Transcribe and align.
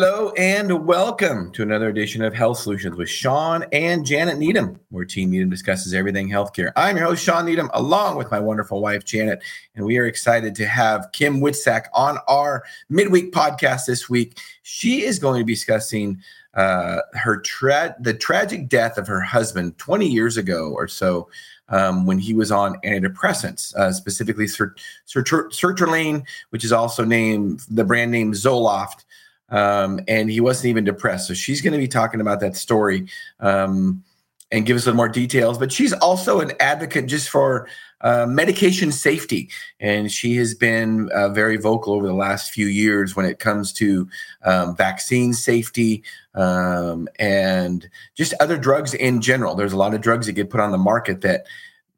Hello 0.00 0.30
and 0.36 0.86
welcome 0.86 1.50
to 1.50 1.64
another 1.64 1.88
edition 1.88 2.22
of 2.22 2.32
Health 2.32 2.58
Solutions 2.58 2.94
with 2.94 3.08
Shawn 3.08 3.64
and 3.72 4.06
Janet 4.06 4.38
Needham, 4.38 4.78
where 4.90 5.04
Team 5.04 5.32
Needham 5.32 5.50
discusses 5.50 5.92
everything 5.92 6.28
healthcare. 6.28 6.70
I'm 6.76 6.96
your 6.96 7.06
host, 7.06 7.24
Shawn 7.24 7.46
Needham, 7.46 7.68
along 7.74 8.16
with 8.16 8.30
my 8.30 8.38
wonderful 8.38 8.80
wife, 8.80 9.04
Janet, 9.04 9.42
and 9.74 9.84
we 9.84 9.98
are 9.98 10.06
excited 10.06 10.54
to 10.54 10.68
have 10.68 11.10
Kim 11.10 11.40
Witczak 11.40 11.86
on 11.92 12.18
our 12.28 12.62
midweek 12.88 13.32
podcast 13.32 13.86
this 13.86 14.08
week. 14.08 14.38
She 14.62 15.02
is 15.02 15.18
going 15.18 15.40
to 15.40 15.44
be 15.44 15.54
discussing 15.54 16.22
uh, 16.54 17.00
her 17.14 17.40
tra- 17.40 17.96
the 17.98 18.14
tragic 18.14 18.68
death 18.68 18.98
of 18.98 19.08
her 19.08 19.20
husband 19.20 19.78
20 19.78 20.06
years 20.06 20.36
ago 20.36 20.70
or 20.76 20.86
so 20.86 21.28
um, 21.70 22.06
when 22.06 22.20
he 22.20 22.34
was 22.34 22.52
on 22.52 22.76
antidepressants, 22.82 23.74
uh, 23.74 23.92
specifically 23.92 24.46
sertraline, 24.46 26.24
which 26.50 26.64
is 26.64 26.72
also 26.72 27.04
named 27.04 27.66
the 27.68 27.84
brand 27.84 28.12
name 28.12 28.32
Zoloft. 28.32 29.04
Um, 29.50 30.00
and 30.08 30.30
he 30.30 30.40
wasn't 30.40 30.66
even 30.66 30.84
depressed. 30.84 31.28
So 31.28 31.34
she's 31.34 31.60
going 31.60 31.72
to 31.72 31.78
be 31.78 31.88
talking 31.88 32.20
about 32.20 32.40
that 32.40 32.56
story 32.56 33.08
um, 33.40 34.04
and 34.50 34.66
give 34.66 34.76
us 34.76 34.86
little 34.86 34.96
more 34.96 35.08
details. 35.08 35.58
But 35.58 35.72
she's 35.72 35.92
also 35.94 36.40
an 36.40 36.52
advocate 36.60 37.06
just 37.06 37.28
for 37.28 37.68
uh, 38.00 38.26
medication 38.26 38.92
safety. 38.92 39.48
And 39.80 40.10
she 40.10 40.36
has 40.36 40.54
been 40.54 41.10
uh, 41.14 41.30
very 41.30 41.56
vocal 41.56 41.94
over 41.94 42.06
the 42.06 42.14
last 42.14 42.50
few 42.50 42.66
years 42.66 43.16
when 43.16 43.26
it 43.26 43.38
comes 43.38 43.72
to 43.74 44.08
um, 44.42 44.76
vaccine 44.76 45.32
safety 45.32 46.02
um, 46.34 47.08
and 47.18 47.88
just 48.14 48.34
other 48.40 48.56
drugs 48.56 48.94
in 48.94 49.20
general. 49.20 49.54
There's 49.54 49.72
a 49.72 49.78
lot 49.78 49.94
of 49.94 50.00
drugs 50.00 50.26
that 50.26 50.32
get 50.34 50.50
put 50.50 50.60
on 50.60 50.72
the 50.72 50.78
market 50.78 51.22
that 51.22 51.46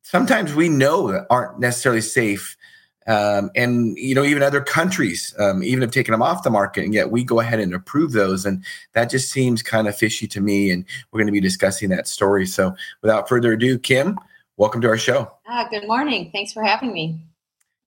sometimes 0.02 0.55
we 0.55 0.69
know 0.69 1.24
aren't 1.30 1.61
necessarily 1.61 2.00
safe 2.00 2.56
um, 3.06 3.50
and 3.56 3.96
you 3.96 4.14
know 4.14 4.24
even 4.24 4.42
other 4.42 4.60
countries 4.60 5.34
um, 5.38 5.62
even 5.62 5.80
have 5.80 5.90
taken 5.90 6.12
them 6.12 6.22
off 6.22 6.42
the 6.42 6.50
market 6.50 6.84
and 6.84 6.94
yet 6.94 7.10
we 7.10 7.24
go 7.24 7.40
ahead 7.40 7.60
and 7.60 7.74
approve 7.74 8.12
those 8.12 8.44
and 8.44 8.62
that 8.92 9.10
just 9.10 9.30
seems 9.30 9.62
kind 9.62 9.88
of 9.88 9.96
fishy 9.96 10.26
to 10.26 10.40
me 10.40 10.70
and 10.70 10.84
we're 11.10 11.18
going 11.18 11.26
to 11.26 11.32
be 11.32 11.40
discussing 11.40 11.88
that 11.90 12.06
story. 12.06 12.46
So 12.46 12.74
without 13.02 13.28
further 13.28 13.52
ado 13.52 13.78
kim 13.78 14.18
welcome 14.56 14.80
to 14.82 14.88
our 14.88 14.98
show. 14.98 15.30
Ah, 15.48 15.66
good 15.70 15.86
morning. 15.86 16.30
Thanks 16.32 16.52
for 16.52 16.62
having 16.62 16.92
me. 16.92 17.24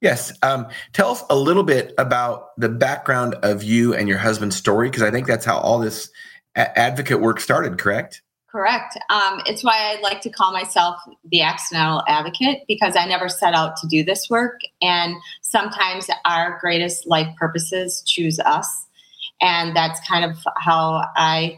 Yes 0.01 0.33
um, 0.41 0.67
tell 0.91 1.11
us 1.11 1.23
a 1.29 1.35
little 1.35 1.63
bit 1.63 1.93
about 1.97 2.59
the 2.59 2.69
background 2.69 3.35
of 3.43 3.63
you 3.63 3.93
and 3.93 4.09
your 4.09 4.17
husband's 4.17 4.55
story 4.55 4.89
because 4.89 5.03
i 5.03 5.11
think 5.11 5.27
that's 5.27 5.45
how 5.45 5.57
all 5.57 5.79
this 5.79 6.09
a- 6.55 6.77
advocate 6.77 7.21
work 7.21 7.39
started 7.39 7.77
correct 7.77 8.21
Correct. 8.53 8.99
Um, 9.09 9.41
it's 9.47 9.63
why 9.63 9.73
I 9.73 9.99
like 10.01 10.21
to 10.21 10.29
call 10.29 10.51
myself 10.53 10.99
the 11.31 11.41
accidental 11.41 12.03
advocate 12.07 12.65
because 12.67 12.95
I 12.95 13.05
never 13.07 13.27
set 13.27 13.55
out 13.55 13.77
to 13.77 13.87
do 13.87 14.03
this 14.03 14.29
work. 14.29 14.59
And 14.79 15.15
sometimes 15.41 16.07
our 16.25 16.59
greatest 16.61 17.07
life 17.07 17.35
purposes 17.35 18.03
choose 18.05 18.39
us. 18.39 18.85
And 19.41 19.75
that's 19.75 20.07
kind 20.07 20.23
of 20.23 20.37
how 20.57 21.03
I 21.15 21.57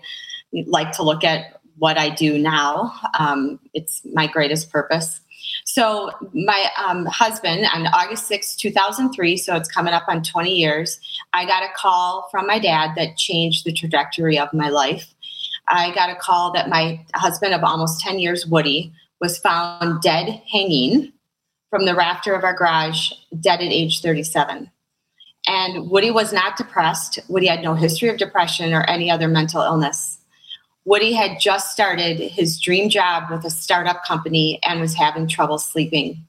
like 0.68 0.94
to 0.94 1.04
look 1.04 1.26
at 1.26 1.60
what 1.80 1.98
I 1.98 2.16
do 2.16 2.38
now. 2.38 2.94
Um, 3.20 3.60
it's 3.74 4.02
my 4.14 4.26
greatest 4.26 4.72
purpose. 4.72 5.20
So, 5.66 6.12
my 6.34 6.70
um, 6.84 7.06
husband 7.06 7.66
on 7.74 7.88
August 7.88 8.28
6, 8.28 8.56
2003, 8.56 9.38
so 9.38 9.56
it's 9.56 9.70
coming 9.70 9.94
up 9.94 10.04
on 10.08 10.24
20 10.24 10.54
years, 10.54 11.00
I 11.34 11.46
got 11.46 11.64
a 11.64 11.68
call 11.76 12.28
from 12.32 12.48
my 12.48 12.60
dad 12.60 12.92
that 12.96 13.18
changed 13.18 13.66
the 13.66 13.74
trajectory 13.74 14.38
of 14.40 14.52
my 14.54 14.70
life. 14.70 15.15
I 15.68 15.94
got 15.94 16.10
a 16.10 16.16
call 16.16 16.52
that 16.54 16.70
my 16.70 17.04
husband 17.16 17.54
of 17.54 17.64
almost 17.64 18.00
10 18.02 18.20
years, 18.20 18.46
Woody, 18.46 18.94
was 19.20 19.38
found 19.38 20.02
dead 20.02 20.42
hanging 20.52 21.12
from 21.70 21.86
the 21.86 21.96
rafter 21.96 22.34
of 22.34 22.44
our 22.44 22.54
garage, 22.54 23.12
dead 23.40 23.62
at 23.62 23.72
age 23.72 24.02
37. 24.02 24.70
And 25.48 25.90
Woody 25.90 26.12
was 26.12 26.34
not 26.34 26.58
depressed. 26.58 27.20
Woody 27.28 27.48
had 27.48 27.62
no 27.62 27.74
history 27.76 28.10
of 28.10 28.18
depression 28.18 28.74
or 28.74 28.84
any 28.84 29.12
other 29.12 29.28
mental 29.28 29.62
illness. 29.62 30.20
Woody 30.86 31.14
had 31.14 31.40
just 31.40 31.72
started 31.72 32.20
his 32.20 32.60
dream 32.60 32.90
job 32.90 33.30
with 33.32 33.44
a 33.44 33.50
startup 33.50 34.04
company 34.04 34.60
and 34.64 34.80
was 34.80 34.94
having 34.94 35.28
trouble 35.28 35.58
sleeping 35.58 36.26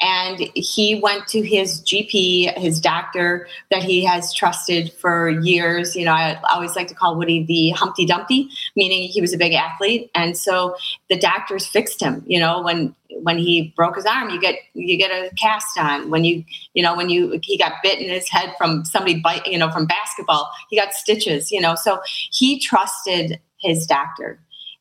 and 0.00 0.38
he 0.54 1.00
went 1.00 1.26
to 1.28 1.42
his 1.42 1.80
GP, 1.82 2.56
his 2.56 2.80
doctor 2.80 3.48
that 3.70 3.82
he 3.82 4.04
has 4.04 4.32
trusted 4.32 4.92
for 4.92 5.28
years. 5.28 5.96
You 5.96 6.04
know, 6.04 6.12
I 6.12 6.40
always 6.52 6.76
like 6.76 6.86
to 6.88 6.94
call 6.94 7.16
Woody 7.16 7.44
the 7.44 7.70
Humpty 7.70 8.06
Dumpty, 8.06 8.48
meaning 8.76 9.08
he 9.08 9.20
was 9.20 9.32
a 9.32 9.38
big 9.38 9.54
athlete, 9.54 10.10
and 10.14 10.36
so 10.36 10.76
the 11.10 11.18
doctors 11.18 11.66
fixed 11.66 12.00
him. 12.00 12.22
You 12.26 12.38
know, 12.38 12.62
when 12.62 12.94
when 13.22 13.38
he 13.38 13.72
broke 13.76 13.96
his 13.96 14.06
arm, 14.06 14.30
you 14.30 14.40
get 14.40 14.56
you 14.74 14.96
get 14.96 15.10
a 15.10 15.34
cast 15.34 15.76
on. 15.78 16.10
When 16.10 16.24
you 16.24 16.44
you 16.74 16.82
know 16.82 16.96
when 16.96 17.08
you 17.08 17.40
he 17.42 17.58
got 17.58 17.72
bit 17.82 18.00
in 18.00 18.08
his 18.08 18.28
head 18.28 18.54
from 18.56 18.84
somebody 18.84 19.20
bite 19.20 19.46
you 19.46 19.58
know 19.58 19.70
from 19.70 19.86
basketball, 19.86 20.48
he 20.70 20.76
got 20.76 20.92
stitches. 20.92 21.50
You 21.50 21.60
know, 21.60 21.74
so 21.74 22.00
he 22.30 22.60
trusted 22.60 23.40
his 23.60 23.86
doctor 23.86 24.38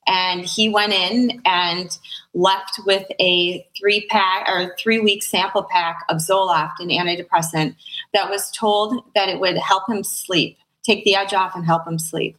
and 0.07 0.45
he 0.45 0.69
went 0.69 0.93
in 0.93 1.41
and 1.45 1.97
left 2.33 2.79
with 2.85 3.05
a 3.19 3.67
three 3.77 4.07
pack 4.07 4.47
or 4.47 4.75
three 4.79 4.99
week 4.99 5.23
sample 5.23 5.63
pack 5.63 5.99
of 6.09 6.17
Zoloft, 6.17 6.79
an 6.79 6.89
antidepressant, 6.89 7.75
that 8.13 8.29
was 8.29 8.49
told 8.51 9.03
that 9.15 9.29
it 9.29 9.39
would 9.39 9.57
help 9.57 9.83
him 9.89 10.03
sleep, 10.03 10.57
take 10.83 11.03
the 11.03 11.15
edge 11.15 11.33
off, 11.33 11.55
and 11.55 11.65
help 11.65 11.87
him 11.87 11.99
sleep. 11.99 12.37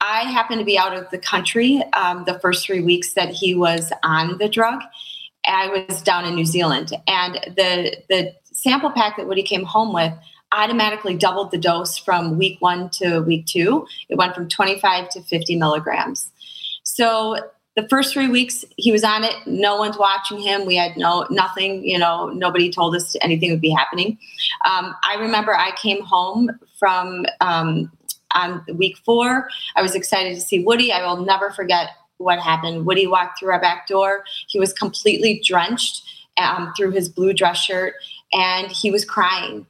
I 0.00 0.22
happened 0.22 0.60
to 0.60 0.64
be 0.64 0.78
out 0.78 0.96
of 0.96 1.08
the 1.10 1.18
country 1.18 1.82
um, 1.94 2.24
the 2.26 2.38
first 2.38 2.66
three 2.66 2.82
weeks 2.82 3.14
that 3.14 3.30
he 3.30 3.54
was 3.54 3.92
on 4.02 4.38
the 4.38 4.48
drug. 4.48 4.82
I 5.46 5.68
was 5.68 6.02
down 6.02 6.24
in 6.24 6.34
New 6.34 6.44
Zealand, 6.44 6.92
and 7.06 7.34
the 7.56 7.96
the 8.08 8.34
sample 8.52 8.90
pack 8.90 9.16
that 9.16 9.26
Woody 9.26 9.42
came 9.42 9.64
home 9.64 9.92
with 9.92 10.12
automatically 10.52 11.14
doubled 11.14 11.50
the 11.50 11.58
dose 11.58 11.98
from 11.98 12.38
week 12.38 12.60
one 12.60 12.88
to 12.90 13.20
week 13.20 13.46
two. 13.46 13.86
It 14.08 14.16
went 14.16 14.34
from 14.34 14.48
25 14.48 15.08
to 15.10 15.22
50 15.22 15.56
milligrams. 15.56 16.30
So 16.96 17.36
the 17.74 17.86
first 17.90 18.14
three 18.14 18.28
weeks 18.28 18.64
he 18.78 18.90
was 18.90 19.04
on 19.04 19.22
it 19.22 19.34
no 19.44 19.76
one's 19.76 19.98
watching 19.98 20.40
him. 20.40 20.64
We 20.64 20.76
had 20.76 20.96
no 20.96 21.26
nothing 21.28 21.84
you 21.84 21.98
know 21.98 22.28
nobody 22.28 22.70
told 22.70 22.96
us 22.96 23.14
anything 23.20 23.50
would 23.50 23.60
be 23.60 23.70
happening. 23.70 24.16
Um, 24.64 24.94
i 25.04 25.16
remember 25.20 25.54
i 25.54 25.72
came 25.72 26.02
home 26.02 26.48
from 26.78 27.26
um, 27.42 27.92
on 28.34 28.64
week 28.76 28.96
four. 29.04 29.48
I 29.76 29.82
was 29.82 29.94
excited 29.94 30.34
to 30.36 30.40
see 30.40 30.64
woody. 30.64 30.90
I 30.90 31.04
will 31.06 31.22
never 31.22 31.50
forget 31.50 31.90
what 32.16 32.38
happened. 32.38 32.86
Woody 32.86 33.06
walked 33.06 33.38
through 33.38 33.52
our 33.52 33.60
back 33.60 33.86
door. 33.86 34.24
He 34.48 34.58
was 34.58 34.72
completely 34.72 35.42
drenched 35.44 36.02
um, 36.38 36.72
through 36.78 36.92
his 36.92 37.10
blue 37.10 37.34
dress 37.34 37.58
shirt 37.58 37.92
and 38.32 38.72
he 38.72 38.90
was 38.90 39.04
crying 39.04 39.66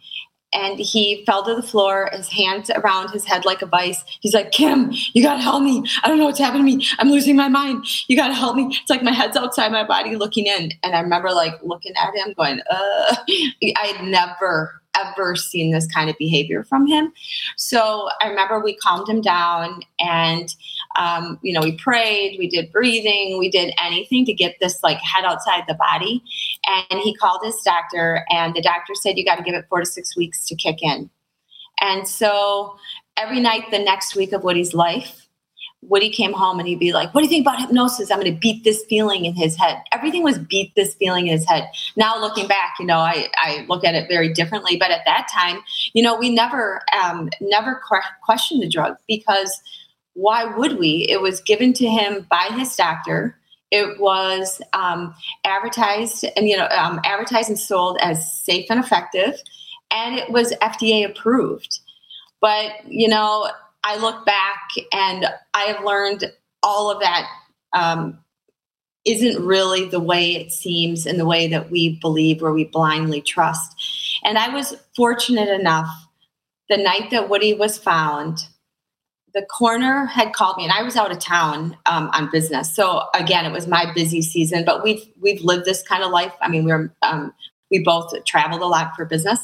and 0.52 0.78
he 0.78 1.24
fell 1.26 1.44
to 1.44 1.54
the 1.54 1.62
floor, 1.62 2.08
his 2.12 2.28
hands 2.28 2.70
around 2.70 3.10
his 3.10 3.24
head 3.24 3.44
like 3.44 3.62
a 3.62 3.66
vice. 3.66 4.02
He's 4.20 4.34
like, 4.34 4.52
Kim, 4.52 4.90
you 5.12 5.22
gotta 5.22 5.42
help 5.42 5.62
me. 5.62 5.84
I 6.02 6.08
don't 6.08 6.18
know 6.18 6.24
what's 6.24 6.38
happening 6.38 6.66
to 6.66 6.76
me. 6.76 6.86
I'm 6.98 7.10
losing 7.10 7.36
my 7.36 7.48
mind. 7.48 7.84
You 8.08 8.16
gotta 8.16 8.34
help 8.34 8.56
me. 8.56 8.68
It's 8.80 8.90
like 8.90 9.02
my 9.02 9.12
head's 9.12 9.36
outside 9.36 9.72
my 9.72 9.86
body 9.86 10.16
looking 10.16 10.46
in. 10.46 10.72
And 10.82 10.94
I 10.94 11.00
remember 11.00 11.32
like 11.32 11.54
looking 11.62 11.92
at 11.96 12.14
him 12.14 12.34
going, 12.36 12.60
uh, 12.70 13.16
I 13.28 13.86
had 13.86 14.06
never 14.06 14.82
ever 14.98 15.36
seen 15.36 15.72
this 15.72 15.86
kind 15.88 16.08
of 16.08 16.16
behavior 16.18 16.64
from 16.64 16.86
him. 16.86 17.12
So 17.56 18.08
I 18.20 18.28
remember 18.28 18.58
we 18.60 18.76
calmed 18.76 19.08
him 19.08 19.20
down 19.20 19.82
and, 20.00 20.54
um, 20.98 21.38
you 21.42 21.52
know, 21.52 21.60
we 21.60 21.76
prayed, 21.76 22.38
we 22.38 22.48
did 22.48 22.72
breathing, 22.72 23.38
we 23.38 23.50
did 23.50 23.74
anything 23.82 24.24
to 24.26 24.32
get 24.32 24.56
this 24.60 24.82
like 24.82 24.98
head 24.98 25.24
outside 25.24 25.64
the 25.68 25.74
body. 25.74 26.22
And 26.66 27.00
he 27.00 27.14
called 27.14 27.40
his 27.44 27.56
doctor, 27.64 28.25
and 28.31 28.54
the 28.54 28.62
doctor 28.62 28.94
said, 28.94 29.19
You 29.19 29.25
got 29.25 29.37
to 29.37 29.43
give 29.43 29.54
it 29.54 29.66
four 29.69 29.81
to 29.81 29.87
six 29.87 30.16
weeks 30.16 30.46
to 30.48 30.56
kick 30.56 30.82
in. 30.82 31.10
And 31.81 32.08
so 32.08 32.76
every 33.16 33.40
night 33.40 33.64
the 33.70 33.78
next 33.78 34.16
week 34.16 34.32
of 34.32 34.43
Woody's 34.43 34.75
life, 34.75 35.28
Woody 35.82 36.10
came 36.10 36.32
home 36.32 36.58
and 36.58 36.66
he'd 36.66 36.78
be 36.78 36.93
like, 36.93 37.14
What 37.14 37.20
do 37.20 37.26
you 37.26 37.31
think 37.31 37.46
about 37.46 37.60
hypnosis? 37.60 38.10
I'm 38.10 38.19
going 38.19 38.32
to 38.32 38.38
beat 38.38 38.64
this 38.64 38.84
feeling 38.88 39.26
in 39.26 39.34
his 39.34 39.56
head. 39.56 39.82
Everything 39.92 40.22
was 40.22 40.38
beat 40.38 40.75
this 40.75 40.94
feeling 40.94 41.26
in 41.26 41.37
his 41.37 41.46
head. 41.46 41.69
Now, 41.96 42.19
looking 42.19 42.49
back, 42.49 42.75
you 42.81 42.87
know, 42.87 42.99
I, 42.99 43.28
I 43.37 43.66
look 43.69 43.84
at 43.84 43.94
it 43.94 44.08
very 44.08 44.32
differently. 44.32 44.76
But 44.76 44.90
at 44.90 45.02
that 45.04 45.28
time, 45.32 45.60
you 45.92 46.02
know, 46.02 46.16
we 46.16 46.31
never, 46.31 46.81
um, 47.04 47.28
never 47.40 47.81
questioned 48.25 48.62
the 48.62 48.69
drug 48.69 48.96
because 49.06 49.60
why 50.16 50.44
would 50.44 50.78
we? 50.78 51.06
It 51.08 51.20
was 51.20 51.40
given 51.40 51.72
to 51.74 51.86
him 51.86 52.26
by 52.30 52.48
his 52.56 52.74
doctor. 52.74 53.38
It 53.70 54.00
was 54.00 54.60
um, 54.72 55.14
advertised 55.44 56.24
and, 56.36 56.48
you 56.48 56.56
know, 56.56 56.68
um, 56.68 57.00
advertised 57.04 57.48
and 57.48 57.58
sold 57.58 57.98
as 58.00 58.32
safe 58.44 58.66
and 58.70 58.82
effective. 58.82 59.34
And 59.90 60.16
it 60.16 60.30
was 60.30 60.52
FDA 60.62 61.08
approved. 61.08 61.80
But, 62.40 62.72
you 62.86 63.08
know, 63.08 63.50
I 63.84 63.96
look 63.98 64.24
back 64.24 64.70
and 64.92 65.26
I 65.54 65.62
have 65.64 65.84
learned 65.84 66.32
all 66.62 66.90
of 66.90 67.00
that 67.00 67.28
um, 67.72 68.18
not 69.06 69.42
really 69.42 69.88
the 69.88 70.00
way 70.00 70.34
it 70.34 70.50
seems 70.50 71.06
in 71.06 71.18
the 71.18 71.26
way 71.26 71.46
that 71.48 71.70
we 71.70 71.98
believe 72.00 72.42
or 72.42 72.52
we 72.52 72.64
blindly 72.64 73.20
trust. 73.20 74.20
And 74.24 74.38
I 74.38 74.48
was 74.48 74.74
fortunate 74.96 75.48
enough 75.48 75.88
the 76.68 76.76
night 76.76 77.10
that 77.10 77.28
Woody 77.28 77.54
was 77.54 77.78
found, 77.78 78.48
the 79.37 79.47
coroner 79.50 80.06
had 80.06 80.33
called 80.33 80.56
me, 80.56 80.65
and 80.65 80.73
I 80.73 80.83
was 80.83 80.97
out 80.97 81.12
of 81.12 81.19
town 81.19 81.77
um, 81.85 82.09
on 82.15 82.31
business. 82.33 82.75
So 82.75 83.03
again, 83.12 83.44
it 83.44 83.53
was 83.53 83.67
my 83.67 83.93
busy 83.94 84.23
season. 84.23 84.65
But 84.65 84.83
we've 84.83 85.06
we've 85.21 85.43
lived 85.43 85.67
this 85.67 85.83
kind 85.83 86.03
of 86.03 86.11
life. 86.11 86.33
I 86.41 86.49
mean, 86.49 86.65
we're 86.65 86.91
um, 87.03 87.35
we 87.71 87.81
both 87.81 88.12
traveled 88.25 88.62
a 88.62 88.67
lot 88.67 88.97
for 88.97 89.05
business. 89.05 89.41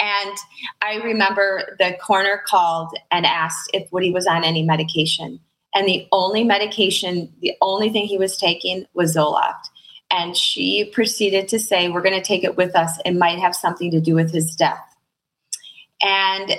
And 0.00 0.36
I 0.82 0.96
remember 1.04 1.76
the 1.78 1.96
coroner 2.02 2.42
called 2.46 2.90
and 3.12 3.24
asked 3.24 3.70
if 3.72 3.92
Woody 3.92 4.10
was 4.10 4.26
on 4.26 4.42
any 4.42 4.64
medication. 4.64 5.38
And 5.72 5.86
the 5.86 6.08
only 6.10 6.42
medication, 6.42 7.32
the 7.40 7.54
only 7.60 7.90
thing 7.90 8.06
he 8.06 8.18
was 8.18 8.38
taking 8.38 8.86
was 8.94 9.14
Zoloft. 9.14 9.68
And 10.10 10.36
she 10.36 10.86
proceeded 10.86 11.46
to 11.48 11.60
say, 11.60 11.88
We're 11.88 12.02
going 12.02 12.20
to 12.20 12.26
take 12.26 12.42
it 12.42 12.56
with 12.56 12.74
us. 12.74 12.98
It 13.04 13.14
might 13.14 13.38
have 13.38 13.54
something 13.54 13.92
to 13.92 14.00
do 14.00 14.16
with 14.16 14.32
his 14.32 14.56
death. 14.56 14.82
And 16.02 16.56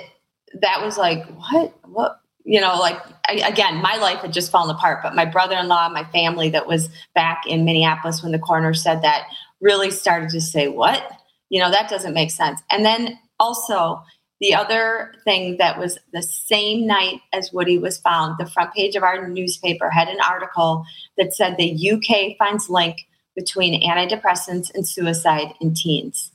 that 0.54 0.82
was 0.82 0.96
like, 0.96 1.26
What? 1.26 1.74
What? 1.84 2.20
You 2.44 2.60
know, 2.60 2.78
like, 2.78 2.98
I, 3.28 3.46
again, 3.46 3.76
my 3.76 3.96
life 3.96 4.20
had 4.20 4.32
just 4.32 4.50
fallen 4.50 4.74
apart. 4.74 5.02
But 5.02 5.14
my 5.14 5.24
brother 5.24 5.56
in 5.56 5.68
law, 5.68 5.88
my 5.88 6.04
family 6.04 6.50
that 6.50 6.66
was 6.66 6.88
back 7.14 7.42
in 7.46 7.64
Minneapolis 7.64 8.22
when 8.22 8.32
the 8.32 8.38
coroner 8.38 8.74
said 8.74 9.02
that 9.02 9.26
really 9.60 9.90
started 9.90 10.30
to 10.30 10.40
say, 10.40 10.68
What? 10.68 11.02
You 11.48 11.60
know, 11.60 11.70
that 11.70 11.90
doesn't 11.90 12.14
make 12.14 12.30
sense. 12.30 12.60
And 12.70 12.84
then 12.84 13.18
also, 13.38 14.02
the 14.40 14.54
other 14.54 15.12
thing 15.24 15.58
that 15.58 15.78
was 15.78 15.98
the 16.12 16.22
same 16.22 16.86
night 16.86 17.20
as 17.32 17.52
Woody 17.52 17.76
was 17.76 17.98
found, 17.98 18.36
the 18.38 18.50
front 18.50 18.72
page 18.72 18.96
of 18.96 19.02
our 19.02 19.28
newspaper 19.28 19.90
had 19.90 20.08
an 20.08 20.18
article 20.26 20.84
that 21.18 21.34
said 21.34 21.56
the 21.56 21.90
UK 21.90 22.38
finds 22.38 22.70
link 22.70 23.06
between 23.36 23.82
antidepressants 23.82 24.74
and 24.74 24.88
suicide 24.88 25.52
in 25.60 25.74
teens. 25.74 26.32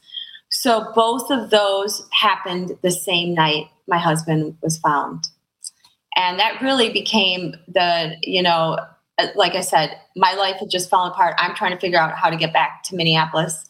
So 0.50 0.92
both 0.94 1.32
of 1.32 1.50
those 1.50 2.08
happened 2.12 2.78
the 2.82 2.92
same 2.92 3.34
night 3.34 3.66
my 3.88 3.98
husband 3.98 4.58
was 4.62 4.78
found. 4.78 5.28
And 6.16 6.40
that 6.40 6.62
really 6.62 6.90
became 6.90 7.56
the, 7.68 8.16
you 8.22 8.42
know, 8.42 8.80
like 9.36 9.56
I 9.56 9.62
said, 9.62 10.00
my 10.16 10.34
life 10.34 10.58
had 10.58 10.70
just 10.70 10.90
fallen 10.90 11.12
apart. 11.12 11.36
I'm 11.38 11.56
trying 11.56 11.72
to 11.72 11.80
figure 11.80 12.00
out 12.00 12.18
how 12.18 12.30
to 12.30 12.38
get 12.38 12.54
back 12.54 12.84
to 12.84 12.96
Minneapolis, 12.96 13.66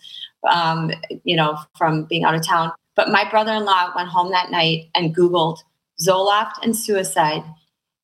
um, 0.49 0.91
you 1.23 1.35
know, 1.35 1.57
from 1.77 2.05
being 2.05 2.23
out 2.23 2.35
of 2.35 2.45
town. 2.45 2.71
But 2.95 3.09
my 3.09 3.29
brother 3.29 3.53
in 3.53 3.65
law 3.65 3.91
went 3.95 4.09
home 4.09 4.31
that 4.31 4.51
night 4.51 4.89
and 4.95 5.15
Googled 5.15 5.59
Zoloft 6.05 6.53
and 6.63 6.75
suicide. 6.75 7.43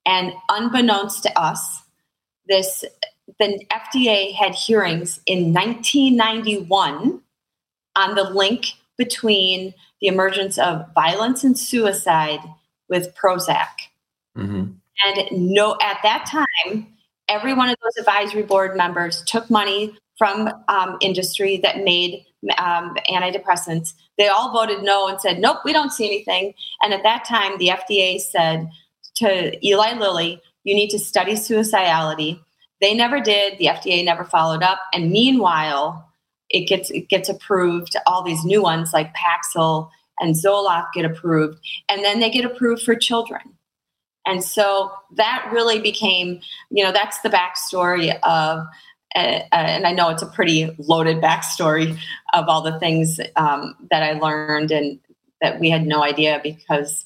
And 0.06 0.34
unbeknownst 0.50 1.24
to 1.24 1.40
us, 1.40 1.84
this 2.48 2.84
the 3.40 3.66
FDA 3.72 4.34
had 4.34 4.54
hearings 4.54 5.22
in 5.26 5.54
1991 5.54 7.22
on 7.96 8.16
the 8.16 8.24
link 8.24 8.66
between 8.98 9.74
the 10.00 10.08
emergence 10.08 10.58
of 10.58 10.86
violence 10.94 11.44
and 11.44 11.58
suicide 11.58 12.40
with 12.90 13.16
Prozac. 13.16 13.68
Mm-hmm. 14.38 14.72
And 15.06 15.54
no, 15.54 15.78
at 15.82 15.98
that 16.04 16.26
time, 16.26 16.88
every 17.28 17.54
one 17.54 17.70
of 17.70 17.76
those 17.82 17.98
advisory 17.98 18.44
board 18.44 18.76
members 18.76 19.24
took 19.26 19.50
money 19.50 19.98
from 20.18 20.50
um, 20.68 20.98
industry 21.02 21.58
that 21.64 21.84
made 21.84 22.26
um, 22.58 22.96
antidepressants. 23.10 23.94
They 24.18 24.28
all 24.28 24.52
voted 24.52 24.84
no 24.84 25.08
and 25.08 25.20
said, 25.20 25.40
nope, 25.40 25.60
we 25.66 25.74
don't 25.74 25.92
see 25.92 26.06
anything. 26.06 26.54
And 26.84 26.94
at 26.94 27.04
that 27.04 27.26
time, 27.26 27.58
the 27.58 27.70
FDA 27.70 28.20
said 28.20 28.70
to 29.16 29.66
Eli 29.66 29.94
Lilly, 29.98 30.42
you 30.64 30.76
need 30.76 30.90
to 30.90 31.00
study 31.00 31.34
suicidality. 31.34 32.40
They 32.82 32.94
never 32.94 33.20
did. 33.20 33.58
The 33.58 33.66
FDA 33.66 34.04
never 34.04 34.24
followed 34.24 34.64
up. 34.64 34.80
And 34.94 35.12
meanwhile, 35.12 36.08
it 36.50 36.68
gets 36.68 36.90
it 36.90 37.10
gets 37.10 37.30
approved. 37.30 37.96
All 38.06 38.24
these 38.24 38.44
new 38.44 38.62
ones 38.62 38.92
like 38.94 39.14
Paxil 39.16 39.90
and 40.20 40.36
Zoloft 40.36 40.88
get 40.94 41.06
approved, 41.06 41.60
and 41.90 42.04
then 42.04 42.20
they 42.20 42.30
get 42.30 42.46
approved 42.46 42.84
for 42.84 42.96
children. 42.96 43.42
And 44.26 44.44
so 44.44 44.92
that 45.16 45.50
really 45.52 45.80
became, 45.80 46.42
you 46.70 46.84
know, 46.84 46.92
that's 46.92 47.20
the 47.22 47.30
backstory 47.30 48.18
of 48.24 48.66
uh, 49.16 49.42
and 49.52 49.86
I 49.86 49.92
know 49.92 50.10
it's 50.10 50.22
a 50.22 50.28
pretty 50.28 50.74
loaded 50.78 51.18
backstory 51.18 51.98
of 52.34 52.48
all 52.48 52.62
the 52.62 52.80
things 52.80 53.20
um, 53.36 53.76
that 53.90 54.04
I 54.04 54.14
learned 54.14 54.72
and 54.72 55.00
that 55.42 55.60
we 55.60 55.70
had 55.70 55.86
no 55.86 56.04
idea 56.04 56.40
because 56.44 57.06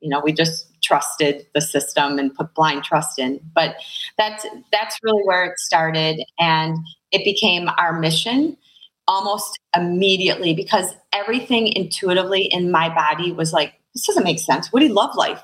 you 0.00 0.08
know 0.08 0.20
we 0.20 0.32
just 0.32 0.66
trusted 0.82 1.46
the 1.54 1.60
system 1.60 2.18
and 2.18 2.34
put 2.34 2.54
blind 2.54 2.84
trust 2.84 3.18
in. 3.18 3.40
But 3.54 3.76
that's 4.18 4.44
that's 4.72 4.98
really 5.02 5.22
where 5.22 5.44
it 5.44 5.58
started, 5.58 6.20
and 6.38 6.78
it 7.12 7.24
became 7.24 7.68
our 7.78 7.98
mission 7.98 8.56
almost 9.08 9.60
immediately 9.76 10.52
because 10.52 10.96
everything 11.12 11.68
intuitively 11.68 12.42
in 12.42 12.72
my 12.72 12.92
body 12.92 13.30
was 13.30 13.52
like, 13.52 13.74
this 13.94 14.04
doesn't 14.04 14.24
make 14.24 14.40
sense. 14.40 14.72
Would 14.72 14.82
he 14.82 14.88
love 14.88 15.14
life? 15.14 15.40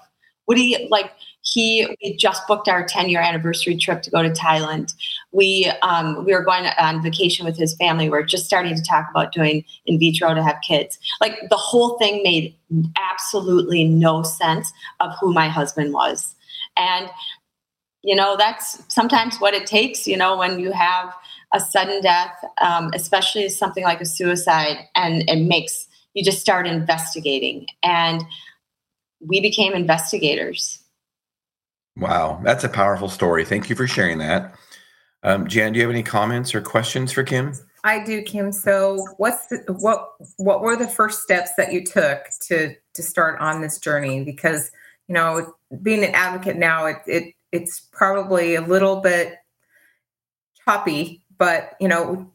He 0.48 0.88
like? 0.90 1.10
he 1.42 1.86
we 2.02 2.16
just 2.16 2.46
booked 2.46 2.68
our 2.68 2.84
10 2.86 3.08
year 3.08 3.20
anniversary 3.20 3.76
trip 3.76 4.02
to 4.02 4.10
go 4.10 4.22
to 4.22 4.30
Thailand. 4.30 4.94
We 5.32 5.70
um, 5.82 6.24
we 6.24 6.32
were 6.32 6.44
going 6.44 6.66
on 6.78 7.02
vacation 7.02 7.44
with 7.44 7.56
his 7.56 7.74
family. 7.76 8.08
We 8.08 8.16
are 8.16 8.22
just 8.22 8.46
starting 8.46 8.74
to 8.74 8.82
talk 8.82 9.08
about 9.10 9.32
doing 9.32 9.64
in 9.86 9.98
vitro 9.98 10.34
to 10.34 10.42
have 10.42 10.56
kids. 10.66 10.98
Like 11.20 11.36
the 11.50 11.56
whole 11.56 11.98
thing 11.98 12.22
made 12.22 12.56
absolutely 12.96 13.84
no 13.84 14.22
sense 14.22 14.72
of 15.00 15.12
who 15.20 15.32
my 15.32 15.48
husband 15.48 15.92
was, 15.92 16.34
and 16.76 17.10
you 18.02 18.14
know 18.14 18.36
that's 18.36 18.82
sometimes 18.92 19.38
what 19.38 19.54
it 19.54 19.66
takes. 19.66 20.06
You 20.06 20.16
know 20.16 20.36
when 20.36 20.60
you 20.60 20.72
have 20.72 21.12
a 21.54 21.60
sudden 21.60 22.00
death, 22.02 22.36
um, 22.60 22.90
especially 22.94 23.48
something 23.48 23.84
like 23.84 24.00
a 24.00 24.06
suicide, 24.06 24.78
and 24.94 25.28
it 25.28 25.44
makes 25.44 25.88
you 26.14 26.22
just 26.22 26.40
start 26.40 26.66
investigating 26.66 27.66
and 27.82 28.22
we 29.26 29.40
became 29.40 29.72
investigators 29.72 30.82
Wow, 31.96 32.40
that's 32.42 32.64
a 32.64 32.68
powerful 32.68 33.08
story. 33.08 33.44
Thank 33.44 33.68
you 33.68 33.76
for 33.76 33.86
sharing 33.86 34.18
that. 34.18 34.54
Um, 35.22 35.46
Jan, 35.46 35.72
do 35.72 35.78
you 35.78 35.84
have 35.84 35.90
any 35.90 36.02
comments 36.02 36.54
or 36.54 36.62
questions 36.62 37.12
for 37.12 37.22
Kim? 37.22 37.52
I 37.84 38.02
do, 38.02 38.22
Kim. 38.22 38.52
So, 38.52 39.04
what's 39.18 39.46
the, 39.48 39.58
what 39.78 40.08
what 40.36 40.62
were 40.62 40.76
the 40.76 40.88
first 40.88 41.22
steps 41.22 41.50
that 41.56 41.72
you 41.72 41.84
took 41.84 42.24
to 42.42 42.74
to 42.94 43.02
start 43.02 43.40
on 43.40 43.60
this 43.60 43.78
journey? 43.78 44.24
Because 44.24 44.70
you 45.08 45.14
know, 45.14 45.54
being 45.82 46.02
an 46.04 46.14
advocate 46.14 46.56
now, 46.56 46.86
it, 46.86 46.96
it 47.06 47.34
it's 47.50 47.80
probably 47.92 48.54
a 48.54 48.62
little 48.62 49.00
bit 49.00 49.36
choppy, 50.64 51.22
but 51.38 51.74
you 51.80 51.88
know, 51.88 52.30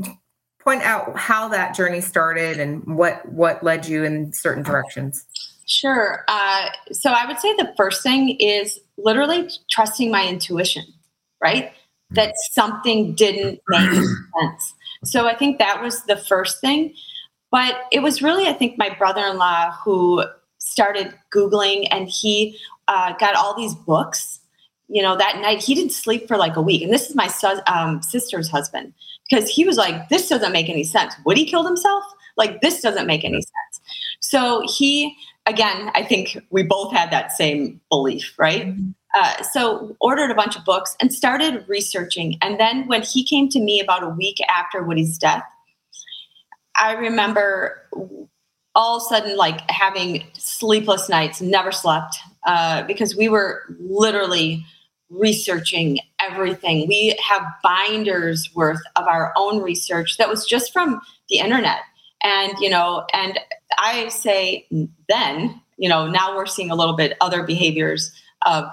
point 0.60 0.83
out 0.83 1.18
how 1.18 1.48
that 1.48 1.75
journey 1.75 2.01
started 2.01 2.60
and 2.60 2.95
what 2.95 3.28
what 3.31 3.64
led 3.64 3.88
you 3.88 4.04
in 4.04 4.33
certain 4.33 4.64
directions. 4.64 5.26
Sure. 5.68 6.24
Uh, 6.30 6.69
so 6.94 7.12
I 7.12 7.26
would 7.28 7.40
say 7.40 7.54
the 7.56 7.74
first 7.76 8.02
thing 8.02 8.38
is 8.40 8.80
literally 8.97 9.50
trusting 9.69 10.09
my 10.09 10.26
intuition, 10.26 10.83
right? 11.44 11.74
That 12.12 12.33
something 12.52 13.14
didn't 13.14 13.59
make 13.68 13.92
sense. 13.92 14.74
So 15.04 15.28
I 15.28 15.36
think 15.36 15.59
that 15.59 15.81
was 15.81 16.04
the 16.06 16.16
first 16.16 16.62
thing. 16.62 16.94
But 17.52 17.76
it 17.92 18.00
was 18.00 18.21
really, 18.21 18.47
I 18.47 18.54
think, 18.54 18.78
my 18.78 18.90
brother 18.97 19.26
in 19.26 19.38
law 19.38 19.71
who 19.83 20.24
started 20.57 21.14
Googling 21.33 21.88
and 21.92 22.09
he 22.09 22.57
uh, 22.88 23.14
got 23.19 23.36
all 23.36 23.56
these 23.56 23.76
books. 23.76 24.40
You 24.88 25.02
know, 25.02 25.18
that 25.18 25.40
night 25.42 25.62
he 25.62 25.76
didn't 25.76 25.92
sleep 25.92 26.30
for 26.30 26.38
like 26.38 26.56
a 26.56 26.62
week. 26.62 26.81
And 26.81 26.94
this 26.94 27.09
is 27.09 27.16
my 27.16 27.28
son, 27.28 27.62
um, 27.68 28.02
sister's 28.02 28.50
husband 28.50 28.94
because 29.30 29.50
he 29.50 29.66
was 29.66 29.76
like, 29.76 30.07
this 30.07 30.30
doesn't 30.30 30.54
make 30.54 30.69
any 30.69 30.86
sense. 30.86 31.14
Would 31.26 31.38
he 31.38 31.45
kill 31.45 31.66
himself? 31.66 32.06
Like, 32.38 32.62
this 32.62 32.81
doesn't 32.81 33.07
make 33.07 33.26
any 33.26 33.42
sense. 33.42 33.81
So 34.19 34.64
he 34.78 35.16
again, 35.47 35.92
I 35.95 36.04
think 36.04 36.37
we 36.51 36.61
both 36.61 36.94
had 36.94 37.09
that 37.11 37.31
same 37.31 37.81
belief, 37.89 38.33
right? 38.37 38.68
Mm-hmm. 38.68 38.92
Uh, 39.16 39.42
so 39.42 39.95
ordered 39.99 40.30
a 40.30 40.35
bunch 40.35 40.56
of 40.56 40.66
books 40.66 40.95
and 41.01 41.11
started 41.11 41.66
researching. 41.68 42.37
And 42.42 42.59
then 42.59 42.87
when 42.87 43.01
he 43.01 43.23
came 43.23 43.49
to 43.49 43.59
me 43.59 43.80
about 43.80 44.04
a 44.04 44.09
week 44.09 44.37
after 44.49 44.83
Woody's 44.83 45.18
death, 45.18 45.44
I 46.75 46.94
remember 46.94 47.81
all 48.75 48.97
of 48.97 49.01
a 49.01 49.06
sudden 49.06 49.37
like 49.37 49.61
having 49.71 50.23
sleepless 50.33 51.09
nights, 51.09 51.42
never 51.42 51.71
slept 51.71 52.18
uh, 52.45 52.83
because 52.83 53.16
we 53.16 53.27
were 53.27 53.63
literally 53.80 54.63
researching 55.09 55.99
everything. 56.19 56.87
We 56.87 57.18
have 57.27 57.42
binders 57.63 58.49
worth 58.54 58.81
of 58.97 59.07
our 59.07 59.33
own 59.37 59.63
research 59.63 60.18
that 60.18 60.30
was 60.30 60.45
just 60.45 60.73
from 60.73 61.01
the 61.30 61.39
internet. 61.39 61.80
And, 62.21 62.54
you 62.59 62.69
know, 62.69 63.06
and 63.13 63.39
I 63.78 64.07
say 64.09 64.68
then, 65.09 65.62
you 65.78 65.90
know, 65.90 66.07
now 66.07 66.36
we're 66.36 66.45
seeing 66.45 66.71
a 66.71 66.76
little 66.76 66.95
bit 66.95 67.18
other 67.21 67.44
behaviors 67.44 68.12
of 68.45 68.66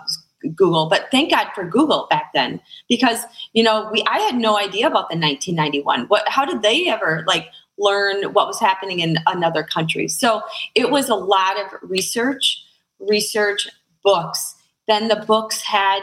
Google, 0.55 0.89
but 0.89 1.09
thank 1.11 1.31
God 1.31 1.49
for 1.55 1.65
Google 1.65 2.07
back 2.11 2.31
then 2.35 2.61
because, 2.89 3.25
you 3.53 3.63
know, 3.63 3.89
we, 3.93 4.05
I 4.07 4.19
had 4.19 4.37
no 4.37 4.59
idea 4.59 4.87
about 4.87 5.09
the 5.11 5.17
1991. 5.17 6.07
What, 6.07 6.29
how 6.29 6.45
did 6.45 6.63
they 6.63 6.89
ever 6.89 7.25
like 7.27 7.49
learn 7.79 8.33
what 8.33 8.47
was 8.47 8.61
happening 8.61 9.01
in 9.01 9.19
another 9.27 9.63
country? 9.63 10.09
So 10.09 10.43
it 10.75 10.91
was 10.91 11.09
a 11.09 11.15
lot 11.15 11.59
of 11.59 11.67
research, 11.83 12.63
research, 13.01 13.69
books. 14.03 14.55
Then 14.87 15.09
the 15.09 15.25
books 15.27 15.63
had, 15.63 16.01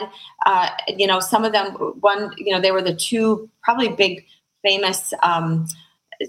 uh, 0.47 0.69
you 0.87 1.05
know, 1.05 1.19
some 1.19 1.45
of 1.45 1.51
them, 1.51 1.73
one, 1.99 2.31
you 2.37 2.51
know, 2.51 2.59
they 2.59 2.71
were 2.71 2.81
the 2.81 2.95
two 2.95 3.47
probably 3.63 3.89
big 3.89 4.25
famous 4.63 5.13
um, 5.23 5.67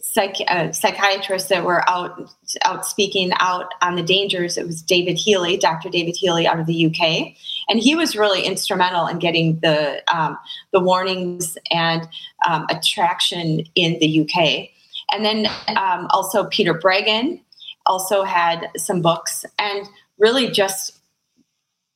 psych, 0.02 0.36
uh, 0.48 0.72
psychiatrists 0.72 1.48
that 1.48 1.64
were 1.64 1.88
out 1.88 2.30
out 2.64 2.86
speaking 2.86 3.32
out 3.38 3.66
on 3.82 3.96
the 3.96 4.02
dangers. 4.02 4.56
It 4.56 4.66
was 4.66 4.82
David 4.82 5.16
Healy, 5.16 5.56
Dr. 5.56 5.88
David 5.88 6.16
Healy, 6.16 6.46
out 6.46 6.58
of 6.58 6.66
the 6.66 6.86
UK, 6.86 7.34
and 7.68 7.78
he 7.78 7.94
was 7.94 8.16
really 8.16 8.42
instrumental 8.42 9.06
in 9.06 9.18
getting 9.18 9.58
the 9.60 10.02
um, 10.14 10.38
the 10.72 10.80
warnings 10.80 11.58
and 11.70 12.08
um, 12.48 12.66
attraction 12.70 13.64
in 13.74 13.98
the 14.00 14.20
UK. 14.20 14.68
And 15.12 15.24
then 15.24 15.46
um, 15.76 16.06
also 16.10 16.44
Peter 16.44 16.74
Breggin 16.74 17.40
also 17.86 18.22
had 18.24 18.68
some 18.76 19.02
books, 19.02 19.44
and 19.58 19.86
really 20.18 20.50
just 20.50 20.98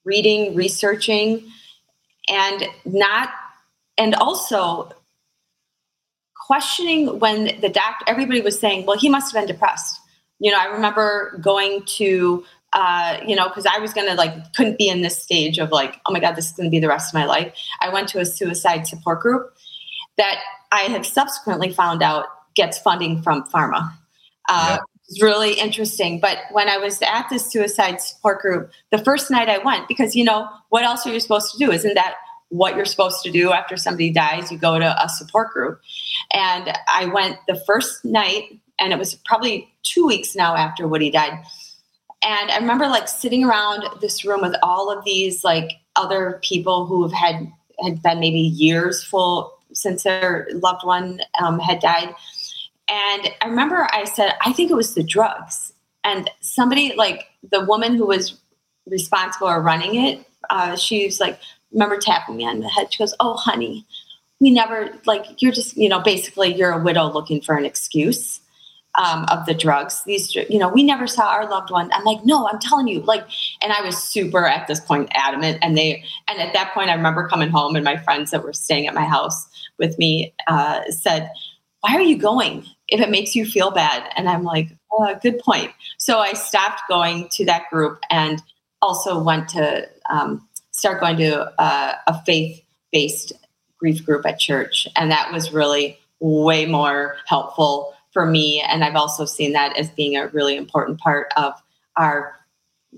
reading, 0.05 0.55
researching, 0.55 1.51
and 2.29 2.65
not, 2.85 3.31
and 3.99 4.15
also 4.17 4.91
questioning 6.47 7.19
when 7.19 7.61
the 7.61 7.69
doctor, 7.69 8.05
everybody 8.07 8.41
was 8.41 8.59
saying, 8.59 8.87
well, 8.87 8.97
he 8.97 9.09
must 9.09 9.33
have 9.33 9.41
been 9.41 9.53
depressed. 9.53 10.01
You 10.39 10.53
know, 10.53 10.59
I 10.59 10.67
remember 10.67 11.39
going 11.43 11.83
to, 11.97 12.45
uh, 12.73 13.19
you 13.27 13.35
know, 13.35 13.49
because 13.49 13.67
I 13.67 13.79
was 13.79 13.93
going 13.93 14.07
to 14.07 14.15
like, 14.15 14.53
couldn't 14.55 14.79
be 14.79 14.89
in 14.89 15.03
this 15.03 15.21
stage 15.21 15.59
of 15.59 15.71
like, 15.71 16.01
oh 16.07 16.13
my 16.13 16.21
God, 16.21 16.37
this 16.37 16.47
is 16.47 16.53
going 16.53 16.69
to 16.69 16.71
be 16.71 16.79
the 16.79 16.89
rest 16.89 17.11
of 17.11 17.15
my 17.15 17.25
life. 17.25 17.53
I 17.81 17.89
went 17.89 18.09
to 18.11 18.21
a 18.21 18.25
suicide 18.25 18.87
support 18.87 19.21
group 19.21 19.53
that 20.19 20.39
I 20.71 20.83
have 20.83 21.05
subsequently 21.05 21.73
found 21.73 22.03
out 22.03 22.27
gets 22.55 22.79
funding 22.79 23.23
from 23.23 23.45
pharma. 23.45 23.93
Uh, 24.49 24.77
yeah. 24.77 24.79
It's 25.09 25.23
really 25.23 25.55
interesting. 25.55 26.21
But 26.21 26.39
when 26.51 26.69
I 26.69 26.79
was 26.79 27.01
at 27.03 27.29
this 27.31 27.51
suicide 27.51 28.01
support 28.01 28.41
group, 28.41 28.71
the 28.91 28.99
first 28.99 29.31
night 29.31 29.49
I 29.49 29.59
went, 29.59 29.89
because, 29.89 30.17
you 30.17 30.25
know, 30.25 30.49
what 30.69 30.85
else 30.85 31.07
are 31.07 31.13
you 31.13 31.21
supposed 31.21 31.53
to 31.53 31.59
do? 31.59 31.71
Isn't 31.71 31.95
that 31.95 32.17
what 32.49 32.77
you're 32.77 32.85
supposed 32.85 33.23
to 33.25 33.31
do 33.31 33.53
after 33.53 33.77
somebody 33.77 34.11
dies. 34.11 34.53
You 34.53 34.59
go 34.59 34.79
to 34.79 35.05
a 35.05 35.09
support 35.09 35.53
group. 35.53 35.81
And 36.33 36.73
I 36.89 37.07
went 37.07 37.39
the 37.49 37.61
first 37.67 38.05
night, 38.05 38.61
and 38.79 38.93
it 38.93 38.99
was 38.99 39.15
probably 39.25 39.73
two 39.83 40.07
weeks 40.07 40.35
now 40.35 40.55
after 40.57 40.87
Woody 40.87 41.11
died. 41.11 41.39
And 42.23 42.51
I 42.51 42.59
remember 42.59 42.89
like 42.89 43.09
sitting 43.09 43.45
around 43.45 43.85
this 44.01 44.25
room 44.25 44.43
with 44.43 44.57
all 44.63 44.91
of 44.91 45.05
these 45.05 45.45
like 45.45 45.73
other 45.97 46.41
people 46.43 46.87
who 46.87 47.03
have 47.03 47.13
had 47.13 47.53
had 47.85 48.03
been 48.03 48.21
maybe 48.21 48.41
years 48.41 49.05
full 49.05 49.53
since 49.73 50.05
their 50.05 50.49
loved 50.55 50.85
one 50.85 51.21
um, 51.43 51.59
had 51.59 51.79
died. 51.79 52.15
And 52.89 53.31
I 53.43 53.47
remember 53.47 53.89
I 53.93 54.05
said, 54.05 54.35
I 54.45 54.53
think 54.53 54.71
it 54.71 54.75
was 54.75 54.95
the 54.95 55.03
drugs. 55.03 55.73
And 56.05 56.31
somebody 56.41 56.95
like 56.97 57.27
the 57.51 57.65
woman 57.65 57.95
who 57.95 58.07
was 58.07 58.41
responsible 58.87 59.49
or 59.49 59.61
running 59.61 59.97
it, 59.97 60.27
uh, 60.49 60.77
she 60.77 61.05
was 61.05 61.21
like, 61.21 61.39
remember 61.77 61.99
tapping 61.99 62.37
me 62.37 62.47
on 62.47 62.61
the 62.61 62.69
head. 62.69 62.93
She 62.93 62.99
goes, 62.99 63.15
Oh, 63.21 63.35
honey, 63.35 63.87
we 64.41 64.51
never, 64.51 64.91
like, 65.07 65.41
you're 65.41 65.53
just, 65.53 65.77
you 65.77 65.89
know, 65.89 66.01
basically 66.01 66.55
you're 66.55 66.73
a 66.73 66.83
widow 66.83 67.11
looking 67.13 67.41
for 67.41 67.57
an 67.57 67.65
excuse. 67.65 68.41
Um, 68.99 69.27
of 69.29 69.45
the 69.45 69.53
drugs. 69.53 70.03
These, 70.07 70.35
you 70.35 70.59
know, 70.59 70.71
we 70.71 70.83
never 70.83 71.07
saw 71.07 71.27
our 71.27 71.47
loved 71.51 71.71
one. 71.71 71.91
I'm 71.93 72.05
like, 72.05 72.25
no, 72.25 72.49
I'm 72.49 72.59
telling 72.59 72.89
you, 72.89 73.03
like, 73.03 73.27
and 73.61 73.71
I 73.71 73.83
was 73.83 74.03
super 74.03 74.47
at 74.47 74.67
this 74.69 74.81
point 74.81 75.11
adamant. 75.13 75.59
And 75.61 75.77
they, 75.77 76.03
and 76.27 76.41
at 76.41 76.55
that 76.55 76.73
point, 76.73 76.89
I 76.89 76.95
remember 76.95 77.29
coming 77.29 77.51
home 77.51 77.77
and 77.77 77.85
my 77.85 77.99
friends 77.99 78.31
that 78.31 78.43
were 78.43 78.55
staying 78.55 78.87
at 78.87 78.95
my 78.95 79.05
house 79.05 79.49
with 79.79 79.99
me 79.99 80.33
uh, 80.47 80.81
said, 80.89 81.31
why 81.87 81.95
are 81.95 82.01
you 82.01 82.17
going 82.17 82.65
if 82.89 83.01
it 83.01 83.11
makes 83.11 83.35
you 83.35 83.45
feel 83.45 83.71
bad? 83.71 84.11
And 84.17 84.31
I'm 84.31 84.43
like, 84.45 84.69
oh, 84.93 85.15
good 85.23 85.39
point. 85.41 85.73
So 85.99 86.19
I 86.19 86.33
stopped 86.33 86.81
going 86.89 87.29
to 87.33 87.45
that 87.45 87.69
group 87.71 88.01
and 88.11 88.43
also 88.83 89.23
went 89.23 89.49
to 89.51 89.87
um, 90.11 90.47
start 90.77 91.01
going 91.01 91.17
to 91.17 91.53
a, 91.61 91.95
a 92.07 92.23
faith 92.25 92.63
based 92.93 93.33
grief 93.79 94.05
group 94.05 94.25
at 94.27 94.39
church. 94.39 94.87
And 94.97 95.11
that 95.11 95.33
was 95.33 95.53
really 95.53 95.99
way 96.21 96.67
more 96.67 97.17
helpful 97.27 97.95
for 98.13 98.27
me. 98.27 98.63
And 98.63 98.85
I've 98.85 98.97
also 98.97 99.25
seen 99.25 99.53
that 99.53 99.77
as 99.77 99.91
being 99.91 100.17
a 100.17 100.29
really 100.29 100.57
important 100.57 100.99
part 100.99 101.33
of 101.37 101.53
our, 101.97 102.35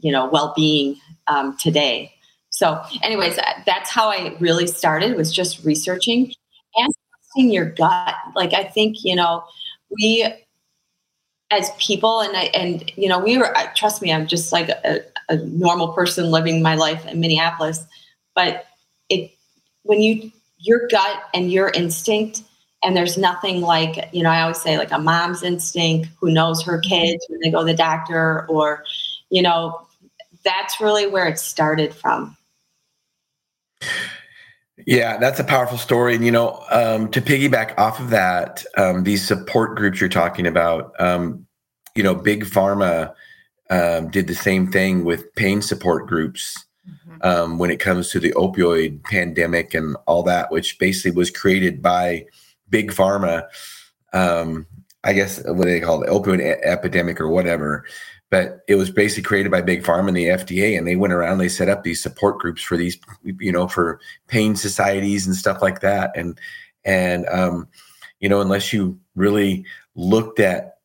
you 0.01 0.13
know, 0.13 0.29
well 0.29 0.53
being 0.55 0.97
um, 1.27 1.57
today. 1.57 2.13
So, 2.51 2.83
anyways, 3.03 3.39
that's 3.67 3.91
how 3.91 4.09
I 4.11 4.37
really 4.41 4.67
started 4.67 5.17
was 5.17 5.33
just 5.33 5.65
researching 5.65 6.33
and 6.77 6.93
trusting 7.11 7.53
your 7.53 7.67
gut. 7.67 8.15
Like 8.35 8.53
I 8.55 8.65
think, 8.65 9.05
you 9.05 9.15
know, 9.15 9.45
we 9.91 10.27
as 11.51 11.71
people 11.79 12.21
and 12.21 12.37
I, 12.37 12.45
and 12.55 12.93
you 12.97 13.09
know 13.09 13.19
we 13.19 13.39
were 13.39 13.55
trust 13.75 14.03
me 14.03 14.13
i'm 14.13 14.27
just 14.27 14.53
like 14.53 14.69
a, 14.69 15.01
a 15.29 15.37
normal 15.37 15.89
person 15.89 16.31
living 16.31 16.63
my 16.63 16.75
life 16.75 17.05
in 17.07 17.21
minneapolis. 17.21 17.85
But 18.35 18.67
it 19.09 19.31
when 19.83 20.01
you 20.01 20.31
your 20.59 20.89
gut 20.89 21.23
and 21.35 21.53
your 21.53 21.71
instinct 21.71 22.43
and 22.83 22.97
there's 22.97 23.17
nothing 23.17 23.61
like 23.61 24.09
you 24.13 24.25
know 24.25 24.31
i 24.31 24.43
always 24.43 24.61
say 24.61 24.77
like 24.77 24.91
a 24.91 24.99
mom's 24.99 25.45
instinct 25.45 26.09
who 26.21 26.33
knows 26.33 26.63
her 26.65 26.79
kids 26.81 27.25
when 27.29 27.39
they 27.41 27.51
go 27.51 27.61
to 27.61 27.65
the 27.65 27.75
doctor 27.75 28.45
or 28.49 28.85
you 29.31 29.41
know 29.41 29.81
that's 30.45 30.81
really 30.81 31.07
where 31.07 31.27
it 31.27 31.39
started 31.39 31.95
from. 31.95 32.37
Yeah, 34.87 35.19
that's 35.19 35.41
a 35.41 35.45
powerful 35.45 35.77
story. 35.77 36.15
And, 36.15 36.25
you 36.25 36.31
know, 36.31 36.65
um, 36.71 37.11
to 37.11 37.21
piggyback 37.21 37.77
off 37.79 38.01
of 38.01 38.11
that, 38.11 38.65
um, 38.77 39.03
these 39.03 39.27
support 39.27 39.77
groups 39.77 40.01
you're 40.01 40.09
talking 40.09 40.47
about, 40.47 40.99
um, 40.99 41.47
you 41.95 42.03
know, 42.03 42.15
Big 42.15 42.45
Pharma 42.45 43.13
um, 43.71 44.11
did 44.11 44.27
the 44.27 44.35
same 44.35 44.71
thing 44.71 45.05
with 45.05 45.35
pain 45.35 45.63
support 45.63 46.07
groups 46.07 46.65
mm-hmm. 46.89 47.17
Um, 47.23 47.59
when 47.59 47.71
it 47.71 47.81
comes 47.81 48.11
to 48.11 48.21
the 48.21 48.33
opioid 48.33 49.03
pandemic 49.05 49.75
and 49.75 49.97
all 50.07 50.23
that, 50.25 50.51
which 50.51 50.79
basically 50.79 51.11
was 51.11 51.31
created 51.31 51.83
by 51.83 52.27
Big 52.71 52.93
Pharma. 52.93 53.47
Um, 54.13 54.67
I 55.05 55.13
guess 55.13 55.43
what 55.45 55.65
they 55.65 55.81
call 55.81 56.03
it, 56.03 56.11
opioid 56.11 56.41
e- 56.41 56.63
epidemic 56.65 57.21
or 57.21 57.29
whatever 57.29 57.85
but 58.31 58.61
it 58.69 58.75
was 58.75 58.91
basically 58.91 59.23
created 59.23 59.51
by 59.51 59.63
big 59.63 59.83
pharma 59.83 60.09
and 60.09 60.17
the 60.17 60.27
fda 60.27 60.77
and 60.77 60.87
they 60.87 60.97
went 60.97 61.13
around 61.13 61.39
they 61.39 61.49
set 61.49 61.69
up 61.69 61.83
these 61.83 62.03
support 62.03 62.39
groups 62.39 62.63
for 62.63 62.77
these 62.77 62.99
you 63.39 63.53
know 63.53 63.69
for 63.69 64.01
pain 64.27 64.55
societies 64.55 65.27
and 65.27 65.37
stuff 65.37 65.63
like 65.63 65.81
that 65.81 66.11
and 66.17 66.39
and 66.85 67.27
um 67.29 67.69
you 68.21 68.29
know 68.29 68.41
unless 68.41 68.73
you 68.73 68.99
really 69.15 69.65
looked 69.95 70.41
at 70.41 70.78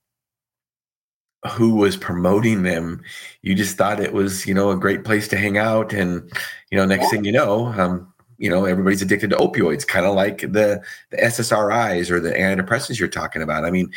who 1.52 1.76
was 1.76 1.98
promoting 1.98 2.64
them 2.64 3.02
you 3.42 3.54
just 3.54 3.78
thought 3.78 4.00
it 4.00 4.14
was 4.14 4.46
you 4.46 4.54
know 4.54 4.72
a 4.72 4.78
great 4.78 5.04
place 5.04 5.28
to 5.28 5.38
hang 5.38 5.58
out 5.58 5.92
and 5.92 6.32
you 6.72 6.78
know 6.78 6.86
next 6.86 7.10
thing 7.10 7.26
you 7.26 7.32
know 7.32 7.68
um 7.78 8.12
you 8.38 8.50
know 8.50 8.66
everybody's 8.66 9.02
addicted 9.02 9.30
to 9.30 9.36
opioids 9.36 9.86
kind 9.86 10.06
of 10.06 10.16
like 10.16 10.40
the 10.42 10.82
the 11.10 11.18
ssris 11.18 12.10
or 12.10 12.20
the 12.20 12.32
antidepressants 12.32 12.98
you're 13.00 13.10
talking 13.10 13.42
about 13.42 13.66
i 13.66 13.72
mean 13.72 13.92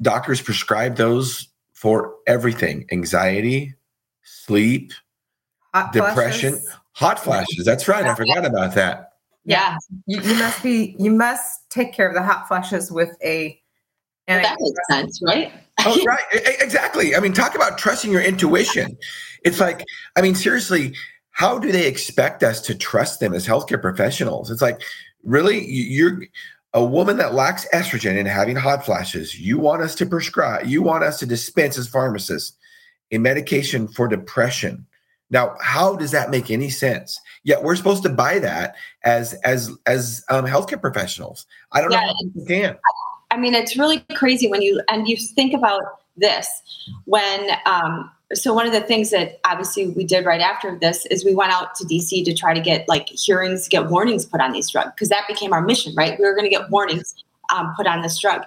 doctors 0.00 0.40
prescribe 0.40 0.96
those 0.96 1.48
for 1.84 2.14
everything 2.26 2.86
anxiety, 2.92 3.74
sleep, 4.22 4.92
hot 5.74 5.92
depression, 5.92 6.52
flashes. 6.54 6.76
hot 6.92 7.18
flashes. 7.18 7.64
That's 7.64 7.88
right. 7.88 8.06
I 8.06 8.14
forgot 8.14 8.46
about 8.46 8.74
that. 8.74 9.12
Yeah. 9.44 9.76
You, 10.06 10.22
you, 10.22 10.34
must 10.36 10.62
be, 10.62 10.96
you 10.98 11.10
must 11.10 11.68
take 11.68 11.92
care 11.92 12.08
of 12.08 12.14
the 12.14 12.22
hot 12.22 12.48
flashes 12.48 12.90
with 12.90 13.14
a. 13.22 13.60
Well, 14.28 14.42
that 14.42 14.56
makes 14.58 14.78
sense, 14.90 15.20
right? 15.22 15.52
oh, 15.84 16.02
right. 16.06 16.24
Exactly. 16.60 17.14
I 17.14 17.20
mean, 17.20 17.32
talk 17.32 17.54
about 17.54 17.78
trusting 17.78 18.10
your 18.10 18.22
intuition. 18.22 18.96
It's 19.44 19.60
like, 19.60 19.84
I 20.16 20.22
mean, 20.22 20.34
seriously, 20.34 20.94
how 21.30 21.58
do 21.58 21.72
they 21.72 21.86
expect 21.86 22.42
us 22.42 22.60
to 22.62 22.74
trust 22.74 23.20
them 23.20 23.34
as 23.34 23.46
healthcare 23.46 23.80
professionals? 23.80 24.50
It's 24.50 24.62
like, 24.62 24.80
really, 25.22 25.64
you're 25.64 26.22
a 26.74 26.84
woman 26.84 27.16
that 27.18 27.34
lacks 27.34 27.66
estrogen 27.72 28.18
and 28.18 28.26
having 28.26 28.56
hot 28.56 28.84
flashes, 28.84 29.38
you 29.38 29.58
want 29.58 29.80
us 29.80 29.94
to 29.94 30.06
prescribe, 30.06 30.66
you 30.66 30.82
want 30.82 31.04
us 31.04 31.18
to 31.20 31.26
dispense 31.26 31.78
as 31.78 31.88
pharmacists 31.88 32.58
a 33.12 33.18
medication 33.18 33.86
for 33.86 34.08
depression. 34.08 34.86
Now, 35.30 35.56
how 35.60 35.96
does 35.96 36.10
that 36.10 36.30
make 36.30 36.50
any 36.50 36.68
sense? 36.68 37.18
Yet 37.44 37.62
we're 37.62 37.76
supposed 37.76 38.02
to 38.02 38.08
buy 38.08 38.40
that 38.40 38.76
as 39.04 39.34
as 39.44 39.70
as 39.86 40.24
um, 40.28 40.46
healthcare 40.46 40.80
professionals. 40.80 41.46
I 41.72 41.80
don't 41.80 41.92
yeah, 41.92 42.00
know 42.00 42.06
how 42.06 42.14
you 42.34 42.44
can. 42.46 42.76
I 43.34 43.36
mean, 43.36 43.54
it's 43.54 43.76
really 43.76 43.98
crazy 44.14 44.48
when 44.48 44.62
you 44.62 44.80
and 44.88 45.08
you 45.08 45.16
think 45.16 45.54
about 45.54 45.82
this 46.16 46.48
when 47.06 47.50
um, 47.66 48.08
so 48.32 48.54
one 48.54 48.64
of 48.64 48.72
the 48.72 48.80
things 48.80 49.10
that 49.10 49.40
obviously 49.44 49.88
we 49.88 50.04
did 50.04 50.24
right 50.24 50.40
after 50.40 50.78
this 50.78 51.04
is 51.06 51.24
we 51.24 51.34
went 51.34 51.50
out 51.50 51.74
to 51.74 51.84
DC 51.84 52.24
to 52.24 52.32
try 52.32 52.54
to 52.54 52.60
get 52.60 52.88
like 52.88 53.08
hearings, 53.08 53.66
get 53.66 53.90
warnings 53.90 54.24
put 54.24 54.40
on 54.40 54.52
these 54.52 54.70
drugs 54.70 54.92
because 54.94 55.08
that 55.08 55.24
became 55.26 55.52
our 55.52 55.60
mission, 55.60 55.92
right? 55.96 56.16
We 56.16 56.24
were 56.24 56.34
going 56.34 56.44
to 56.44 56.56
get 56.56 56.70
warnings 56.70 57.24
um, 57.52 57.74
put 57.76 57.88
on 57.88 58.02
this 58.02 58.20
drug. 58.20 58.42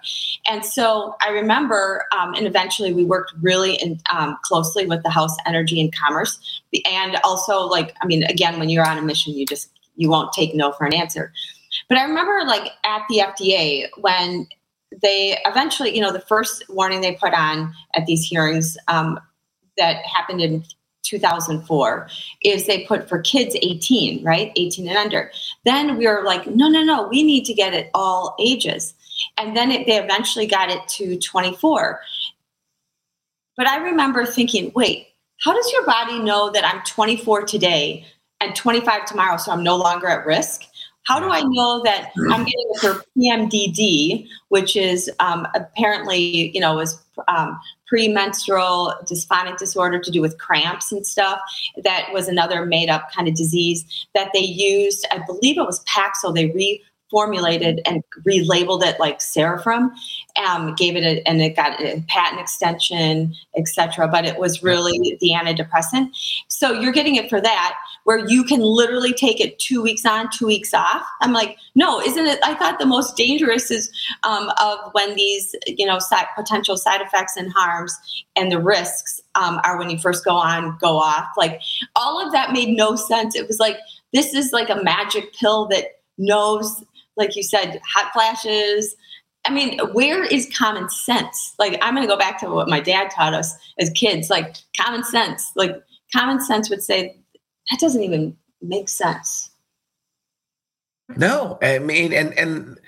And 0.49 0.63
so 0.63 1.17
I 1.21 1.31
remember, 1.31 2.05
um, 2.17 2.33
and 2.33 2.47
eventually 2.47 2.93
we 2.93 3.03
worked 3.03 3.33
really 3.41 3.75
in, 3.75 3.99
um, 4.09 4.37
closely 4.43 4.85
with 4.85 5.03
the 5.03 5.09
House 5.09 5.35
Energy 5.45 5.81
and 5.81 5.93
Commerce, 5.93 6.61
and 6.89 7.17
also 7.25 7.59
like, 7.59 7.93
I 8.01 8.05
mean, 8.05 8.23
again, 8.23 8.57
when 8.57 8.69
you're 8.69 8.87
on 8.87 8.97
a 8.97 9.01
mission, 9.01 9.33
you 9.33 9.45
just 9.45 9.69
you 9.97 10.09
won't 10.09 10.31
take 10.31 10.55
no 10.55 10.71
for 10.71 10.85
an 10.85 10.93
answer. 10.93 11.33
But 11.89 11.97
I 11.97 12.03
remember 12.05 12.43
like 12.45 12.71
at 12.85 13.01
the 13.09 13.19
FDA 13.19 13.87
when 13.97 14.47
they 15.01 15.37
eventually, 15.45 15.93
you 15.93 16.01
know, 16.01 16.11
the 16.11 16.21
first 16.21 16.63
warning 16.69 17.01
they 17.01 17.15
put 17.15 17.33
on 17.33 17.73
at 17.95 18.05
these 18.05 18.23
hearings 18.23 18.77
um, 18.87 19.19
that 19.77 20.05
happened 20.05 20.41
in 20.41 20.63
2004 21.03 22.09
is 22.43 22.67
they 22.67 22.85
put 22.85 23.07
for 23.07 23.19
kids 23.19 23.55
18, 23.61 24.23
right? 24.23 24.51
18 24.55 24.87
and 24.87 24.97
under. 24.97 25.31
Then 25.65 25.97
we 25.97 26.07
were 26.07 26.23
like, 26.23 26.47
no, 26.47 26.67
no, 26.67 26.83
no, 26.83 27.07
we 27.07 27.23
need 27.23 27.45
to 27.45 27.53
get 27.53 27.73
it 27.73 27.89
all 27.93 28.35
ages. 28.39 28.93
And 29.37 29.55
then 29.55 29.71
it, 29.71 29.85
they 29.87 29.97
eventually 29.97 30.47
got 30.47 30.69
it 30.69 30.87
to 30.89 31.17
24. 31.17 32.01
But 33.55 33.67
I 33.67 33.77
remember 33.77 34.25
thinking, 34.25 34.71
wait, 34.75 35.07
how 35.39 35.53
does 35.53 35.71
your 35.71 35.85
body 35.85 36.19
know 36.19 36.51
that 36.51 36.65
I'm 36.65 36.81
24 36.83 37.43
today 37.43 38.05
and 38.39 38.55
25 38.55 39.05
tomorrow, 39.05 39.37
so 39.37 39.51
I'm 39.51 39.63
no 39.63 39.77
longer 39.77 40.07
at 40.07 40.25
risk? 40.25 40.63
How 41.07 41.21
do 41.21 41.29
I 41.29 41.41
know 41.41 41.81
that 41.83 42.11
I'm 42.29 42.43
getting 42.43 42.65
it 42.69 42.79
for 42.81 43.01
PMDD, 43.17 44.27
which 44.49 44.75
is 44.75 45.09
um, 45.19 45.47
apparently, 45.55 46.51
you 46.53 46.59
know, 46.59 46.75
was 46.75 47.01
um, 47.29 47.57
premenstrual 47.87 48.93
dysphoric 49.05 49.57
disorder 49.57 49.99
to 49.99 50.11
do 50.11 50.21
with 50.21 50.37
cramps 50.37 50.91
and 50.91 51.07
stuff. 51.07 51.39
That 51.83 52.09
was 52.11 52.27
another 52.27 52.65
made 52.65 52.89
up 52.89 53.09
kind 53.15 53.27
of 53.29 53.35
disease 53.35 53.85
that 54.13 54.31
they 54.33 54.41
used. 54.41 55.07
I 55.09 55.19
believe 55.25 55.57
it 55.57 55.65
was 55.65 55.83
Paxil. 55.85 56.35
They 56.35 56.47
re 56.47 56.83
formulated 57.09 57.81
and 57.85 58.03
relabeled 58.27 58.83
it 58.83 58.99
like 58.99 59.19
Sarafem, 59.19 59.89
um, 60.45 60.75
gave 60.75 60.95
it 60.95 61.03
a, 61.03 61.27
and 61.27 61.41
it 61.41 61.55
got 61.55 61.79
a 61.81 62.03
patent 62.07 62.41
extension, 62.41 63.33
etc. 63.57 64.07
But 64.07 64.25
it 64.25 64.37
was 64.37 64.61
really 64.61 65.17
the 65.21 65.31
antidepressant. 65.31 66.09
So 66.47 66.73
you're 66.73 66.91
getting 66.91 67.15
it 67.15 67.29
for 67.29 67.39
that, 67.41 67.75
where 68.03 68.27
you 68.27 68.43
can 68.43 68.61
literally 68.61 69.13
take 69.13 69.39
it 69.39 69.59
two 69.59 69.81
weeks 69.81 70.05
on, 70.05 70.29
two 70.31 70.47
weeks 70.47 70.73
off. 70.73 71.03
I'm 71.21 71.33
like, 71.33 71.57
no, 71.75 72.01
isn't 72.01 72.25
it? 72.25 72.39
I 72.43 72.55
thought 72.55 72.79
the 72.79 72.85
most 72.85 73.15
dangerous 73.15 73.71
is 73.71 73.91
um, 74.23 74.51
of 74.61 74.79
when 74.93 75.15
these, 75.15 75.55
you 75.67 75.85
know, 75.85 75.99
side, 75.99 76.25
potential 76.35 76.77
side 76.77 77.01
effects 77.01 77.37
and 77.37 77.51
harms 77.53 77.97
and 78.35 78.51
the 78.51 78.61
risks 78.61 79.21
um, 79.35 79.59
are 79.63 79.77
when 79.77 79.89
you 79.89 79.97
first 79.97 80.25
go 80.25 80.35
on, 80.35 80.77
go 80.79 80.97
off. 80.97 81.27
Like 81.37 81.61
all 81.95 82.25
of 82.25 82.31
that 82.33 82.51
made 82.51 82.69
no 82.69 82.95
sense. 82.95 83.35
It 83.35 83.47
was 83.47 83.59
like 83.59 83.77
this 84.13 84.33
is 84.33 84.53
like 84.53 84.69
a 84.69 84.83
magic 84.83 85.33
pill 85.33 85.67
that 85.67 85.99
knows 86.17 86.83
like 87.17 87.35
you 87.35 87.43
said, 87.43 87.81
hot 87.85 88.11
flashes. 88.13 88.95
I 89.45 89.51
mean, 89.51 89.79
where 89.93 90.23
is 90.23 90.51
common 90.57 90.89
sense? 90.89 91.53
Like, 91.57 91.79
I'm 91.81 91.95
going 91.95 92.05
to 92.05 92.13
go 92.13 92.17
back 92.17 92.39
to 92.39 92.49
what 92.49 92.67
my 92.67 92.79
dad 92.79 93.09
taught 93.11 93.33
us 93.33 93.55
as 93.79 93.89
kids. 93.91 94.29
Like, 94.29 94.55
common 94.79 95.03
sense. 95.03 95.51
Like, 95.55 95.75
common 96.13 96.41
sense 96.41 96.69
would 96.69 96.83
say 96.83 97.17
that 97.69 97.79
doesn't 97.79 98.03
even 98.03 98.35
make 98.61 98.89
sense. 98.89 99.49
No, 101.15 101.57
I 101.61 101.79
mean, 101.79 102.11
and 102.11 102.37
and 102.37 102.79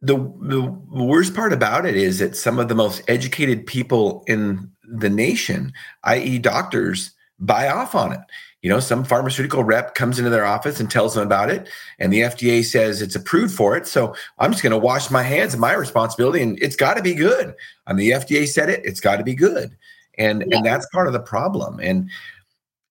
the 0.00 0.16
the 0.40 0.62
worst 0.90 1.34
part 1.34 1.52
about 1.52 1.84
it 1.84 1.96
is 1.96 2.18
that 2.18 2.36
some 2.36 2.58
of 2.58 2.68
the 2.68 2.74
most 2.74 3.02
educated 3.08 3.66
people 3.66 4.24
in 4.26 4.70
the 4.82 5.10
nation, 5.10 5.72
i.e., 6.04 6.38
doctors, 6.38 7.12
buy 7.38 7.68
off 7.68 7.94
on 7.94 8.12
it. 8.12 8.20
You 8.62 8.70
know, 8.70 8.78
some 8.78 9.02
pharmaceutical 9.02 9.64
rep 9.64 9.96
comes 9.96 10.18
into 10.18 10.30
their 10.30 10.44
office 10.44 10.78
and 10.78 10.88
tells 10.88 11.14
them 11.14 11.26
about 11.26 11.50
it, 11.50 11.68
and 11.98 12.12
the 12.12 12.20
FDA 12.20 12.64
says 12.64 13.02
it's 13.02 13.16
approved 13.16 13.54
for 13.54 13.76
it. 13.76 13.88
So 13.88 14.14
I'm 14.38 14.52
just 14.52 14.62
going 14.62 14.70
to 14.70 14.78
wash 14.78 15.10
my 15.10 15.22
hands 15.22 15.52
of 15.52 15.60
my 15.60 15.72
responsibility, 15.72 16.42
and 16.42 16.56
it's 16.62 16.76
got 16.76 16.94
to 16.94 17.02
be 17.02 17.14
good. 17.14 17.54
And 17.88 17.98
the 17.98 18.10
FDA 18.10 18.46
said 18.46 18.70
it; 18.70 18.84
it's 18.84 19.00
got 19.00 19.16
to 19.16 19.24
be 19.24 19.34
good, 19.34 19.76
and 20.16 20.44
yeah. 20.46 20.56
and 20.56 20.64
that's 20.64 20.86
part 20.92 21.08
of 21.08 21.12
the 21.12 21.20
problem. 21.20 21.80
And 21.80 22.08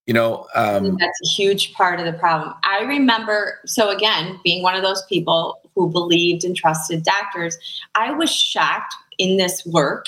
you 0.08 0.14
know, 0.14 0.46
um, 0.56 0.98
that's 0.98 1.22
a 1.24 1.30
huge 1.30 1.74
part 1.74 2.00
of 2.00 2.06
the 2.06 2.20
problem. 2.20 2.54
I 2.66 2.82
remember, 2.82 3.60
so 3.66 3.92
again, 3.92 4.40
being 4.44 4.64
one 4.64 4.76
of 4.76 4.82
those 4.82 5.04
people 5.06 5.62
who 5.74 5.90
believed 5.90 6.44
and 6.44 6.54
trusted 6.54 7.04
doctors, 7.04 7.58
I 7.96 8.12
was 8.12 8.30
shocked 8.30 8.94
in 9.20 9.38
this 9.38 9.66
work 9.66 10.08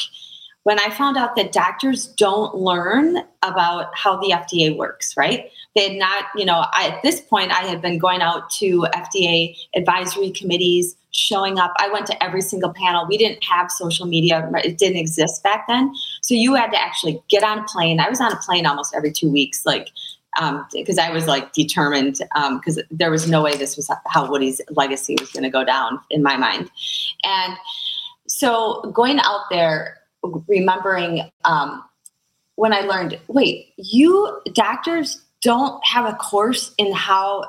when 0.64 0.80
I 0.80 0.90
found 0.90 1.18
out 1.18 1.36
that 1.36 1.52
doctors 1.52 2.08
don't 2.08 2.56
learn 2.56 3.18
about 3.42 3.96
how 3.96 4.18
the 4.18 4.30
FDA 4.30 4.76
works, 4.76 5.16
right? 5.18 5.50
They 5.76 5.90
had 5.90 6.00
not, 6.00 6.26
you 6.36 6.46
know, 6.46 6.66
I, 6.72 6.90
at 6.90 7.04
this 7.04 7.20
point, 7.20 7.52
I 7.52 7.66
had 7.66 7.82
been 7.82 8.00
going 8.00 8.22
out 8.22 8.50
to 8.52 8.88
FDA 8.94 9.56
advisory 9.76 10.32
committees, 10.32 10.96
showing 11.12 11.60
up. 11.60 11.74
I 11.78 11.90
went 11.90 12.08
to 12.08 12.24
every 12.24 12.42
single 12.42 12.74
panel. 12.74 13.06
We 13.08 13.18
didn't 13.18 13.44
have 13.44 13.72
social 13.72 14.06
media, 14.06 14.50
it 14.64 14.78
didn't 14.78 14.98
exist 14.98 15.44
back 15.44 15.66
then. 15.68 15.94
So 16.22 16.34
you 16.34 16.56
had 16.56 16.72
to 16.72 16.82
actually 16.82 17.22
get 17.30 17.44
on 17.44 17.60
a 17.60 17.64
plane. 17.64 18.00
I 18.00 18.10
was 18.10 18.22
on 18.22 18.32
a 18.32 18.38
plane 18.38 18.66
almost 18.66 18.96
every 18.96 19.12
two 19.12 19.30
weeks, 19.30 19.66
like, 19.66 19.90
because 20.74 20.98
um, 20.98 21.06
I 21.06 21.12
was 21.12 21.28
like 21.28 21.54
determined, 21.54 22.20
because 22.56 22.78
um, 22.78 22.84
there 22.90 23.12
was 23.12 23.30
no 23.30 23.44
way 23.44 23.56
this 23.56 23.76
was 23.76 23.92
how 24.08 24.30
Woody's 24.30 24.62
legacy 24.72 25.16
was 25.20 25.30
going 25.32 25.44
to 25.44 25.50
go 25.50 25.64
down 25.64 26.00
in 26.10 26.24
my 26.24 26.38
mind. 26.38 26.72
And 27.24 27.56
so 28.28 28.82
going 28.94 29.20
out 29.20 29.42
there, 29.52 30.00
remembering 30.48 31.30
um, 31.46 31.84
when 32.56 32.74
I 32.74 32.82
learned, 32.82 33.20
wait, 33.28 33.74
you 33.78 34.42
doctors 34.54 35.22
don't 35.42 35.84
have 35.86 36.06
a 36.06 36.16
course 36.16 36.74
in 36.78 36.94
how 36.94 37.44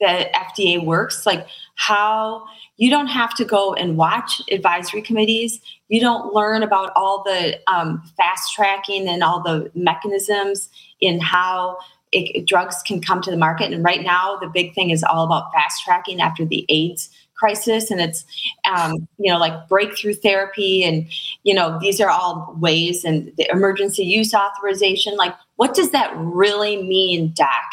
the 0.00 0.28
FDA 0.34 0.84
works, 0.84 1.26
like 1.26 1.46
how 1.76 2.44
you 2.76 2.90
don't 2.90 3.06
have 3.06 3.34
to 3.34 3.44
go 3.44 3.74
and 3.74 3.96
watch 3.96 4.40
advisory 4.50 5.02
committees. 5.02 5.60
You 5.88 6.00
don't 6.00 6.32
learn 6.34 6.62
about 6.62 6.92
all 6.96 7.22
the 7.22 7.58
um, 7.66 8.02
fast 8.16 8.52
tracking 8.54 9.08
and 9.08 9.22
all 9.22 9.42
the 9.42 9.70
mechanisms 9.74 10.68
in 11.00 11.20
how 11.20 11.78
it, 12.12 12.46
drugs 12.46 12.82
can 12.84 13.00
come 13.00 13.20
to 13.22 13.30
the 13.30 13.36
market. 13.36 13.72
And 13.72 13.84
right 13.84 14.02
now, 14.02 14.36
the 14.36 14.48
big 14.48 14.74
thing 14.74 14.90
is 14.90 15.02
all 15.02 15.24
about 15.24 15.52
fast 15.52 15.82
tracking 15.84 16.20
after 16.20 16.44
the 16.44 16.64
AIDS 16.68 17.10
crisis 17.34 17.90
and 17.90 18.00
it's 18.00 18.24
um, 18.72 19.08
you 19.18 19.32
know 19.32 19.38
like 19.38 19.68
breakthrough 19.68 20.14
therapy 20.14 20.84
and 20.84 21.06
you 21.42 21.54
know 21.54 21.78
these 21.80 22.00
are 22.00 22.10
all 22.10 22.54
ways 22.58 23.04
and 23.04 23.32
the 23.36 23.48
emergency 23.50 24.04
use 24.04 24.34
authorization 24.34 25.16
like 25.16 25.34
what 25.56 25.74
does 25.74 25.90
that 25.90 26.12
really 26.16 26.82
mean 26.82 27.32
doc 27.36 27.64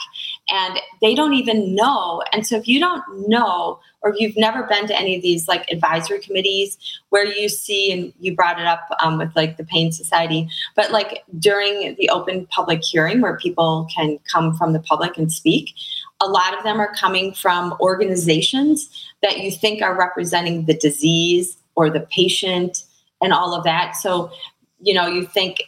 and 0.50 0.80
they 1.02 1.16
don't 1.16 1.34
even 1.34 1.76
know 1.76 2.24
and 2.34 2.46
so 2.46 2.56
if 2.56 2.68
you 2.68 2.80
don't 2.80 3.04
know 3.28 3.80
or 4.04 4.12
if 4.12 4.20
you've 4.20 4.38
never 4.38 4.64
been 4.64 4.88
to 4.88 4.98
any 4.98 5.16
of 5.16 5.22
these 5.22 5.48
like 5.48 5.70
advisory 5.72 6.20
committees 6.20 6.78
where 7.10 7.26
you 7.26 7.48
see 7.48 7.92
and 7.92 8.12
you 8.20 8.36
brought 8.36 8.60
it 8.60 8.66
up 8.66 8.82
um, 9.00 9.18
with 9.18 9.32
like 9.36 9.58
the 9.58 9.64
pain 9.64 9.92
society 9.92 10.50
but 10.76 10.92
like 10.92 11.24
during 11.40 11.96
the 11.96 12.10
open 12.10 12.46
public 12.48 12.84
hearing 12.84 13.22
where 13.22 13.38
people 13.38 13.88
can 13.94 14.18
come 14.32 14.56
from 14.56 14.74
the 14.74 14.80
public 14.80 15.18
and 15.18 15.32
speak 15.32 15.74
a 16.20 16.28
lot 16.28 16.56
of 16.56 16.64
them 16.64 16.80
are 16.80 16.94
coming 16.96 17.34
from 17.34 17.76
organizations 17.80 19.11
that 19.22 19.40
you 19.40 19.52
think 19.52 19.82
are 19.82 19.98
representing 19.98 20.66
the 20.66 20.74
disease 20.74 21.58
or 21.76 21.90
the 21.90 22.02
patient 22.12 22.84
and 23.22 23.34
all 23.34 23.54
of 23.54 23.64
that. 23.64 23.96
So, 23.96 24.32
you 24.80 24.94
know, 24.94 25.08
you 25.08 25.26
think 25.26 25.62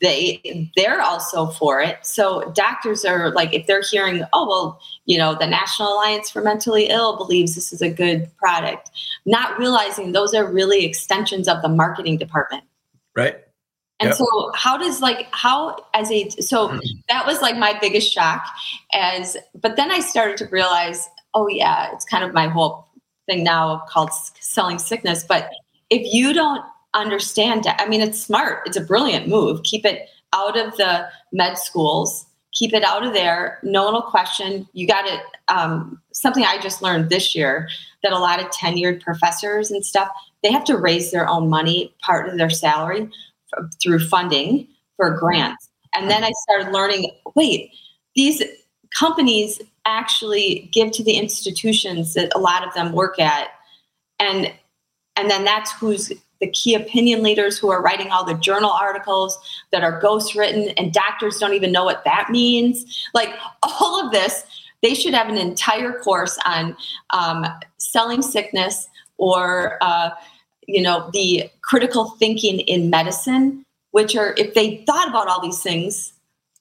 they 0.00 0.70
they're 0.76 1.00
also 1.00 1.46
for 1.46 1.80
it. 1.80 1.98
So 2.02 2.50
doctors 2.54 3.04
are 3.04 3.30
like 3.30 3.54
if 3.54 3.66
they're 3.66 3.82
hearing, 3.82 4.24
oh 4.32 4.48
well, 4.48 4.80
you 5.06 5.18
know, 5.18 5.36
the 5.38 5.46
National 5.46 5.94
Alliance 5.94 6.30
for 6.30 6.42
Mentally 6.42 6.86
Ill 6.86 7.16
believes 7.16 7.54
this 7.54 7.72
is 7.72 7.82
a 7.82 7.90
good 7.90 8.30
product, 8.36 8.90
not 9.26 9.58
realizing 9.58 10.12
those 10.12 10.34
are 10.34 10.50
really 10.50 10.84
extensions 10.84 11.48
of 11.48 11.62
the 11.62 11.68
marketing 11.68 12.18
department. 12.18 12.64
Right. 13.14 13.36
And 14.00 14.08
yep. 14.08 14.16
so 14.16 14.52
how 14.54 14.76
does 14.76 15.00
like 15.00 15.26
how 15.32 15.76
as 15.94 16.10
a 16.10 16.28
so 16.30 16.68
mm-hmm. 16.68 16.78
that 17.08 17.26
was 17.26 17.42
like 17.42 17.56
my 17.56 17.76
biggest 17.80 18.12
shock 18.12 18.44
as 18.94 19.36
but 19.60 19.76
then 19.76 19.90
I 19.90 20.00
started 20.00 20.36
to 20.38 20.46
realize 20.46 21.08
oh 21.34 21.48
yeah 21.48 21.92
it's 21.92 22.04
kind 22.04 22.24
of 22.24 22.32
my 22.32 22.48
whole 22.48 22.87
thing 23.28 23.44
now 23.44 23.82
called 23.88 24.10
selling 24.40 24.78
sickness 24.78 25.24
but 25.24 25.50
if 25.90 26.02
you 26.12 26.32
don't 26.32 26.62
understand 26.94 27.64
I 27.66 27.88
mean 27.88 28.00
it's 28.00 28.20
smart. 28.20 28.62
It's 28.66 28.76
a 28.76 28.80
brilliant 28.82 29.28
move. 29.28 29.62
Keep 29.62 29.84
it 29.84 30.08
out 30.32 30.58
of 30.58 30.76
the 30.76 31.08
med 31.32 31.58
schools. 31.58 32.26
Keep 32.52 32.72
it 32.72 32.82
out 32.82 33.04
of 33.04 33.12
there. 33.12 33.58
No 33.62 33.84
one 33.84 33.94
will 33.94 34.02
question. 34.02 34.68
You 34.72 34.86
got 34.86 35.06
it 35.06 35.20
um, 35.48 36.00
something 36.12 36.44
I 36.44 36.60
just 36.60 36.82
learned 36.82 37.10
this 37.10 37.34
year 37.34 37.68
that 38.02 38.12
a 38.12 38.18
lot 38.18 38.40
of 38.40 38.46
tenured 38.50 39.02
professors 39.02 39.70
and 39.70 39.84
stuff 39.84 40.08
they 40.42 40.52
have 40.52 40.64
to 40.64 40.76
raise 40.76 41.10
their 41.10 41.28
own 41.28 41.48
money 41.48 41.94
part 42.00 42.28
of 42.28 42.38
their 42.38 42.50
salary 42.50 43.08
through 43.82 43.98
funding 43.98 44.68
for 44.96 45.10
grants. 45.18 45.68
And 45.94 46.10
then 46.10 46.22
I 46.24 46.30
started 46.48 46.72
learning 46.72 47.10
wait, 47.34 47.70
these 48.14 48.42
companies 48.96 49.60
actually 49.88 50.68
give 50.72 50.92
to 50.92 51.04
the 51.04 51.14
institutions 51.14 52.14
that 52.14 52.32
a 52.34 52.38
lot 52.38 52.66
of 52.66 52.74
them 52.74 52.92
work 52.92 53.18
at. 53.18 53.48
And 54.18 54.52
and 55.16 55.28
then 55.28 55.44
that's 55.44 55.72
who's 55.72 56.12
the 56.40 56.48
key 56.50 56.74
opinion 56.74 57.24
leaders 57.24 57.58
who 57.58 57.70
are 57.70 57.82
writing 57.82 58.10
all 58.10 58.24
the 58.24 58.34
journal 58.34 58.70
articles 58.70 59.36
that 59.72 59.82
are 59.82 60.00
ghost 60.00 60.36
written 60.36 60.68
and 60.76 60.92
doctors 60.92 61.38
don't 61.38 61.54
even 61.54 61.72
know 61.72 61.84
what 61.84 62.04
that 62.04 62.28
means 62.30 63.04
like 63.12 63.30
all 63.64 64.06
of 64.06 64.12
this 64.12 64.44
they 64.80 64.94
should 64.94 65.12
have 65.12 65.28
an 65.28 65.36
entire 65.36 65.98
course 65.98 66.38
on 66.46 66.76
um, 67.10 67.44
selling 67.78 68.22
sickness 68.22 68.86
or 69.16 69.78
uh, 69.80 70.10
you 70.68 70.82
know, 70.82 71.10
the 71.12 71.50
critical 71.62 72.10
thinking 72.10 72.60
in 72.60 72.90
medicine, 72.90 73.64
which 73.90 74.14
are, 74.14 74.34
if 74.36 74.54
they 74.54 74.84
thought 74.86 75.08
about 75.08 75.26
all 75.26 75.40
these 75.40 75.60
things, 75.60 76.12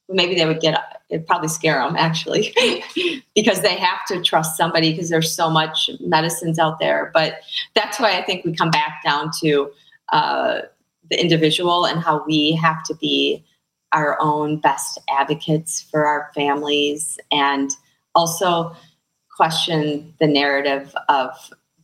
maybe 0.10 0.36
they 0.36 0.46
would 0.46 0.60
get, 0.60 1.02
it'd 1.10 1.28
probably 1.28 1.48
scare 1.48 1.80
them 1.80 1.96
actually, 1.96 2.54
because 3.36 3.62
they 3.62 3.76
have 3.76 4.06
to 4.08 4.22
trust 4.22 4.58
somebody 4.58 4.92
because 4.92 5.10
there's 5.10 5.34
so 5.34 5.50
much 5.50 5.90
medicines 6.00 6.60
out 6.60 6.80
there. 6.80 7.12
But 7.14 7.40
that's 7.76 8.00
why 8.00 8.18
I 8.18 8.24
think 8.24 8.46
we 8.46 8.54
come 8.54 8.72
back 8.72 9.02
down 9.04 9.32
to 9.42 9.72
uh, 10.12 10.62
the 11.10 11.22
individual 11.22 11.86
and 11.86 12.02
how 12.02 12.24
we 12.26 12.54
have 12.54 12.84
to 12.86 12.96
be 12.96 13.44
our 13.94 14.18
own 14.22 14.58
best 14.58 15.00
advocates 15.10 15.82
for 15.82 16.06
our 16.06 16.30
families 16.36 17.18
and 17.32 17.72
also 18.16 18.76
question 19.36 20.14
the 20.20 20.28
narrative 20.28 20.96
of 21.10 21.32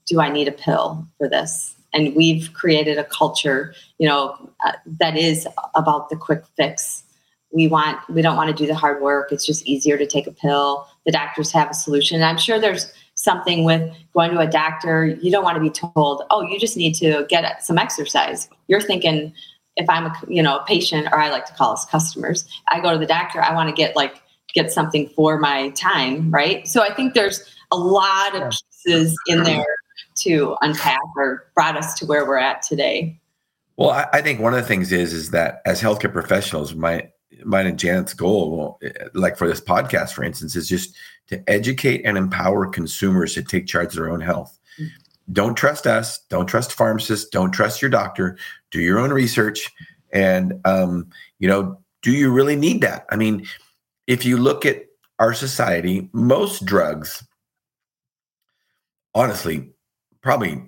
do 0.06 0.20
I 0.20 0.30
need 0.30 0.48
a 0.48 0.52
pill 0.52 1.08
for 1.18 1.30
this? 1.30 1.76
and 1.94 2.16
we've 2.16 2.52
created 2.54 2.98
a 2.98 3.04
culture 3.06 3.74
you 4.00 4.08
know 4.08 4.36
uh, 4.66 4.74
that 4.86 5.16
is 5.16 5.48
about 5.76 6.10
the 6.10 6.16
quick 6.16 6.44
fix 6.58 7.03
we 7.54 7.68
want 7.68 7.98
we 8.10 8.22
don't 8.22 8.36
want 8.36 8.50
to 8.50 8.56
do 8.56 8.68
the 8.68 8.76
hard 8.76 9.02
work 9.02 9.32
it's 9.32 9.46
just 9.46 9.66
easier 9.66 9.98
to 9.98 10.08
take 10.08 10.28
a 10.28 10.32
pill 10.32 10.88
the 11.06 11.12
doctors 11.12 11.52
have 11.52 11.70
a 11.70 11.74
solution 11.74 12.16
and 12.16 12.26
i'm 12.26 12.38
sure 12.38 12.60
there's 12.60 12.92
something 13.16 13.64
with 13.64 13.92
going 14.14 14.32
to 14.32 14.40
a 14.40 14.48
doctor, 14.48 15.06
you 15.06 15.32
don't 15.32 15.44
want 15.44 15.56
to 15.56 15.62
be 15.62 15.70
told, 15.70 16.24
"Oh, 16.30 16.42
you 16.42 16.60
just 16.60 16.78
need 16.78 16.94
to 16.96 17.26
get 17.30 17.64
some 17.64 17.78
exercise." 17.78 18.50
You're 18.68 18.82
thinking, 18.82 19.34
if 19.76 19.90
I'm 19.90 20.06
a 20.06 20.14
you 20.28 20.42
know 20.42 20.58
a 20.58 20.66
patient, 20.66 21.08
or 21.12 21.20
I 21.20 21.30
like 21.30 21.46
to 21.46 21.54
call 21.54 21.74
us 21.74 21.86
customers, 21.86 22.48
I 22.70 22.80
go 22.80 22.92
to 22.92 22.98
the 22.98 23.06
doctor, 23.06 23.42
I 23.42 23.54
want 23.54 23.70
to 23.70 23.76
get 23.76 23.96
like 23.96 24.22
get 24.54 24.72
something 24.72 25.10
for 25.10 25.40
my 25.40 25.70
time, 25.70 26.32
right? 26.32 26.68
So 26.68 26.84
I 26.84 26.94
think 26.94 27.14
there's 27.14 27.44
a 27.72 27.78
lot 27.78 28.36
of 28.36 28.54
pieces 28.86 29.16
in 29.28 29.44
there 29.44 29.66
to 30.16 30.56
unpack 30.62 31.02
or 31.16 31.48
brought 31.56 31.76
us 31.76 31.96
to 31.96 32.06
where 32.06 32.26
we're 32.28 32.38
at 32.38 32.62
today. 32.62 33.20
Well, 33.78 33.90
I, 33.90 34.06
I 34.14 34.22
think 34.22 34.40
one 34.40 34.54
of 34.54 34.62
the 34.62 34.68
things 34.68 34.92
is 34.92 35.14
is 35.14 35.32
that 35.32 35.62
as 35.66 35.82
healthcare 35.82 36.14
professionals, 36.14 36.76
my 36.76 37.10
mine 37.44 37.68
and 37.68 37.80
Janet's 37.80 38.14
goal, 38.14 38.80
like 39.14 39.38
for 39.38 39.48
this 39.48 39.62
podcast, 39.62 40.12
for 40.12 40.24
instance, 40.24 40.56
is 40.56 40.68
just 40.68 40.96
to 41.28 41.44
educate 41.48 42.02
and 42.06 42.18
empower 42.18 42.68
consumers 42.68 43.34
to 43.34 43.44
take 43.44 43.68
charge 43.68 43.88
of 43.88 43.96
their 43.96 44.12
own 44.12 44.22
health. 44.22 44.60
Mm-hmm. 44.80 45.34
Don't 45.34 45.56
trust 45.56 45.88
us. 45.88 46.20
Don't 46.30 46.48
trust 46.48 46.74
pharmacists. 46.74 47.30
Don't 47.30 47.52
trust 47.52 47.82
your 47.82 47.90
doctor. 47.90 48.38
Do 48.72 48.82
your 48.82 49.00
own 49.00 49.12
research, 49.12 49.72
and 50.12 50.60
um, 50.66 51.08
you 51.40 51.48
know, 51.48 51.80
do 52.02 52.12
you 52.12 52.32
really 52.32 52.56
need 52.56 52.82
that? 52.82 53.06
I 53.10 53.16
mean, 53.16 53.48
if 54.08 54.26
you 54.26 54.38
look 54.38 54.66
at 54.66 54.84
our 55.20 55.34
society, 55.34 56.10
most 56.12 56.66
drugs, 56.66 57.26
honestly, 59.16 59.72
probably 60.22 60.64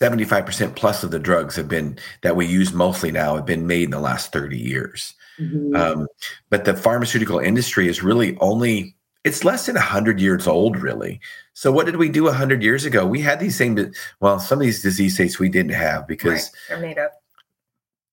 75% 0.00 0.74
plus 0.74 1.04
of 1.04 1.10
the 1.10 1.18
drugs 1.18 1.54
have 1.56 1.68
been 1.68 1.98
that 2.22 2.34
we 2.34 2.46
use 2.46 2.72
mostly 2.72 3.12
now 3.12 3.36
have 3.36 3.46
been 3.46 3.66
made 3.66 3.84
in 3.84 3.90
the 3.90 4.00
last 4.00 4.32
30 4.32 4.58
years. 4.58 5.14
Mm-hmm. 5.38 5.74
Um, 5.74 6.08
but 6.50 6.64
the 6.64 6.74
pharmaceutical 6.74 7.38
industry 7.38 7.88
is 7.88 8.02
really 8.02 8.36
only 8.38 8.96
it's 9.24 9.44
less 9.44 9.66
than 9.66 9.76
100 9.76 10.20
years 10.20 10.46
old 10.46 10.76
really 10.76 11.20
so 11.54 11.70
what 11.70 11.86
did 11.86 11.96
we 11.96 12.08
do 12.08 12.24
100 12.24 12.62
years 12.62 12.84
ago 12.84 13.06
we 13.06 13.20
had 13.20 13.40
these 13.40 13.56
same 13.56 13.92
well 14.20 14.38
some 14.38 14.58
of 14.58 14.62
these 14.62 14.82
disease 14.82 15.14
states 15.14 15.38
we 15.38 15.48
didn't 15.48 15.72
have 15.72 16.06
because 16.06 16.32
right. 16.32 16.50
they're 16.68 16.80
made 16.80 16.98
up 16.98 17.12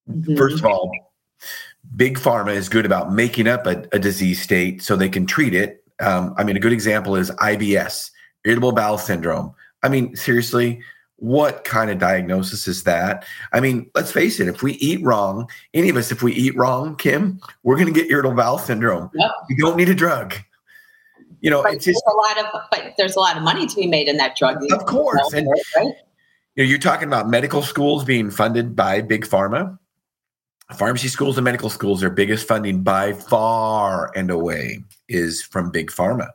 mm-hmm. 0.10 0.36
first 0.38 0.60
of 0.60 0.66
all 0.66 0.92
big 1.96 2.18
pharma 2.18 2.54
is 2.54 2.70
good 2.70 2.86
about 2.86 3.12
making 3.12 3.48
up 3.48 3.66
a, 3.66 3.86
a 3.92 4.00
disease 4.00 4.42
state 4.42 4.82
so 4.82 4.96
they 4.96 5.10
can 5.10 5.26
treat 5.26 5.54
it 5.54 5.84
um, 6.00 6.34
i 6.38 6.44
mean 6.44 6.56
a 6.56 6.60
good 6.60 6.74
example 6.74 7.16
is 7.16 7.32
ibs 7.32 8.12
irritable 8.46 8.72
bowel 8.72 8.98
syndrome 8.98 9.54
i 9.84 9.90
mean 9.90 10.16
seriously 10.16 10.82
what 11.20 11.64
kind 11.64 11.92
of 11.92 12.00
diagnosis 12.00 12.68
is 12.68 12.84
that? 12.84 13.26
I 13.54 13.60
mean, 13.60 13.90
let's 13.94 14.12
face 14.12 14.40
it, 14.40 14.48
if 14.48 14.64
we 14.64 14.74
eat 14.74 15.04
wrong, 15.04 15.50
any 15.74 15.90
of 15.90 15.98
us, 15.98 16.12
if 16.12 16.24
we 16.24 16.34
eat 16.34 16.56
wrong, 16.56 16.96
Kim, 16.96 17.40
we're 17.64 17.76
going 17.76 17.94
to 17.94 17.94
get 17.94 18.10
irritable 18.10 18.36
bowel 18.36 18.58
syndrome. 18.58 19.10
Yep. 19.14 19.32
You 19.50 19.58
don't 19.58 19.78
need 19.78 19.90
a 19.90 19.96
drug. 19.96 20.36
You 21.42 21.50
know, 21.50 21.64
but 21.64 21.76
it's 21.76 21.86
just 21.86 22.04
a 22.06 22.16
lot 22.16 22.38
of, 22.38 22.62
but 22.72 22.94
there's 22.98 23.16
a 23.16 23.20
lot 23.20 23.38
of 23.38 23.44
money 23.44 23.66
to 23.66 23.76
be 23.76 23.88
made 23.88 24.08
in 24.08 24.18
that 24.18 24.36
drug. 24.36 24.58
Of 24.72 24.86
course. 24.86 25.34
And, 25.34 25.48
right? 25.76 25.94
You 26.56 26.64
know, 26.64 26.70
you're 26.70 26.80
talking 26.80 27.08
about 27.08 27.30
medical 27.30 27.62
schools 27.62 28.04
being 28.04 28.30
funded 28.30 28.76
by 28.76 29.02
big 29.02 29.26
pharma. 29.26 29.78
Pharmacy 30.78 31.08
schools 31.08 31.38
and 31.38 31.46
medical 31.46 31.70
schools, 31.70 32.02
their 32.02 32.12
biggest 32.12 32.48
funding 32.48 32.84
by 32.84 33.14
far 33.14 34.12
and 34.16 34.30
away 34.30 34.84
is 35.08 35.42
from 35.42 35.72
big 35.72 35.90
pharma 35.92 36.30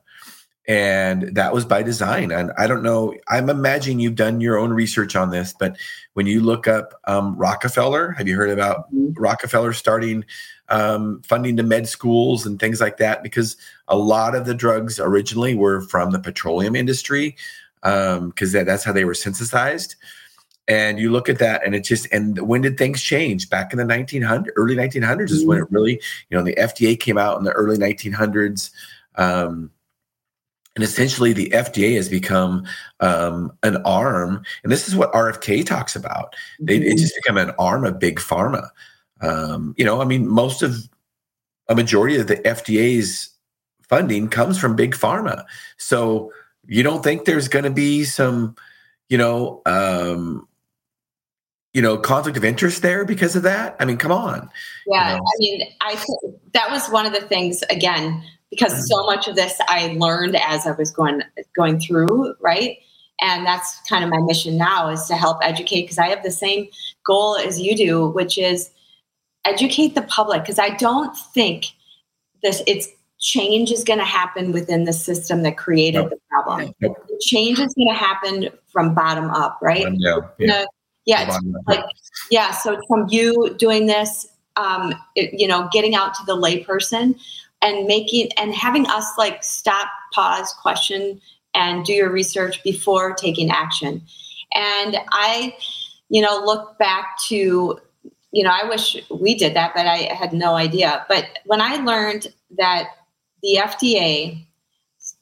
and 0.66 1.35
that 1.35 1.53
was 1.53 1.64
by 1.64 1.83
design 1.83 2.33
and 2.33 2.50
i 2.57 2.66
don't 2.66 2.83
know 2.83 3.14
i'm 3.29 3.50
imagining 3.50 4.00
you've 4.00 4.14
done 4.14 4.40
your 4.40 4.59
own 4.59 4.72
research 4.72 5.14
on 5.14 5.31
this 5.31 5.53
but 5.59 5.77
when 6.14 6.27
you 6.27 6.40
look 6.40 6.66
up 6.66 7.00
um, 7.05 7.37
rockefeller 7.37 8.12
have 8.12 8.27
you 8.27 8.37
heard 8.37 8.50
about 8.50 8.92
mm-hmm. 8.92 9.12
rockefeller 9.20 9.72
starting 9.72 10.24
um, 10.70 11.20
funding 11.22 11.57
to 11.57 11.62
med 11.62 11.87
schools 11.87 12.46
and 12.46 12.59
things 12.59 12.81
like 12.81 12.96
that 12.96 13.22
because 13.22 13.57
a 13.88 13.96
lot 13.96 14.35
of 14.35 14.46
the 14.46 14.55
drugs 14.55 14.98
originally 14.98 15.55
were 15.55 15.83
from 15.83 16.11
the 16.11 16.18
petroleum 16.18 16.74
industry 16.74 17.37
because 17.83 18.18
um, 18.18 18.33
that, 18.35 18.64
that's 18.64 18.85
how 18.85 18.92
they 18.92 19.05
were 19.05 19.14
synthesized 19.14 19.96
and 20.66 20.98
you 20.98 21.11
look 21.11 21.29
at 21.29 21.38
that 21.38 21.64
and 21.66 21.74
it 21.74 21.85
just 21.85 22.11
and 22.11 22.38
when 22.48 22.62
did 22.62 22.79
things 22.79 23.03
change 23.03 23.50
back 23.50 23.72
in 23.72 23.79
the 23.79 23.85
1900 23.85 24.53
early 24.57 24.74
1900s 24.74 25.03
mm-hmm. 25.03 25.22
is 25.24 25.44
when 25.44 25.59
it 25.59 25.64
mm-hmm. 25.64 25.74
really 25.74 26.00
you 26.31 26.38
know 26.38 26.42
the 26.42 26.55
fda 26.55 26.98
came 26.98 27.18
out 27.18 27.37
in 27.37 27.44
the 27.44 27.53
early 27.53 27.77
1900s 27.77 28.70
um, 29.16 29.70
and 30.74 30.82
essentially, 30.82 31.32
the 31.32 31.50
FDA 31.50 31.94
has 31.94 32.08
become 32.08 32.66
um, 33.00 33.52
an 33.62 33.76
arm, 33.84 34.42
and 34.62 34.72
this 34.72 34.88
is 34.88 34.96
what 34.96 35.12
RFK 35.12 35.64
talks 35.64 35.94
about. 35.94 36.34
They, 36.58 36.78
mm-hmm. 36.78 36.88
It's 36.88 37.02
just 37.02 37.14
become 37.14 37.37
an 37.37 37.52
arm 37.58 37.84
of 37.84 38.00
big 38.00 38.18
pharma. 38.18 38.68
Um, 39.20 39.74
you 39.78 39.84
know, 39.84 40.00
I 40.00 40.04
mean, 40.04 40.28
most 40.28 40.62
of 40.62 40.76
a 41.68 41.74
majority 41.74 42.16
of 42.16 42.26
the 42.26 42.37
FDA's 42.38 43.30
funding 43.88 44.28
comes 44.28 44.58
from 44.58 44.74
big 44.74 44.94
pharma. 44.94 45.44
So 45.76 46.32
you 46.66 46.82
don't 46.82 47.04
think 47.04 47.24
there's 47.24 47.48
going 47.48 47.64
to 47.64 47.70
be 47.70 48.04
some, 48.04 48.56
you 49.08 49.18
know, 49.18 49.62
um, 49.66 50.48
you 51.72 51.82
know, 51.82 51.96
conflict 51.98 52.37
of 52.37 52.44
interest 52.44 52.82
there 52.82 53.04
because 53.04 53.37
of 53.37 53.42
that? 53.42 53.76
I 53.80 53.84
mean, 53.84 53.96
come 53.96 54.12
on. 54.12 54.48
Yeah, 54.87 55.12
you 55.12 55.16
know? 55.16 55.24
I 55.24 55.38
mean, 55.38 55.74
I 55.80 55.94
th- 55.94 56.34
that 56.52 56.70
was 56.70 56.88
one 56.88 57.06
of 57.06 57.12
the 57.12 57.20
things 57.20 57.62
again 57.70 58.22
because 58.54 58.88
so 58.88 59.04
much 59.06 59.28
of 59.28 59.36
this 59.36 59.58
I 59.68 59.94
learned 59.98 60.36
as 60.36 60.66
I 60.66 60.72
was 60.72 60.90
going 60.90 61.22
going 61.56 61.80
through, 61.80 62.34
right? 62.40 62.78
And 63.20 63.46
that's 63.46 63.80
kind 63.88 64.04
of 64.04 64.10
my 64.10 64.20
mission 64.20 64.56
now 64.56 64.88
is 64.88 65.04
to 65.06 65.16
help 65.16 65.38
educate 65.42 65.82
because 65.82 65.98
I 65.98 66.08
have 66.08 66.22
the 66.22 66.30
same 66.30 66.68
goal 67.06 67.36
as 67.36 67.60
you 67.60 67.76
do, 67.76 68.08
which 68.08 68.38
is 68.38 68.70
educate 69.44 69.94
the 69.94 70.02
public 70.02 70.42
because 70.42 70.58
I 70.58 70.70
don't 70.70 71.16
think 71.16 71.66
this 72.42 72.62
it's 72.66 72.88
change 73.20 73.70
is 73.70 73.84
going 73.84 73.98
to 73.98 74.04
happen 74.04 74.52
within 74.52 74.84
the 74.84 74.92
system 74.92 75.42
that 75.42 75.56
created 75.56 76.00
nope. 76.00 76.10
the 76.10 76.18
problem. 76.28 76.74
Nope. 76.80 76.96
Change 77.20 77.58
is 77.58 77.72
going 77.74 77.88
to 77.88 77.94
happen 77.94 78.48
from 78.70 78.94
bottom 78.94 79.30
up, 79.30 79.58
right? 79.62 79.86
Um, 79.86 79.94
yeah, 79.98 80.18
yeah. 80.38 80.64
yeah 81.06 81.38
like 81.66 81.84
yeah. 82.30 82.50
So 82.50 82.78
from 82.88 83.06
you 83.08 83.54
doing 83.58 83.86
this, 83.86 84.26
um, 84.56 84.94
it, 85.16 85.38
you 85.38 85.48
know, 85.48 85.68
getting 85.72 85.94
out 85.94 86.14
to 86.14 86.24
the 86.26 86.36
layperson, 86.36 87.18
and 87.64 87.87
making 87.87 88.29
and 88.37 88.55
having 88.55 88.87
us 88.87 89.07
like 89.16 89.42
stop, 89.42 89.88
pause, 90.12 90.53
question, 90.61 91.20
and 91.55 91.85
do 91.85 91.94
your 91.94 92.11
research 92.11 92.62
before 92.62 93.14
taking 93.14 93.50
action. 93.50 94.03
And 94.55 94.98
I, 95.11 95.57
you 96.11 96.20
know, 96.20 96.42
look 96.44 96.79
back 96.79 97.16
to, 97.29 97.81
you 98.33 98.44
know, 98.44 98.50
I 98.50 98.68
wish 98.68 98.96
we 99.11 99.35
did 99.35 99.55
that, 99.57 99.72
but 99.74 99.87
I 99.87 100.12
had 100.14 100.35
no 100.35 100.55
idea. 100.55 101.07
But 101.09 101.27
when 101.46 101.62
I 101.62 101.77
learned 101.77 102.27
that 102.59 102.88
the 103.42 103.57
FDA 103.61 104.44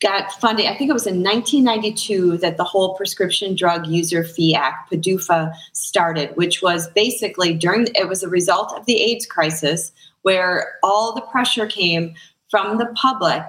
got 0.01 0.33
funding, 0.33 0.67
I 0.67 0.77
think 0.77 0.91
it 0.91 0.95
was 0.95 1.07
in 1.07 1.23
1992 1.23 2.39
that 2.39 2.57
the 2.57 2.65
whole 2.65 2.95
Prescription 2.97 3.55
Drug 3.55 3.87
User 3.87 4.25
Fee 4.25 4.55
Act, 4.55 4.91
PDUFA, 4.91 5.53
started, 5.75 6.35
which 6.37 6.61
was 6.61 6.89
basically 6.91 7.55
during, 7.55 7.87
it 7.95 8.09
was 8.09 8.25
a 8.25 8.29
result 8.29 8.73
of 8.77 8.85
the 8.87 9.01
AIDS 9.01 9.27
crisis 9.27 9.93
where 10.23 10.75
all 10.83 11.15
the 11.15 11.21
pressure 11.21 11.67
came 11.67 12.15
from 12.53 12.77
the 12.77 12.87
public 12.95 13.43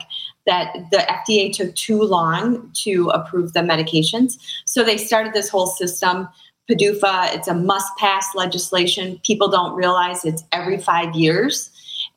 that 0.47 0.73
the 0.91 0.97
FDA 0.97 1.53
took 1.53 1.75
too 1.75 2.01
long 2.01 2.71
to 2.83 3.09
approve 3.09 3.51
the 3.51 3.59
medications. 3.59 4.39
So 4.65 4.81
they 4.83 4.97
started 4.97 5.33
this 5.33 5.49
whole 5.49 5.67
system. 5.67 6.29
PDUFA, 6.69 7.35
it's 7.35 7.49
a 7.49 7.53
must 7.53 7.91
pass 7.97 8.25
legislation. 8.33 9.19
People 9.23 9.49
don't 9.49 9.75
realize 9.75 10.23
it's 10.23 10.45
every 10.53 10.77
five 10.77 11.13
years. 11.13 11.69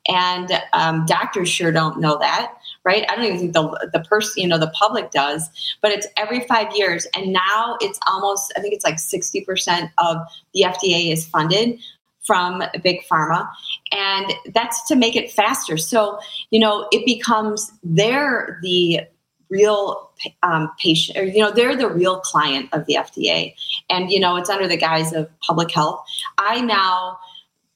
And 0.07 0.49
um, 0.71 1.05
doctors 1.05 1.49
sure 1.49 1.73
don't 1.73 1.99
know 1.99 2.17
that, 2.19 2.53
right? 2.85 3.05
I 3.09 3.15
don't 3.15 3.25
even 3.25 3.39
think 3.39 3.53
the, 3.53 3.89
the 3.91 3.99
person, 3.99 4.41
you 4.41 4.47
know, 4.47 4.57
the 4.57 4.69
public 4.69 5.11
does, 5.11 5.49
but 5.81 5.91
it's 5.91 6.07
every 6.15 6.45
five 6.47 6.73
years. 6.73 7.05
And 7.13 7.33
now 7.33 7.75
it's 7.81 7.99
almost, 8.07 8.53
I 8.55 8.61
think 8.61 8.73
it's 8.73 8.85
like 8.85 8.95
60% 8.95 9.91
of 9.97 10.17
the 10.53 10.61
FDA 10.61 11.11
is 11.11 11.27
funded 11.27 11.79
from 12.27 12.61
big 12.83 13.01
pharma 13.09 13.49
and 13.91 14.31
that's 14.53 14.85
to 14.87 14.95
make 14.95 15.15
it 15.15 15.31
faster. 15.31 15.77
So 15.77 16.19
you 16.51 16.59
know 16.59 16.87
it 16.91 17.05
becomes 17.05 17.71
they're 17.83 18.59
the 18.61 19.01
real 19.49 20.11
um, 20.43 20.69
patient 20.77 21.17
or 21.17 21.23
you 21.23 21.39
know 21.39 21.51
they're 21.51 21.75
the 21.75 21.89
real 21.89 22.19
client 22.19 22.67
of 22.73 22.85
the 22.85 22.95
fda 22.95 23.55
and 23.89 24.11
you 24.11 24.19
know 24.19 24.35
it's 24.35 24.49
under 24.49 24.67
the 24.67 24.77
guise 24.77 25.13
of 25.13 25.29
public 25.39 25.71
health. 25.71 26.05
I 26.37 26.59
now 26.59 27.17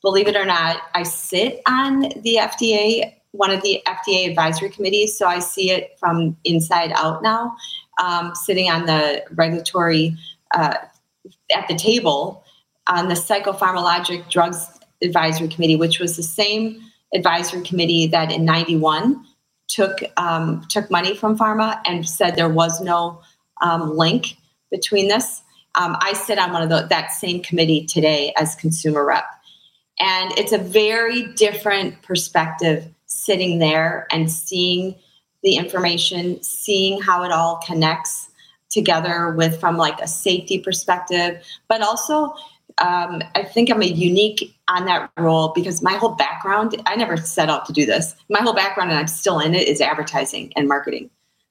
believe 0.02 0.28
it 0.28 0.36
or 0.36 0.46
not 0.46 0.82
i 0.96 1.04
sit 1.04 1.62
on 1.68 2.02
the 2.02 2.38
fda 2.40 3.14
one 3.32 3.52
of 3.52 3.62
the 3.62 3.82
fda 3.88 4.30
advisory 4.30 4.70
committees 4.70 5.18
so 5.18 5.28
i 5.28 5.40
see 5.40 5.72
it 5.72 5.98
from 6.00 6.36
inside 6.44 6.92
out 6.96 7.22
now 7.24 7.56
um, 8.02 8.34
sitting 8.34 8.70
on 8.70 8.86
the 8.86 9.24
regulatory 9.36 10.16
uh, 10.56 10.76
at 11.56 11.68
the 11.68 11.76
table 11.76 12.44
on 12.92 13.08
the 13.08 13.16
psychopharmacologic 13.16 14.30
drugs 14.30 14.68
advisory 15.02 15.48
committee, 15.48 15.78
which 15.78 16.00
was 16.00 16.18
the 16.18 16.24
same 16.24 16.82
advisory 17.14 17.62
committee 17.64 18.06
that 18.08 18.32
in 18.32 18.46
91 18.46 19.26
took 19.68 20.00
um, 20.18 20.66
took 20.70 20.92
money 20.92 21.16
from 21.16 21.38
pharma 21.38 21.80
and 21.86 22.08
said 22.08 22.36
there 22.36 22.50
was 22.50 22.82
no 22.82 23.22
um, 23.62 23.98
link 23.98 24.36
between 24.70 25.08
this. 25.08 25.42
Um, 25.76 25.96
I 26.02 26.14
sit 26.14 26.38
on 26.38 26.52
one 26.52 26.62
of 26.62 26.70
the, 26.70 26.88
that 26.90 27.14
same 27.14 27.42
committee 27.42 27.86
today 27.86 28.34
as 28.38 28.56
consumer 28.56 29.06
rep, 29.06 29.24
and 30.00 30.38
it's 30.38 30.52
a 30.52 30.58
very 30.58 31.28
different 31.34 32.02
perspective 32.02 32.86
sitting 33.06 33.60
there 33.60 34.08
and 34.12 34.30
seeing 34.30 34.96
the 35.44 35.56
information, 35.56 36.44
seeing 36.44 37.02
how 37.02 37.24
it 37.24 37.32
all 37.32 37.62
connects. 37.66 38.28
together 38.70 39.34
with 39.36 39.60
from 39.60 39.76
like 39.76 40.00
a 40.00 40.08
safety 40.08 40.58
perspective, 40.58 41.46
but 41.68 41.82
also 41.82 42.34
um, 42.82 43.22
I 43.36 43.44
think 43.44 43.70
I'm 43.70 43.84
a 43.84 43.86
unique 43.86 44.56
on 44.68 44.86
that 44.86 45.12
role 45.18 45.54
because 45.54 45.82
my 45.82 45.94
whole 45.94 46.16
background, 46.16 46.82
I 46.88 46.96
never 46.96 47.16
set 47.16 47.50
out 47.50 47.66
to 47.68 47.74
do 47.74 47.86
this. 47.86 48.16
My 48.30 48.40
whole 48.40 48.54
background, 48.54 48.90
and 48.90 49.00
I'm 49.00 49.08
still 49.08 49.40
in 49.40 49.54
it, 49.54 49.68
is 49.68 49.82
advertising 49.82 50.52
and 50.56 50.68
marketing. 50.68 51.10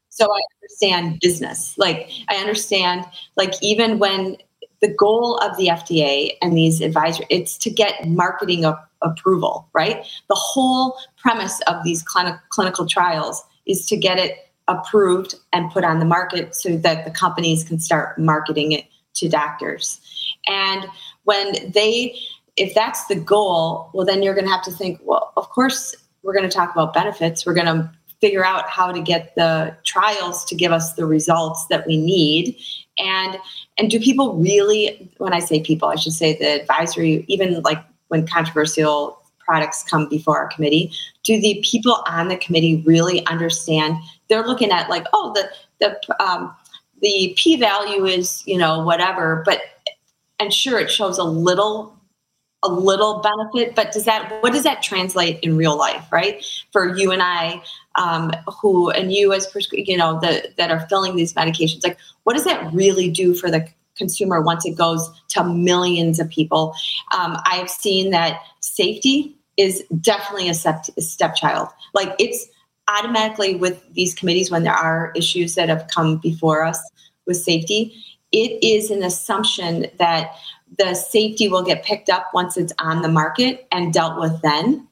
So 0.08 0.24
I 0.24 0.40
understand 0.58 1.20
business. 1.20 1.78
Like 1.78 2.10
I 2.28 2.36
understand, 2.36 3.04
like 3.36 3.54
even 3.62 4.00
when 4.00 4.38
the 4.80 4.92
goal 4.92 5.36
of 5.38 5.56
the 5.56 5.68
FDA 5.68 6.32
and 6.42 6.56
these 6.56 6.80
advisory, 6.80 7.26
it's 7.30 7.56
to 7.58 7.70
get 7.70 8.08
marketing 8.08 8.64
approval, 9.02 9.68
right? 9.72 10.04
The 10.28 10.34
whole 10.34 10.98
premise 11.16 11.60
of 11.68 11.84
these 11.84 12.02
clinic- 12.02 12.40
clinical 12.48 12.86
trials 12.86 13.44
is 13.66 13.86
to 13.86 13.96
get 13.96 14.18
it 14.18 14.50
approved 14.66 15.36
and 15.52 15.70
put 15.70 15.84
on 15.84 16.00
the 16.00 16.04
market 16.04 16.56
so 16.56 16.76
that 16.76 17.04
the 17.04 17.10
companies 17.10 17.62
can 17.62 17.78
start 17.78 18.18
marketing 18.18 18.72
it 18.72 18.86
to 19.14 19.28
doctors. 19.28 20.00
And 20.46 20.86
when 21.30 21.70
they, 21.70 22.18
if 22.56 22.74
that's 22.74 23.06
the 23.06 23.14
goal, 23.14 23.88
well, 23.94 24.04
then 24.04 24.20
you're 24.20 24.34
going 24.34 24.46
to 24.46 24.50
have 24.50 24.64
to 24.64 24.72
think, 24.72 25.00
well, 25.04 25.32
of 25.36 25.48
course, 25.50 25.94
we're 26.24 26.32
going 26.34 26.48
to 26.48 26.54
talk 26.54 26.72
about 26.72 26.92
benefits. 26.92 27.46
We're 27.46 27.54
going 27.54 27.66
to 27.66 27.88
figure 28.20 28.44
out 28.44 28.68
how 28.68 28.90
to 28.90 29.00
get 29.00 29.32
the 29.36 29.76
trials 29.84 30.44
to 30.46 30.56
give 30.56 30.72
us 30.72 30.94
the 30.94 31.06
results 31.06 31.66
that 31.68 31.86
we 31.86 31.96
need 31.96 32.56
and 32.98 33.38
and 33.78 33.90
do 33.90 33.98
people 33.98 34.34
really 34.34 35.10
when 35.16 35.32
i 35.32 35.38
say 35.38 35.58
people 35.58 35.88
i 35.88 35.94
should 35.94 36.12
say 36.12 36.36
the 36.36 36.60
advisory 36.60 37.24
even 37.28 37.62
like 37.62 37.82
when 38.08 38.26
controversial 38.26 39.22
products 39.38 39.82
come 39.84 40.06
before 40.08 40.36
our 40.36 40.48
committee 40.48 40.92
do 41.24 41.40
the 41.40 41.64
people 41.64 42.04
on 42.06 42.28
the 42.28 42.36
committee 42.36 42.82
really 42.84 43.24
understand 43.26 43.96
they're 44.28 44.46
looking 44.46 44.70
at 44.70 44.90
like 44.90 45.06
oh 45.14 45.32
the 45.34 45.48
the 45.80 46.22
um, 46.22 46.54
the 47.00 47.34
p 47.38 47.56
value 47.56 48.04
is 48.04 48.42
you 48.46 48.58
know 48.58 48.84
whatever 48.84 49.42
but 49.46 49.62
and 50.40 50.52
sure 50.52 50.80
it 50.80 50.90
shows 50.90 51.18
a 51.18 51.24
little 51.24 51.96
a 52.62 52.68
little 52.68 53.22
benefit 53.22 53.74
but 53.74 53.90
does 53.90 54.04
that 54.04 54.42
what 54.42 54.52
does 54.52 54.64
that 54.64 54.82
translate 54.82 55.38
in 55.40 55.56
real 55.56 55.78
life 55.78 56.04
right? 56.10 56.44
For 56.72 56.96
you 56.96 57.12
and 57.12 57.22
i 57.22 57.62
um, 57.94 58.32
who 58.60 58.90
and 58.90 59.12
you 59.12 59.32
as 59.32 59.48
you 59.72 59.96
know 59.96 60.18
the, 60.20 60.52
that 60.56 60.70
are 60.70 60.86
filling 60.88 61.16
these 61.16 61.32
medications 61.34 61.84
like 61.84 61.98
what 62.24 62.34
does 62.34 62.44
that 62.44 62.72
really 62.72 63.10
do 63.10 63.34
for 63.34 63.50
the 63.50 63.66
consumer 63.96 64.40
once 64.40 64.64
it 64.64 64.76
goes 64.76 65.10
to 65.28 65.44
millions 65.44 66.18
of 66.20 66.28
people? 66.28 66.74
Um, 67.16 67.38
i've 67.44 67.70
seen 67.70 68.10
that 68.10 68.40
safety 68.60 69.36
is 69.60 69.84
definitely 70.00 70.48
a, 70.48 70.54
step, 70.54 70.84
a 70.96 71.02
stepchild. 71.02 71.68
Like 71.94 72.14
it's 72.18 72.46
automatically 72.88 73.54
with 73.54 73.82
these 73.92 74.14
committees 74.14 74.50
when 74.50 74.64
there 74.64 74.72
are 74.72 75.12
issues 75.14 75.54
that 75.54 75.68
have 75.68 75.86
come 75.88 76.16
before 76.16 76.64
us 76.64 76.80
with 77.26 77.36
safety 77.36 77.94
it 78.32 78.62
is 78.64 78.90
an 78.90 79.02
assumption 79.02 79.86
that 79.98 80.32
the 80.78 80.94
safety 80.94 81.48
will 81.48 81.62
get 81.62 81.84
picked 81.84 82.08
up 82.08 82.26
once 82.32 82.56
it's 82.56 82.72
on 82.78 83.02
the 83.02 83.08
market 83.08 83.66
and 83.72 83.92
dealt 83.92 84.18
with 84.20 84.40
then 84.42 84.86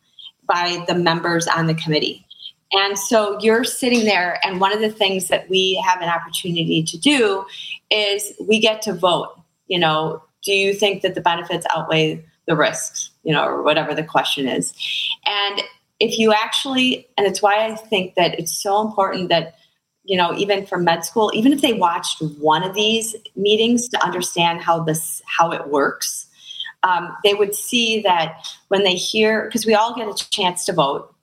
by 0.47 0.83
the 0.89 0.95
members 0.95 1.47
on 1.47 1.67
the 1.67 1.75
committee 1.75 2.27
and 2.73 2.99
so 2.99 3.39
you're 3.41 3.65
sitting 3.65 4.05
there, 4.05 4.39
and 4.45 4.61
one 4.61 4.73
of 4.73 4.81
the 4.81 4.91
things 4.91 5.29
that 5.29 5.49
we 5.49 5.83
have 5.87 6.03
an 6.03 6.09
opportunity 6.09 6.83
to 6.83 6.99
do 6.99 7.45
is 7.91 8.33
we 8.41 8.61
get 8.61 8.83
to 8.83 8.93
vote. 8.93 9.41
You 9.69 9.79
know, 9.79 10.23
do 10.43 10.53
you 10.53 10.75
think 10.75 11.03
that 11.03 11.15
the 11.15 11.21
benefits 11.21 11.67
outweigh 11.75 12.25
the 12.47 12.57
risks? 12.57 13.11
You 13.23 13.33
know, 13.33 13.45
or 13.45 13.63
whatever 13.63 13.95
the 13.95 14.05
question 14.05 14.47
is. 14.47 14.75
And 15.25 15.63
if 15.99 16.19
you 16.19 16.33
actually, 16.33 17.09
and 17.17 17.27
it's 17.27 17.43
why 17.43 17.67
I 17.67 17.75
think 17.75 18.15
that 18.17 18.39
it's 18.39 18.53
so 18.53 18.87
important 18.87 19.31
that, 19.31 19.55
you 20.09 20.17
know, 20.17 20.35
even 20.37 20.67
for 20.67 20.79
med 20.79 21.05
school, 21.05 21.31
even 21.35 21.53
if 21.53 21.61
they 21.61 21.75
watched 21.75 22.21
one 22.39 22.63
of 22.63 22.75
these 22.75 23.15
meetings 23.37 23.89
to 23.91 24.03
understand 24.03 24.61
how 24.61 24.83
this, 24.83 25.23
how 25.27 25.53
it 25.53 25.69
works, 25.69 26.27
um, 26.83 27.15
they 27.23 27.35
would 27.35 27.55
see 27.55 28.01
that 28.03 28.47
when 28.69 28.85
they 28.85 28.95
hear, 28.95 29.45
because 29.45 29.67
we 29.67 29.75
all 29.75 29.95
get 29.95 30.09
a 30.09 30.31
chance 30.31 30.65
to 30.65 30.73
vote 30.73 31.15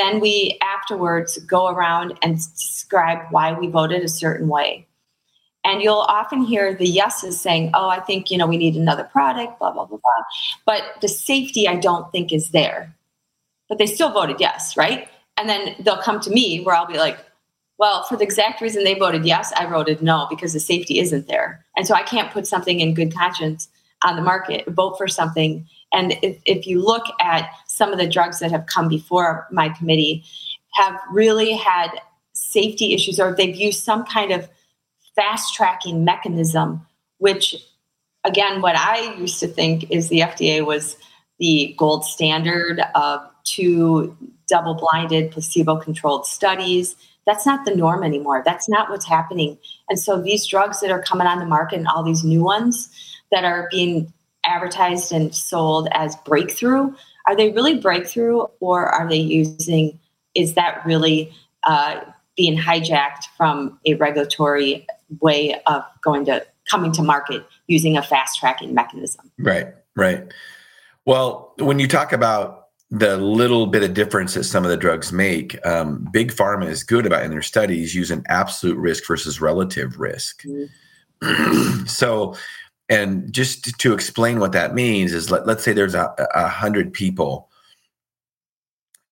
then 0.00 0.20
we 0.20 0.58
afterwards 0.62 1.38
go 1.38 1.68
around 1.68 2.18
and 2.22 2.36
describe 2.36 3.18
why 3.30 3.52
we 3.52 3.66
voted 3.66 4.02
a 4.02 4.08
certain 4.08 4.48
way. 4.48 4.86
And 5.62 5.82
you'll 5.82 6.06
often 6.08 6.42
hear 6.42 6.74
the 6.74 6.88
yeses 6.88 7.38
saying, 7.38 7.70
Oh, 7.74 7.88
I 7.88 8.00
think, 8.00 8.30
you 8.30 8.38
know, 8.38 8.46
we 8.46 8.56
need 8.56 8.76
another 8.76 9.04
product, 9.04 9.58
blah, 9.58 9.72
blah, 9.72 9.84
blah, 9.84 9.98
blah. 9.98 10.24
But 10.64 10.82
the 11.02 11.08
safety, 11.08 11.68
I 11.68 11.76
don't 11.76 12.10
think, 12.12 12.32
is 12.32 12.50
there. 12.50 12.94
But 13.68 13.76
they 13.76 13.86
still 13.86 14.10
voted 14.10 14.40
yes, 14.40 14.76
right? 14.76 15.06
And 15.36 15.48
then 15.48 15.76
they'll 15.80 16.00
come 16.00 16.20
to 16.20 16.30
me 16.30 16.62
where 16.62 16.74
I'll 16.74 16.86
be 16.86 16.96
like, 16.96 17.18
well, 17.80 18.02
for 18.02 18.18
the 18.18 18.24
exact 18.24 18.60
reason 18.60 18.84
they 18.84 18.92
voted 18.92 19.24
yes, 19.24 19.54
I 19.56 19.64
voted 19.64 20.02
no 20.02 20.26
because 20.28 20.52
the 20.52 20.60
safety 20.60 20.98
isn't 20.98 21.28
there. 21.28 21.64
And 21.76 21.86
so 21.86 21.94
I 21.94 22.02
can't 22.02 22.30
put 22.30 22.46
something 22.46 22.78
in 22.78 22.92
good 22.92 23.12
conscience 23.12 23.68
on 24.04 24.16
the 24.16 24.22
market, 24.22 24.68
vote 24.68 24.98
for 24.98 25.08
something. 25.08 25.66
And 25.90 26.12
if, 26.22 26.38
if 26.44 26.66
you 26.66 26.84
look 26.84 27.06
at 27.22 27.48
some 27.66 27.90
of 27.90 27.98
the 27.98 28.06
drugs 28.06 28.38
that 28.40 28.50
have 28.50 28.66
come 28.66 28.86
before 28.86 29.48
my 29.50 29.70
committee, 29.70 30.24
have 30.74 31.00
really 31.10 31.52
had 31.54 31.88
safety 32.34 32.92
issues 32.92 33.18
or 33.18 33.34
they've 33.34 33.56
used 33.56 33.82
some 33.82 34.04
kind 34.04 34.30
of 34.30 34.46
fast 35.16 35.54
tracking 35.54 36.04
mechanism, 36.04 36.86
which, 37.16 37.56
again, 38.24 38.60
what 38.60 38.76
I 38.76 39.14
used 39.14 39.40
to 39.40 39.48
think 39.48 39.90
is 39.90 40.10
the 40.10 40.20
FDA 40.20 40.64
was 40.64 40.98
the 41.38 41.74
gold 41.78 42.04
standard 42.04 42.82
of 42.94 43.22
two 43.44 44.14
double 44.48 44.74
blinded, 44.74 45.30
placebo 45.30 45.76
controlled 45.76 46.26
studies. 46.26 46.94
That's 47.26 47.46
not 47.46 47.64
the 47.64 47.74
norm 47.74 48.02
anymore. 48.02 48.42
That's 48.44 48.68
not 48.68 48.90
what's 48.90 49.06
happening. 49.06 49.58
And 49.88 49.98
so 49.98 50.20
these 50.20 50.46
drugs 50.46 50.80
that 50.80 50.90
are 50.90 51.02
coming 51.02 51.26
on 51.26 51.38
the 51.38 51.46
market 51.46 51.78
and 51.78 51.88
all 51.88 52.02
these 52.02 52.24
new 52.24 52.42
ones 52.42 52.88
that 53.30 53.44
are 53.44 53.68
being 53.70 54.12
advertised 54.44 55.12
and 55.12 55.34
sold 55.34 55.88
as 55.92 56.16
breakthrough 56.24 56.92
are 57.26 57.36
they 57.36 57.50
really 57.50 57.78
breakthrough 57.78 58.40
or 58.60 58.86
are 58.86 59.08
they 59.08 59.16
using 59.16 59.98
is 60.34 60.54
that 60.54 60.84
really 60.86 61.32
uh, 61.64 62.00
being 62.36 62.58
hijacked 62.58 63.24
from 63.36 63.78
a 63.86 63.94
regulatory 63.94 64.86
way 65.20 65.60
of 65.66 65.82
going 66.02 66.24
to 66.24 66.44
coming 66.70 66.92
to 66.92 67.02
market 67.02 67.44
using 67.66 67.96
a 67.96 68.02
fast 68.02 68.38
tracking 68.38 68.74
mechanism 68.74 69.30
right 69.38 69.74
right 69.96 70.32
well 71.04 71.52
when 71.58 71.78
you 71.78 71.88
talk 71.88 72.12
about 72.12 72.59
the 72.90 73.16
little 73.16 73.66
bit 73.66 73.84
of 73.84 73.94
difference 73.94 74.34
that 74.34 74.44
some 74.44 74.64
of 74.64 74.70
the 74.70 74.76
drugs 74.76 75.12
make 75.12 75.64
um, 75.64 76.08
big 76.12 76.32
pharma 76.32 76.66
is 76.66 76.82
good 76.82 77.06
about 77.06 77.22
in 77.22 77.30
their 77.30 77.42
studies 77.42 77.94
using 77.94 78.24
absolute 78.28 78.76
risk 78.76 79.06
versus 79.06 79.40
relative 79.40 79.98
risk. 79.98 80.42
Mm-hmm. 81.22 81.84
so 81.86 82.34
and 82.88 83.32
just 83.32 83.78
to 83.78 83.92
explain 83.92 84.40
what 84.40 84.52
that 84.52 84.74
means 84.74 85.12
is 85.12 85.30
let, 85.30 85.46
let's 85.46 85.62
say 85.62 85.72
there's 85.72 85.94
a, 85.94 86.12
a 86.34 86.48
hundred 86.48 86.92
people 86.92 87.48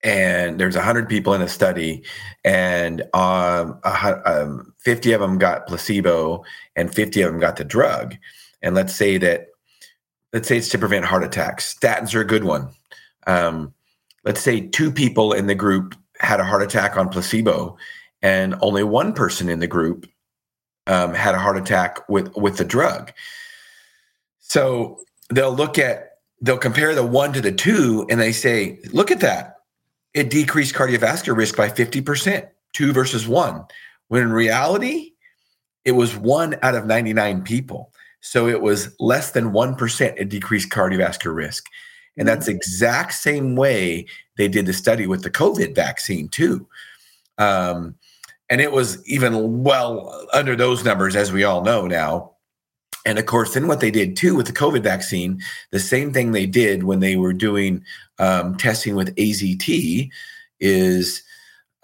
and 0.03 0.59
there's 0.59 0.75
a 0.75 0.83
hundred 0.83 1.09
people 1.09 1.33
in 1.35 1.43
a 1.43 1.49
study 1.49 2.03
and 2.45 3.03
um, 3.15 3.79
a, 3.85 4.21
um, 4.27 4.75
50 4.79 5.13
of 5.13 5.21
them 5.21 5.39
got 5.39 5.69
placebo 5.69 6.45
and 6.75 6.93
50 6.93 7.23
of 7.23 7.31
them 7.31 7.41
got 7.41 7.57
the 7.57 7.65
drug. 7.65 8.17
And 8.63 8.75
let's 8.75 8.95
say 8.95 9.19
that 9.19 9.49
let's 10.33 10.49
say 10.49 10.59
it's 10.59 10.69
to 10.71 10.79
prevent 10.79 11.05
heart 11.05 11.23
attacks. 11.23 11.77
Statins 11.79 12.15
are 12.15 12.21
a 12.21 12.27
good 12.27 12.45
one 12.45 12.71
um, 13.29 13.73
let's 14.25 14.41
say 14.41 14.61
two 14.61 14.91
people 14.91 15.33
in 15.33 15.47
the 15.47 15.55
group 15.55 15.95
had 16.19 16.41
a 16.41 16.45
heart 16.45 16.63
attack 16.63 16.97
on 16.97 17.09
placebo 17.09 17.77
and 18.23 18.57
only 18.61 18.83
one 18.83 19.13
person 19.13 19.49
in 19.49 19.61
the 19.61 19.69
group 19.69 20.09
um, 20.89 21.15
had 21.15 21.37
a 21.37 21.39
heart 21.39 21.57
attack 21.57 22.09
with 22.09 22.35
with 22.37 22.57
the 22.57 22.65
drug 22.65 23.13
so 24.49 24.99
they'll 25.29 25.55
look 25.55 25.79
at, 25.79 26.13
they'll 26.41 26.59
compare 26.59 26.95
the 26.95 27.07
one 27.07 27.33
to 27.35 27.41
the 27.41 27.53
two 27.53 28.07
and 28.09 28.19
they 28.19 28.33
say, 28.33 28.79
look 28.93 29.11
at 29.11 29.21
that. 29.21 29.57
It 30.15 30.31
decreased 30.31 30.75
cardiovascular 30.75 31.37
risk 31.37 31.57
by 31.57 31.69
50%, 31.69 32.49
two 32.73 32.93
versus 32.93 33.29
one. 33.29 33.65
When 34.09 34.23
in 34.23 34.33
reality, 34.33 35.13
it 35.85 35.93
was 35.93 36.17
one 36.17 36.57
out 36.63 36.75
of 36.75 36.87
99 36.87 37.43
people. 37.43 37.93
So 38.21 38.49
it 38.49 38.63
was 38.63 38.97
less 38.99 39.33
than 39.33 39.53
1% 39.53 40.15
it 40.17 40.29
decreased 40.31 40.71
cardiovascular 40.71 41.35
risk. 41.35 41.67
And 42.19 42.27
that's 42.27 42.47
the 42.47 42.53
exact 42.53 43.15
same 43.15 43.57
way 43.57 44.07
they 44.37 44.49
did 44.49 44.67
the 44.67 44.73
study 44.73 45.07
with 45.07 45.23
the 45.23 45.31
COVID 45.31 45.75
vaccine, 45.75 46.29
too. 46.29 46.67
Um, 47.39 47.95
and 48.51 48.61
it 48.61 48.73
was 48.73 49.07
even 49.07 49.63
well 49.63 50.27
under 50.33 50.57
those 50.57 50.85
numbers, 50.85 51.15
as 51.17 51.33
we 51.33 51.45
all 51.45 51.63
know 51.63 51.87
now. 51.87 52.33
And 53.07 53.19
of 53.19 53.27
course, 53.27 53.55
then 53.55 53.69
what 53.69 53.81
they 53.81 53.91
did 53.91 54.17
too 54.17 54.35
with 54.35 54.47
the 54.47 54.53
COVID 54.53 54.83
vaccine, 54.83 55.41
the 55.71 55.81
same 55.81 56.13
thing 56.13 56.33
they 56.33 56.47
did 56.47 56.83
when 56.83 57.01
they 57.01 57.17
were 57.17 57.33
doing 57.33 57.85
um, 58.19 58.57
testing 58.57 58.97
with 58.97 59.15
AZT 59.17 60.11
is 60.61 61.23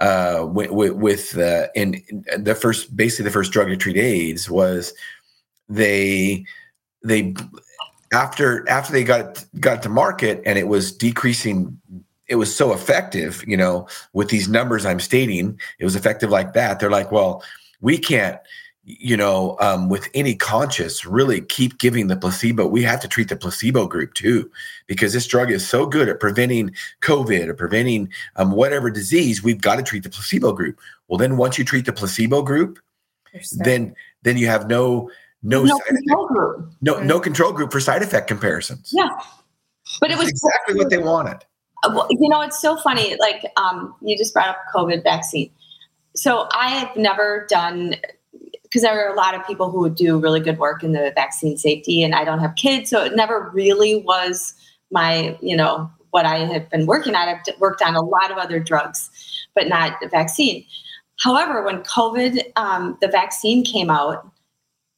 uh, 0.01 0.47
with, 0.47 0.71
with 0.71 1.39
uh, 1.39 1.69
and 1.77 2.03
the 2.37 2.55
first 2.55 2.95
basically 2.97 3.25
the 3.25 3.31
first 3.31 3.53
drug 3.53 3.69
to 3.69 3.77
treat 3.77 3.97
AIDS 3.97 4.51
was 4.51 4.93
they 5.69 6.45
they 7.05 7.35
after 8.15 8.67
after 8.69 8.93
they 8.93 9.05
got 9.05 9.45
got 9.59 9.83
to 9.83 9.89
market 9.89 10.41
and 10.47 10.59
it 10.59 10.69
was 10.69 10.93
decreasing 10.93 11.79
it 12.29 12.37
was 12.37 12.55
so 12.55 12.73
effective 12.73 13.43
you 13.47 13.57
know 13.57 13.87
with 14.13 14.29
these 14.29 14.49
numbers 14.49 14.87
i'm 14.87 15.01
stating 15.01 15.59
it 15.81 15.85
was 15.85 15.97
effective 15.97 16.31
like 16.31 16.53
that 16.53 16.79
they're 16.79 16.91
like 16.91 17.11
well 17.11 17.43
we 17.81 17.99
can't 17.99 18.39
you 18.87 19.17
know, 19.17 19.57
um, 19.61 19.89
with 19.89 20.11
any 20.13 20.35
conscience, 20.35 21.07
really 21.07 21.41
keep 21.41 21.79
giving 21.79 22.09
the 22.09 22.17
placebo. 22.17 22.67
We 22.67 22.83
have 22.83 23.01
to 23.01 23.09
treat 23.09 23.31
the 23.31 23.37
placebo 23.37 23.87
group 23.87 24.13
too, 24.13 24.51
because 24.87 25.15
this 25.15 25.27
drug 25.27 25.51
is 25.51 25.67
so 25.67 25.87
good 25.87 26.09
at 26.09 26.21
preventing 26.21 26.71
COVID 27.01 27.49
or 27.49 27.55
preventing 27.55 28.11
um, 28.37 28.51
whatever 28.51 28.91
disease. 28.91 29.43
We've 29.43 29.61
got 29.61 29.77
to 29.77 29.83
treat 29.83 30.03
the 30.03 30.11
placebo 30.11 30.53
group. 30.53 30.79
Well, 31.09 31.17
then 31.17 31.39
once 31.39 31.57
you 31.57 31.65
treat 31.65 31.87
the 31.87 31.95
placebo 31.95 32.43
group, 32.43 32.79
then 33.53 33.95
then 34.23 34.37
you 34.37 34.47
have 34.49 34.69
no 34.69 35.11
no 35.45 35.63
no 35.63 35.79
control 35.79 36.27
group. 36.29 36.73
No 36.81 37.01
no 37.01 37.21
control 37.21 37.53
group 37.53 37.71
for 37.71 37.81
side 37.81 38.03
effect 38.03 38.27
comparisons. 38.27 38.91
Yeah, 38.93 39.11
but 40.01 40.11
it 40.11 40.19
was 40.19 40.29
exactly 40.29 40.75
what 40.75 40.91
they 40.91 40.99
wanted. 40.99 41.45
Uh, 41.85 41.93
well, 41.95 42.07
you 42.11 42.29
know, 42.29 42.41
it's 42.41 42.61
so 42.61 42.77
funny. 42.77 43.17
Like 43.21 43.45
um, 43.57 43.95
you 44.01 44.17
just 44.17 44.33
brought 44.35 44.49
up 44.49 44.59
COVID 44.75 45.03
vaccine. 45.05 45.51
So 46.17 46.49
I 46.53 46.69
have 46.69 46.97
never 46.97 47.47
done 47.49 47.95
because 48.63 48.83
there 48.83 49.07
are 49.07 49.13
a 49.13 49.17
lot 49.17 49.37
of 49.37 49.47
people 49.47 49.71
who 49.71 49.81
would 49.81 49.95
do 49.95 50.19
really 50.19 50.41
good 50.41 50.59
work 50.59 50.83
in 50.83 50.93
the 50.93 51.13
vaccine 51.15 51.57
safety, 51.57 52.03
and 52.03 52.15
I 52.15 52.25
don't 52.25 52.41
have 52.41 52.57
kids, 52.57 52.91
so 52.91 53.05
it 53.05 53.15
never 53.15 53.51
really 53.55 53.97
was 53.97 54.55
my, 54.91 55.39
you 55.41 55.57
know, 55.57 55.89
what 56.11 56.27
I 56.27 56.39
have 56.39 56.69
been 56.71 56.87
working 56.87 57.15
at. 57.15 57.29
I've 57.29 57.61
worked 57.61 57.83
on 57.83 57.95
a 57.95 58.01
lot 58.01 58.31
of 58.33 58.39
other 58.39 58.59
drugs, 58.59 59.11
but 59.55 59.69
not 59.69 60.01
the 60.01 60.09
vaccine. 60.09 60.65
However, 61.21 61.63
when 61.63 61.83
COVID, 61.83 62.43
um, 62.57 62.99
the 63.01 63.09
vaccine 63.09 63.65
came 63.65 63.91
out, 63.91 64.29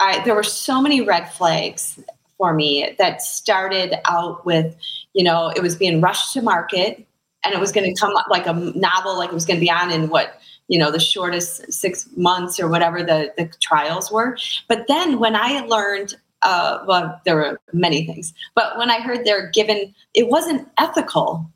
I, 0.01 0.23
there 0.25 0.35
were 0.35 0.43
so 0.43 0.81
many 0.81 1.01
red 1.01 1.33
flags 1.33 1.99
for 2.39 2.53
me 2.53 2.95
that 2.99 3.23
started 3.23 3.95
out 4.05 4.45
with, 4.45 4.77
you 5.15 5.25
know, 5.25 5.53
it 5.57 5.63
was 5.63 5.75
being 5.75 6.01
rushed 6.01 6.33
to 6.35 6.43
market 6.43 7.07
and 7.45 7.55
it 7.55 7.61
was 7.61 7.73
going 7.73 7.93
to 7.93 7.99
come 7.99 8.13
like 8.29 8.47
a 8.47 8.53
novel, 8.53 9.17
like 9.17 9.31
it 9.31 9.35
was 9.35 9.47
going 9.47 9.59
to 9.59 9.65
be 9.65 9.71
on 9.71 9.91
in 9.91 10.09
what 10.09 10.41
you 10.69 10.79
know 10.79 10.91
the 10.91 11.01
shortest 11.01 11.73
six 11.73 12.09
months 12.17 12.59
or 12.59 12.69
whatever 12.69 13.03
the, 13.03 13.33
the 13.37 13.51
trials 13.61 14.11
were. 14.11 14.37
But 14.69 14.87
then 14.89 15.19
when 15.19 15.37
i 15.37 15.61
learned 15.61 16.15
uh, 16.43 16.85
well 16.87 17.21
there 17.25 17.37
were 17.37 17.61
many 17.73 18.07
things 18.07 18.35
but 18.55 18.77
when 18.77 18.91
i 18.91 19.01
heard 19.01 19.25
they're 19.25 19.51
given 19.51 19.95
it 20.15 20.29
wasn't 20.29 20.69
ethical 20.79 21.51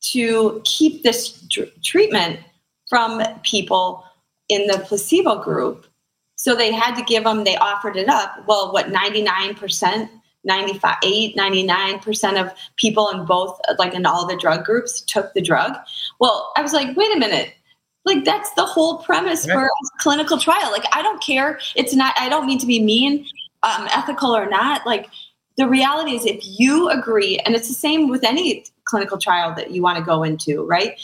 to 0.00 0.60
keep 0.64 1.02
this 1.02 1.46
tr- 1.48 1.62
treatment 1.82 2.38
from 2.88 3.22
people 3.42 4.04
in 4.48 4.66
the 4.66 4.78
placebo 4.86 5.42
group 5.42 5.86
so 6.44 6.54
they 6.54 6.70
had 6.70 6.94
to 6.94 7.02
give 7.04 7.24
them 7.24 7.42
they 7.42 7.56
offered 7.56 7.96
it 7.96 8.06
up. 8.06 8.44
Well 8.46 8.70
what 8.70 8.88
99% 8.88 10.10
95 10.44 10.96
8 11.02 11.36
99% 11.36 12.44
of 12.44 12.52
people 12.76 13.08
in 13.08 13.24
both 13.24 13.58
like 13.78 13.94
in 13.94 14.04
all 14.04 14.26
the 14.26 14.36
drug 14.36 14.62
groups 14.62 15.00
took 15.00 15.32
the 15.32 15.40
drug. 15.40 15.74
Well 16.20 16.52
i 16.54 16.60
was 16.60 16.74
like 16.74 16.94
wait 16.98 17.16
a 17.16 17.18
minute. 17.18 17.54
Like 18.04 18.26
that's 18.26 18.52
the 18.52 18.66
whole 18.66 18.98
premise 18.98 19.46
yeah. 19.46 19.54
for 19.54 19.64
a 19.64 19.70
clinical 20.00 20.36
trial. 20.38 20.70
Like 20.70 20.84
i 20.92 21.00
don't 21.00 21.22
care. 21.22 21.58
It's 21.76 21.94
not 21.94 22.12
i 22.18 22.28
don't 22.28 22.46
mean 22.46 22.58
to 22.58 22.66
be 22.66 22.82
mean 22.82 23.26
um, 23.62 23.88
ethical 23.90 24.36
or 24.36 24.46
not. 24.46 24.86
Like 24.86 25.08
the 25.56 25.66
reality 25.66 26.14
is 26.14 26.26
if 26.26 26.40
you 26.42 26.90
agree 26.90 27.38
and 27.46 27.54
it's 27.54 27.68
the 27.68 27.74
same 27.74 28.10
with 28.10 28.22
any 28.22 28.66
clinical 28.84 29.16
trial 29.16 29.54
that 29.54 29.70
you 29.70 29.80
want 29.80 29.96
to 29.96 30.04
go 30.04 30.22
into 30.22 30.66
right? 30.66 31.00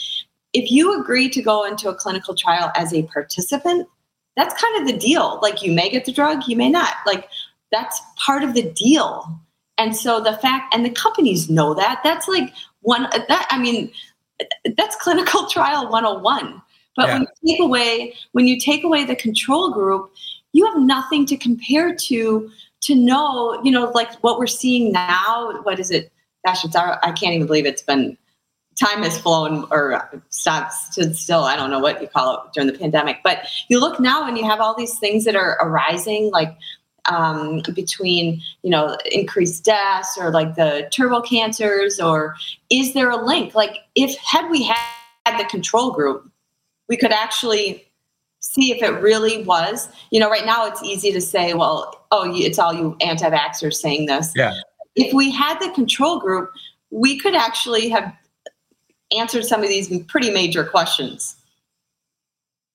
If 0.53 0.69
you 0.69 1.01
agree 1.01 1.29
to 1.29 1.41
go 1.41 1.63
into 1.63 1.89
a 1.89 1.95
clinical 1.95 2.35
trial 2.35 2.71
as 2.75 2.93
a 2.93 3.01
participant 3.03 3.87
that's 4.41 4.59
kind 4.61 4.81
of 4.81 4.87
the 4.91 4.97
deal 4.97 5.39
like 5.41 5.61
you 5.61 5.71
may 5.71 5.89
get 5.89 6.05
the 6.05 6.11
drug 6.11 6.47
you 6.47 6.55
may 6.55 6.69
not 6.69 6.95
like 7.05 7.29
that's 7.71 8.01
part 8.17 8.43
of 8.43 8.53
the 8.53 8.63
deal 8.71 9.39
and 9.77 9.95
so 9.95 10.19
the 10.19 10.33
fact 10.37 10.73
and 10.73 10.85
the 10.85 10.89
companies 10.89 11.49
know 11.49 11.73
that 11.73 11.99
that's 12.03 12.27
like 12.27 12.53
one 12.81 13.03
that 13.03 13.47
i 13.51 13.59
mean 13.59 13.91
that's 14.75 14.95
clinical 14.95 15.45
trial 15.49 15.89
101 15.89 16.61
but 16.95 17.07
yeah. 17.07 17.13
when 17.13 17.27
you 17.41 17.53
take 17.53 17.61
away 17.61 18.13
when 18.33 18.47
you 18.47 18.59
take 18.59 18.83
away 18.83 19.03
the 19.05 19.15
control 19.15 19.71
group, 19.71 20.11
you 20.53 20.65
have 20.65 20.77
nothing 20.77 21.25
to 21.27 21.37
compare 21.37 21.95
to 21.95 22.51
to 22.81 22.95
know, 22.95 23.61
you 23.63 23.71
know, 23.71 23.91
like 23.91 24.13
what 24.23 24.39
we're 24.39 24.47
seeing 24.47 24.91
now. 24.91 25.59
What 25.63 25.79
is 25.79 25.91
it? 25.91 26.11
Gosh, 26.45 26.65
it's 26.65 26.75
our, 26.75 26.99
I 27.03 27.11
can't 27.11 27.35
even 27.35 27.45
believe 27.45 27.67
it's 27.67 27.83
been 27.83 28.17
time 28.79 29.03
has 29.03 29.17
flown 29.17 29.65
or 29.71 30.23
stopped 30.29 30.73
stood 30.73 31.15
still. 31.15 31.43
I 31.43 31.55
don't 31.55 31.69
know 31.69 31.79
what 31.79 32.01
you 32.01 32.07
call 32.07 32.35
it 32.35 32.53
during 32.53 32.71
the 32.71 32.77
pandemic. 32.77 33.17
But 33.23 33.45
you 33.69 33.79
look 33.79 33.99
now 33.99 34.27
and 34.27 34.37
you 34.37 34.45
have 34.45 34.59
all 34.59 34.75
these 34.75 34.97
things 34.99 35.25
that 35.25 35.35
are 35.35 35.57
arising, 35.61 36.31
like 36.31 36.55
um, 37.05 37.61
between 37.73 38.41
you 38.63 38.69
know 38.69 38.97
increased 39.11 39.63
deaths 39.63 40.17
or 40.19 40.31
like 40.31 40.55
the 40.55 40.89
turbo 40.93 41.21
cancers, 41.21 41.99
or 41.99 42.35
is 42.69 42.93
there 42.93 43.09
a 43.09 43.23
link? 43.23 43.55
Like 43.55 43.77
if 43.95 44.17
had 44.17 44.49
we 44.49 44.63
had 44.63 45.37
the 45.37 45.45
control 45.45 45.91
group 45.91 46.31
we 46.91 46.97
could 46.97 47.13
actually 47.13 47.87
see 48.41 48.73
if 48.73 48.83
it 48.83 49.01
really 49.01 49.43
was. 49.43 49.87
You 50.11 50.19
know, 50.19 50.29
right 50.29 50.45
now 50.45 50.67
it's 50.67 50.83
easy 50.83 51.13
to 51.13 51.21
say, 51.21 51.53
well, 51.53 52.05
oh, 52.11 52.29
it's 52.35 52.59
all 52.59 52.73
you 52.73 52.97
anti 52.99 53.29
vaxxers 53.29 53.75
saying 53.75 54.07
this. 54.07 54.33
Yeah. 54.35 54.53
If 54.97 55.13
we 55.13 55.31
had 55.31 55.57
the 55.59 55.69
control 55.69 56.19
group, 56.19 56.51
we 56.89 57.17
could 57.17 57.33
actually 57.33 57.87
have 57.87 58.13
answered 59.15 59.45
some 59.45 59.63
of 59.63 59.69
these 59.69 59.89
pretty 60.05 60.29
major 60.29 60.63
questions. 60.63 61.35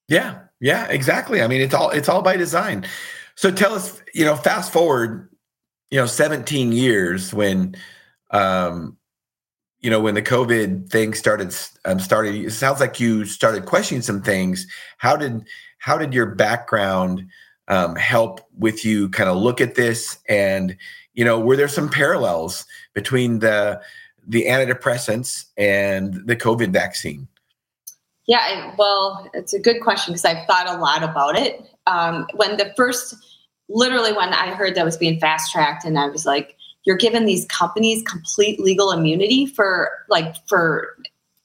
Yeah, 0.08 0.40
yeah, 0.60 0.86
exactly. 0.86 1.42
I 1.42 1.48
mean, 1.48 1.60
it's 1.60 1.74
all 1.74 1.90
it's 1.90 2.08
all 2.08 2.22
by 2.22 2.36
design. 2.36 2.86
So 3.34 3.50
tell 3.50 3.74
us, 3.74 4.00
you 4.14 4.24
know, 4.24 4.36
fast 4.36 4.72
forward, 4.72 5.28
you 5.90 5.98
know, 5.98 6.06
17 6.06 6.72
years 6.72 7.34
when 7.34 7.76
um 8.30 8.96
you 9.80 9.90
know, 9.90 10.00
when 10.00 10.14
the 10.14 10.22
COVID 10.22 10.90
thing 10.90 11.14
started, 11.14 11.54
um, 11.84 12.00
started, 12.00 12.34
it 12.34 12.50
sounds 12.50 12.80
like 12.80 12.98
you 12.98 13.24
started 13.24 13.66
questioning 13.66 14.02
some 14.02 14.22
things. 14.22 14.66
How 14.98 15.16
did 15.16 15.46
how 15.78 15.96
did 15.98 16.12
your 16.12 16.26
background 16.26 17.28
um, 17.68 17.94
help 17.94 18.40
with 18.58 18.84
you 18.84 19.08
kind 19.10 19.28
of 19.28 19.36
look 19.36 19.60
at 19.60 19.76
this? 19.76 20.18
And 20.28 20.76
you 21.14 21.24
know, 21.24 21.38
were 21.38 21.56
there 21.56 21.68
some 21.68 21.88
parallels 21.88 22.64
between 22.94 23.38
the 23.38 23.80
the 24.26 24.46
antidepressants 24.46 25.46
and 25.56 26.26
the 26.26 26.36
COVID 26.36 26.72
vaccine? 26.72 27.28
Yeah, 28.26 28.74
well, 28.76 29.30
it's 29.34 29.54
a 29.54 29.60
good 29.60 29.80
question 29.80 30.12
because 30.12 30.24
I've 30.24 30.46
thought 30.46 30.68
a 30.68 30.78
lot 30.78 31.02
about 31.02 31.38
it. 31.38 31.64
Um, 31.86 32.26
when 32.34 32.56
the 32.56 32.72
first, 32.76 33.14
literally, 33.68 34.12
when 34.12 34.32
I 34.32 34.52
heard 34.54 34.74
that 34.74 34.84
was 34.84 34.96
being 34.96 35.20
fast 35.20 35.52
tracked, 35.52 35.84
and 35.84 35.98
I 35.98 36.08
was 36.08 36.26
like, 36.26 36.56
you're 36.84 36.96
giving 36.96 37.24
these 37.24 37.44
companies 37.46 38.02
complete 38.02 38.58
legal 38.60 38.90
immunity 38.90 39.46
for 39.46 39.90
like 40.08 40.34
for 40.48 40.96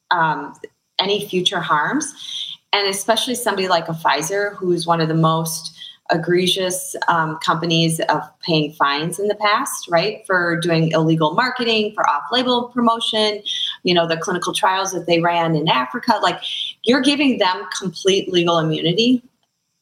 um, 0.10 0.56
any 1.00 1.28
future 1.28 1.60
harms 1.60 2.14
and 2.74 2.88
especially 2.88 3.36
somebody 3.36 3.68
like 3.68 3.90
a 3.90 3.94
pfizer 3.94 4.56
who's 4.56 4.88
one 4.88 5.02
of 5.02 5.08
the 5.08 5.14
most 5.14 5.78
egregious 6.12 6.96
um, 7.08 7.38
companies 7.38 8.00
of 8.02 8.22
paying 8.42 8.72
fines 8.74 9.20
in 9.20 9.28
the 9.28 9.36
past 9.36 9.88
right 9.90 10.26
for 10.26 10.60
doing 10.60 10.92
illegal 10.92 11.34
marketing 11.34 11.94
for 11.94 12.08
off-label 12.10 12.70
promotion 12.70 13.42
you 13.84 13.94
know 13.94 14.08
the 14.08 14.18
clinical 14.18 14.54
trials 14.54 14.92
that 14.92 15.06
they 15.08 15.20
ran 15.20 15.56
in 15.56 15.68
africa 15.68 16.20
like 16.22 16.42
you're 16.84 17.02
giving 17.02 17.38
them 17.38 17.66
complete 17.80 18.32
legal 18.32 18.60
immunity 18.60 19.24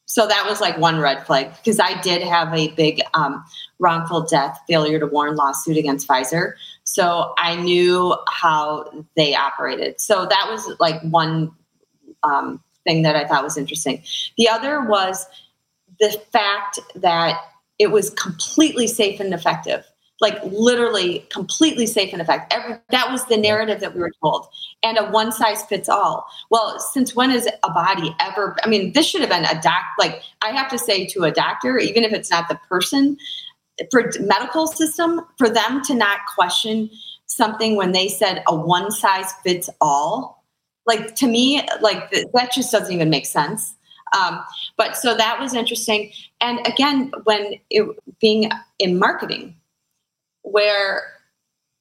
so 0.10 0.26
that 0.26 0.44
was 0.50 0.60
like 0.60 0.76
one 0.80 1.00
red 1.00 1.24
flag 1.28 1.56
because 1.58 1.80
I 1.80 2.02
did 2.02 2.24
have 2.24 2.52
a 2.52 2.70
big 2.70 3.00
um, 3.14 3.46
wrongful 3.78 4.22
death 4.22 4.60
failure 4.68 5.00
to 5.00 5.06
warn 5.06 5.36
lawsuit 5.36 5.78
against 5.78 6.08
Pfizer. 6.08 6.54
So 6.84 7.36
I 7.38 7.56
knew 7.56 8.16
how 8.28 8.92
they 9.16 9.36
operated. 9.36 10.02
So 10.02 10.26
that 10.26 10.48
was 10.50 10.76
like 10.80 11.00
one 11.04 11.52
um, 12.24 12.60
thing 12.86 13.04
that 13.04 13.16
I 13.16 13.28
thought 13.28 13.44
was 13.44 13.56
interesting. 13.56 14.02
The 14.36 14.50
other 14.50 14.82
was 14.82 15.28
the 16.00 16.12
fact 16.32 16.80
that 16.96 17.40
it 17.78 17.92
was 17.92 18.10
completely 18.12 18.88
safe 18.88 19.20
and 19.20 19.34
effective 19.34 19.86
like 20.22 20.44
literally 20.44 21.26
completely 21.30 21.86
safe 21.86 22.12
and 22.12 22.22
effective. 22.22 22.60
Every, 22.60 22.78
that 22.90 23.12
was 23.12 23.26
the 23.26 23.38
narrative 23.38 23.80
that 23.80 23.94
we 23.94 24.02
were 24.02 24.12
told, 24.22 24.48
and 24.84 24.98
a 24.98 25.10
one 25.10 25.32
size 25.32 25.64
fits 25.64 25.90
all. 25.90 26.26
Well, 26.50 26.80
since 26.80 27.16
when 27.16 27.32
is 27.32 27.48
a 27.64 27.72
body 27.72 28.16
ever? 28.20 28.58
I 28.64 28.70
mean, 28.70 28.94
this 28.94 29.08
should 29.08 29.22
have 29.22 29.30
been 29.30 29.46
a 29.46 29.62
doc. 29.62 29.84
Like 29.98 30.22
I 30.42 30.50
have 30.50 30.70
to 30.72 30.78
say 30.78 31.06
to 31.08 31.24
a 31.24 31.32
doctor, 31.32 31.78
even 31.78 32.04
if 32.04 32.12
it's 32.12 32.30
not 32.30 32.50
the 32.50 32.60
person, 32.68 33.18
for 33.92 34.12
medical 34.20 34.68
system, 34.68 35.22
for 35.38 35.50
them 35.50 35.82
to 35.84 35.94
not 35.94 36.20
question 36.36 36.90
something 37.28 37.76
when 37.76 37.92
they 37.92 38.08
said 38.08 38.44
a 38.48 38.56
one 38.56 38.92
size 38.92 39.32
fits 39.44 39.70
all, 39.80 40.44
like 40.86 41.16
to 41.16 41.28
me, 41.28 41.62
like 41.82 42.12
that 42.12 42.52
just 42.54 42.72
doesn't 42.72 42.94
even 42.94 43.10
make 43.10 43.26
sense. 43.26 43.76
Um, 44.18 44.44
but 44.80 44.96
so 44.96 45.14
that 45.14 45.42
was 45.42 45.54
interesting. 45.54 46.10
And 46.40 46.66
again, 46.66 47.12
when 47.26 47.56
it, 47.70 47.86
being 48.22 48.50
in 48.80 48.98
marketing, 48.98 49.58
where 50.44 51.04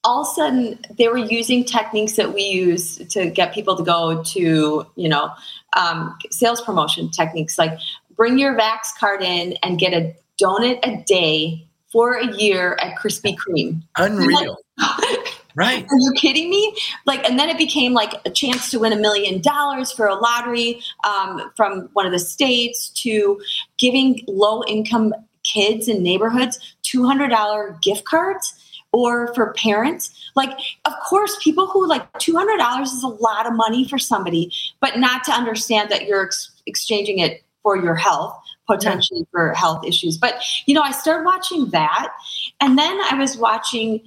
all 0.03 0.23
of 0.23 0.27
a 0.27 0.33
sudden 0.35 0.79
they 0.97 1.07
were 1.07 1.17
using 1.17 1.63
techniques 1.63 2.17
that 2.17 2.33
we 2.33 2.41
use 2.41 2.97
to 2.97 3.29
get 3.29 3.53
people 3.53 3.77
to 3.77 3.83
go 3.83 4.21
to, 4.23 4.85
you 4.97 5.09
know, 5.09 5.31
um, 5.77 6.13
sales 6.29 6.61
promotion 6.61 7.09
techniques 7.09 7.57
like 7.57 7.79
bring 8.17 8.37
your 8.37 8.53
Vax 8.57 8.93
card 8.99 9.23
in 9.23 9.53
and 9.63 9.79
get 9.79 9.93
a 9.93 10.13
donut 10.41 10.79
a 10.83 11.01
day 11.05 11.65
for 11.89 12.15
a 12.15 12.35
year 12.35 12.77
at 12.81 12.97
Krispy 12.97 13.33
Kreme. 13.37 13.81
Unreal. 13.95 14.57
Right. 15.59 15.83
Are 15.83 15.99
you 15.99 16.13
kidding 16.13 16.49
me? 16.49 16.73
Like, 17.05 17.29
and 17.29 17.37
then 17.37 17.49
it 17.49 17.57
became 17.57 17.91
like 17.91 18.13
a 18.23 18.29
chance 18.29 18.71
to 18.71 18.79
win 18.79 18.93
a 18.93 18.95
million 18.95 19.41
dollars 19.41 19.91
for 19.91 20.07
a 20.07 20.15
lottery 20.15 20.79
um, 21.03 21.51
from 21.57 21.89
one 21.91 22.05
of 22.05 22.13
the 22.13 22.19
states 22.19 22.87
to 23.01 23.41
giving 23.77 24.23
low 24.25 24.63
income 24.69 25.13
kids 25.43 25.89
in 25.89 26.01
neighborhoods 26.01 26.77
$200 26.85 27.81
gift 27.81 28.05
cards 28.05 28.55
or 28.93 29.33
for 29.35 29.51
parents. 29.55 30.31
Like, 30.33 30.57
of 30.85 30.93
course, 31.05 31.37
people 31.43 31.67
who 31.67 31.85
like 31.85 32.09
$200 32.13 32.83
is 32.83 33.03
a 33.03 33.07
lot 33.07 33.45
of 33.45 33.51
money 33.51 33.85
for 33.85 33.99
somebody, 33.99 34.53
but 34.79 34.97
not 34.97 35.25
to 35.25 35.33
understand 35.33 35.91
that 35.91 36.05
you're 36.05 36.23
ex- 36.23 36.53
exchanging 36.67 37.19
it 37.19 37.43
for 37.63 37.75
your 37.75 37.95
health, 37.95 38.33
potentially 38.65 39.27
for 39.31 39.53
health 39.55 39.85
issues. 39.85 40.17
But, 40.17 40.41
you 40.67 40.73
know, 40.73 40.83
I 40.83 40.91
started 40.91 41.25
watching 41.25 41.69
that. 41.71 42.13
And 42.61 42.77
then 42.77 42.97
I 43.11 43.15
was 43.15 43.35
watching 43.35 44.01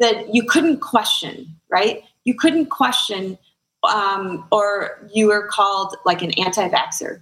that 0.00 0.34
you 0.34 0.42
couldn't 0.44 0.80
question, 0.80 1.46
right? 1.70 2.02
You 2.24 2.34
couldn't 2.34 2.66
question, 2.66 3.38
um, 3.88 4.46
or 4.50 5.08
you 5.12 5.28
were 5.28 5.46
called 5.46 5.96
like 6.04 6.22
an 6.22 6.32
anti 6.32 6.68
vaxxer. 6.68 7.20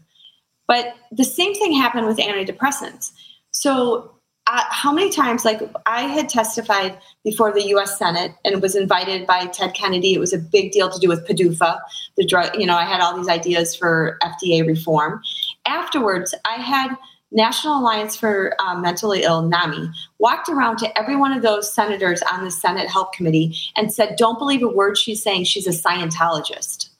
But 0.66 0.94
the 1.10 1.24
same 1.24 1.54
thing 1.54 1.72
happened 1.72 2.06
with 2.06 2.18
antidepressants. 2.18 3.12
So 3.50 4.12
uh, 4.46 4.64
how 4.70 4.92
many 4.92 5.08
times 5.08 5.44
like 5.44 5.62
i 5.86 6.02
had 6.02 6.28
testified 6.28 6.98
before 7.22 7.52
the 7.52 7.62
us 7.62 7.96
senate 7.96 8.32
and 8.44 8.60
was 8.60 8.74
invited 8.74 9.24
by 9.26 9.46
ted 9.46 9.72
kennedy 9.72 10.14
it 10.14 10.18
was 10.18 10.32
a 10.32 10.38
big 10.38 10.72
deal 10.72 10.90
to 10.90 10.98
do 10.98 11.08
with 11.08 11.24
PDUFA 11.26 11.78
the 12.16 12.26
drug 12.26 12.58
you 12.58 12.66
know 12.66 12.74
i 12.74 12.84
had 12.84 13.00
all 13.00 13.16
these 13.16 13.28
ideas 13.28 13.76
for 13.76 14.18
fda 14.22 14.66
reform 14.66 15.22
afterwards 15.66 16.34
i 16.44 16.54
had 16.60 16.96
national 17.32 17.78
alliance 17.78 18.16
for 18.16 18.54
um, 18.60 18.82
mentally 18.82 19.22
ill 19.22 19.42
nami 19.42 19.90
walked 20.18 20.48
around 20.48 20.76
to 20.78 20.98
every 20.98 21.16
one 21.16 21.32
of 21.32 21.42
those 21.42 21.72
senators 21.72 22.22
on 22.32 22.44
the 22.44 22.50
senate 22.50 22.88
health 22.88 23.10
committee 23.12 23.54
and 23.76 23.92
said 23.92 24.16
don't 24.16 24.38
believe 24.38 24.62
a 24.62 24.68
word 24.68 24.96
she's 24.96 25.22
saying 25.22 25.44
she's 25.44 25.66
a 25.66 25.70
scientologist 25.70 26.90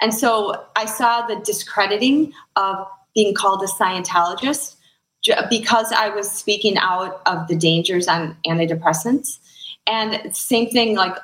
and 0.00 0.14
so 0.14 0.64
i 0.76 0.84
saw 0.84 1.26
the 1.26 1.36
discrediting 1.44 2.32
of 2.56 2.86
being 3.14 3.34
called 3.34 3.62
a 3.62 3.66
scientologist 3.66 4.76
because 5.48 5.92
I 5.92 6.08
was 6.08 6.30
speaking 6.30 6.76
out 6.78 7.20
of 7.26 7.48
the 7.48 7.56
dangers 7.56 8.08
on 8.08 8.36
antidepressants. 8.46 9.38
And 9.86 10.34
same 10.34 10.70
thing, 10.70 10.96
like 10.96 11.16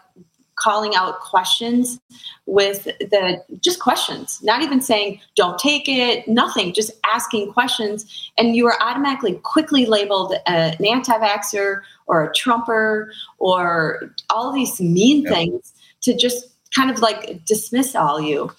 calling 0.57 0.94
out 0.94 1.20
questions 1.20 2.00
with 2.46 2.84
the 2.84 3.42
just 3.61 3.78
questions, 3.78 4.40
not 4.42 4.62
even 4.62 4.80
saying 4.80 5.20
don't 5.36 5.59
take 5.59 5.88
it, 5.88 6.26
nothing, 6.26 6.72
just 6.72 6.90
asking 7.12 7.52
questions. 7.52 8.30
And 8.38 8.57
you 8.57 8.66
are 8.66 8.80
automatically 8.80 9.34
quickly 9.42 9.86
labeled 9.86 10.34
an 10.46 10.84
anti 10.84 11.18
vaxxer 11.18 11.82
or 12.07 12.24
a 12.24 12.34
Trumper 12.34 13.12
or 13.38 14.14
all 14.30 14.52
these 14.52 14.80
mean 14.80 15.26
things 15.26 15.72
to 16.02 16.16
just 16.16 16.48
kind 16.74 16.90
of 16.90 17.00
like 17.00 17.44
dismiss 17.44 17.94
all 17.94 18.20
you. 18.20 18.50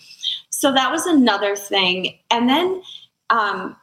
So 0.50 0.74
that 0.74 0.92
was 0.92 1.06
another 1.06 1.56
thing. 1.56 2.18
And 2.32 2.50
then, 2.50 2.82
um, 3.30 3.76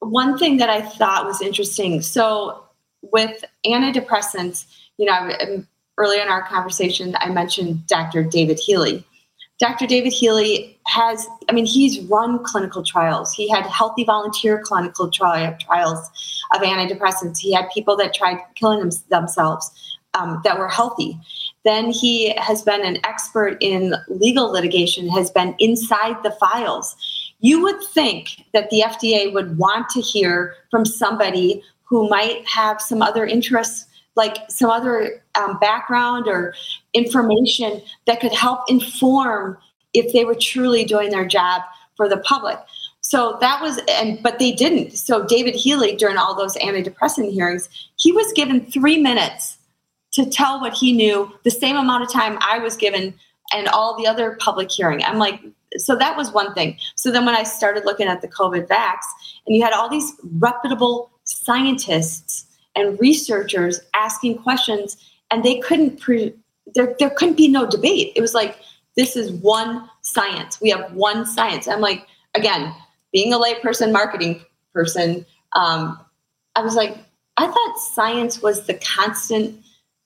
one 0.00 0.38
thing 0.38 0.58
that 0.58 0.70
I 0.70 0.82
thought 0.82 1.26
was 1.26 1.40
interesting. 1.40 2.02
So 2.02 2.62
with 3.02 3.44
antidepressants, 3.64 4.66
you 4.98 5.06
know, 5.06 5.30
um, 5.40 5.66
earlier 5.98 6.22
in 6.22 6.28
our 6.28 6.46
conversation, 6.46 7.14
I 7.18 7.30
mentioned 7.30 7.86
Dr. 7.86 8.22
David 8.22 8.58
Healy. 8.58 9.04
Dr. 9.58 9.86
David 9.86 10.12
Healy 10.12 10.78
has, 10.86 11.26
I 11.48 11.52
mean, 11.52 11.64
he's 11.64 12.00
run 12.06 12.44
clinical 12.44 12.82
trials. 12.82 13.32
He 13.32 13.48
had 13.48 13.64
healthy 13.64 14.04
volunteer 14.04 14.60
clinical 14.62 15.10
trial, 15.10 15.56
trials 15.58 16.10
of 16.54 16.60
antidepressants. 16.60 17.38
He 17.38 17.54
had 17.54 17.70
people 17.72 17.96
that 17.96 18.12
tried 18.12 18.38
killing 18.54 18.80
them, 18.80 18.90
themselves 19.08 19.98
um, 20.12 20.40
that 20.44 20.58
were 20.58 20.68
healthy. 20.68 21.18
Then 21.64 21.90
he 21.90 22.34
has 22.36 22.62
been 22.62 22.84
an 22.84 22.98
expert 23.04 23.56
in 23.60 23.94
legal 24.08 24.52
litigation, 24.52 25.08
has 25.08 25.30
been 25.30 25.54
inside 25.58 26.22
the 26.22 26.32
files. 26.32 26.94
You 27.40 27.62
would 27.62 27.82
think 27.94 28.44
that 28.52 28.70
the 28.70 28.82
FDA 28.84 29.32
would 29.32 29.58
want 29.58 29.88
to 29.90 30.00
hear 30.00 30.54
from 30.70 30.84
somebody 30.84 31.62
who 31.84 32.08
might 32.08 32.46
have 32.46 32.80
some 32.80 33.02
other 33.02 33.24
interests, 33.24 33.86
like 34.16 34.50
some 34.50 34.70
other 34.70 35.22
um, 35.34 35.58
background 35.58 36.26
or 36.26 36.54
information 36.94 37.82
that 38.06 38.20
could 38.20 38.32
help 38.32 38.60
inform 38.68 39.58
if 39.92 40.12
they 40.12 40.24
were 40.24 40.34
truly 40.34 40.84
doing 40.84 41.10
their 41.10 41.26
job 41.26 41.62
for 41.96 42.08
the 42.08 42.18
public. 42.18 42.58
So 43.00 43.38
that 43.40 43.62
was, 43.62 43.80
and 43.88 44.20
but 44.22 44.38
they 44.38 44.52
didn't. 44.52 44.92
So 44.96 45.24
David 45.24 45.54
Healy, 45.54 45.94
during 45.94 46.16
all 46.16 46.34
those 46.34 46.56
antidepressant 46.56 47.32
hearings, 47.32 47.68
he 47.96 48.10
was 48.10 48.32
given 48.32 48.66
three 48.66 48.98
minutes 48.98 49.58
to 50.12 50.26
tell 50.26 50.60
what 50.60 50.74
he 50.74 50.92
knew, 50.92 51.30
the 51.44 51.50
same 51.50 51.76
amount 51.76 52.02
of 52.02 52.12
time 52.12 52.38
I 52.40 52.58
was 52.58 52.76
given 52.76 53.14
and 53.52 53.68
all 53.68 53.96
the 53.96 54.06
other 54.06 54.36
public 54.40 54.70
hearing. 54.70 55.04
I'm 55.04 55.18
like, 55.18 55.40
so 55.76 55.94
that 55.96 56.16
was 56.16 56.32
one 56.32 56.54
thing. 56.54 56.78
So 56.94 57.12
then 57.12 57.26
when 57.26 57.34
I 57.34 57.42
started 57.42 57.84
looking 57.84 58.08
at 58.08 58.22
the 58.22 58.28
COVID 58.28 58.66
vax, 58.66 58.96
and 59.46 59.54
you 59.54 59.62
had 59.62 59.72
all 59.72 59.88
these 59.88 60.12
reputable 60.38 61.10
scientists 61.24 62.45
and 62.76 63.00
researchers 63.00 63.80
asking 63.94 64.38
questions, 64.38 64.96
and 65.30 65.44
they 65.44 65.58
couldn't 65.58 66.00
pre- 66.00 66.34
there 66.74 66.94
there 66.98 67.10
couldn't 67.10 67.36
be 67.36 67.48
no 67.48 67.66
debate. 67.66 68.12
It 68.14 68.20
was 68.20 68.34
like 68.34 68.58
this 68.96 69.16
is 69.16 69.32
one 69.32 69.88
science. 70.02 70.60
We 70.60 70.70
have 70.70 70.92
one 70.92 71.26
science. 71.26 71.66
I'm 71.68 71.80
like, 71.80 72.06
again, 72.34 72.72
being 73.12 73.32
a 73.32 73.38
layperson, 73.38 73.92
marketing 73.92 74.40
person, 74.72 75.26
um, 75.54 75.98
I 76.54 76.62
was 76.62 76.74
like, 76.74 76.96
I 77.36 77.46
thought 77.46 77.78
science 77.78 78.40
was 78.40 78.66
the 78.66 78.74
constant 78.74 79.60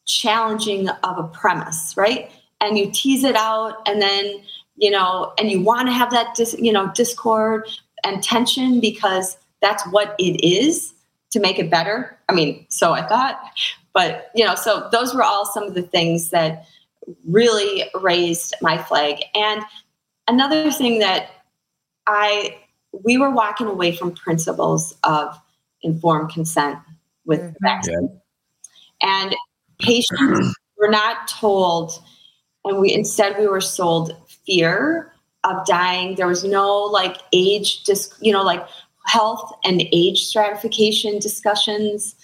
challenging 0.06 0.88
of 0.88 1.18
a 1.18 1.28
premise, 1.28 1.94
right? 1.96 2.30
And 2.60 2.76
you 2.78 2.90
tease 2.92 3.24
it 3.24 3.36
out, 3.36 3.76
and 3.86 4.00
then 4.00 4.42
you 4.76 4.90
know, 4.90 5.32
and 5.38 5.50
you 5.50 5.60
want 5.60 5.88
to 5.88 5.92
have 5.92 6.10
that, 6.10 6.34
dis, 6.34 6.56
you 6.58 6.72
know, 6.72 6.90
discord 6.94 7.68
and 8.02 8.22
tension 8.22 8.80
because 8.80 9.36
that's 9.60 9.86
what 9.88 10.14
it 10.18 10.42
is 10.42 10.94
to 11.30 11.40
make 11.40 11.58
it 11.58 11.70
better. 11.70 12.18
I 12.28 12.34
mean, 12.34 12.66
so 12.68 12.92
I 12.92 13.06
thought, 13.06 13.40
but 13.92 14.30
you 14.34 14.44
know, 14.44 14.54
so 14.54 14.88
those 14.92 15.14
were 15.14 15.22
all 15.22 15.46
some 15.46 15.64
of 15.64 15.74
the 15.74 15.82
things 15.82 16.30
that 16.30 16.64
really 17.26 17.84
raised 18.00 18.54
my 18.60 18.78
flag. 18.78 19.22
And 19.34 19.62
another 20.28 20.70
thing 20.70 20.98
that 21.00 21.30
I, 22.06 22.56
we 23.04 23.18
were 23.18 23.30
walking 23.30 23.66
away 23.66 23.94
from 23.94 24.12
principles 24.12 24.94
of 25.04 25.38
informed 25.82 26.30
consent 26.30 26.78
with 27.24 27.40
mm-hmm. 27.40 27.54
vaccine. 27.62 28.10
Yeah. 29.02 29.22
And 29.22 29.36
patients 29.80 30.54
were 30.78 30.90
not 30.90 31.28
told, 31.28 31.92
and 32.64 32.80
we 32.80 32.92
instead 32.92 33.38
we 33.38 33.46
were 33.46 33.60
sold 33.60 34.16
fear 34.46 35.12
of 35.44 35.64
dying. 35.66 36.16
There 36.16 36.26
was 36.26 36.44
no 36.44 36.82
like 36.82 37.18
age, 37.32 37.84
dis- 37.84 38.12
you 38.20 38.32
know, 38.32 38.42
like 38.42 38.66
health 39.10 39.52
and 39.64 39.82
age 39.92 40.24
stratification 40.24 41.18
discussions. 41.18 42.14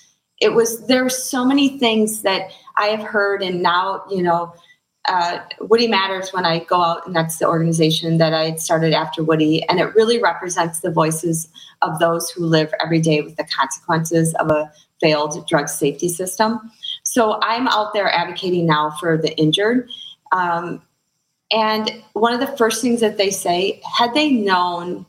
It 0.40 0.54
was 0.54 0.86
there 0.86 1.02
were 1.02 1.10
so 1.10 1.44
many 1.44 1.78
things 1.78 2.22
that 2.22 2.50
I 2.78 2.86
have 2.86 3.02
heard, 3.02 3.42
and 3.42 3.62
now 3.62 4.04
you 4.10 4.22
know, 4.22 4.54
uh, 5.08 5.40
Woody 5.60 5.88
Matters 5.88 6.30
when 6.30 6.44
I 6.44 6.60
go 6.60 6.80
out, 6.80 7.06
and 7.06 7.16
that's 7.16 7.38
the 7.38 7.48
organization 7.48 8.18
that 8.18 8.32
I 8.32 8.54
started 8.56 8.92
after 8.92 9.24
Woody, 9.24 9.62
and 9.68 9.80
it 9.80 9.94
really 9.94 10.22
represents 10.22 10.80
the 10.80 10.90
voices 10.90 11.48
of 11.82 11.98
those 11.98 12.30
who 12.30 12.44
live 12.44 12.72
every 12.84 13.00
day 13.00 13.20
with 13.20 13.36
the 13.36 13.44
consequences 13.44 14.34
of 14.34 14.50
a 14.50 14.70
failed 15.00 15.46
drug 15.48 15.68
safety 15.68 16.08
system. 16.08 16.60
So 17.02 17.38
I'm 17.42 17.66
out 17.68 17.94
there 17.94 18.08
advocating 18.08 18.66
now 18.66 18.90
for 19.00 19.16
the 19.16 19.36
injured. 19.36 19.88
Um, 20.32 20.82
and 21.52 22.02
one 22.14 22.32
of 22.32 22.40
the 22.40 22.56
first 22.56 22.82
things 22.82 23.00
that 23.00 23.18
they 23.18 23.30
say, 23.30 23.80
had 23.98 24.14
they 24.14 24.30
known 24.30 25.06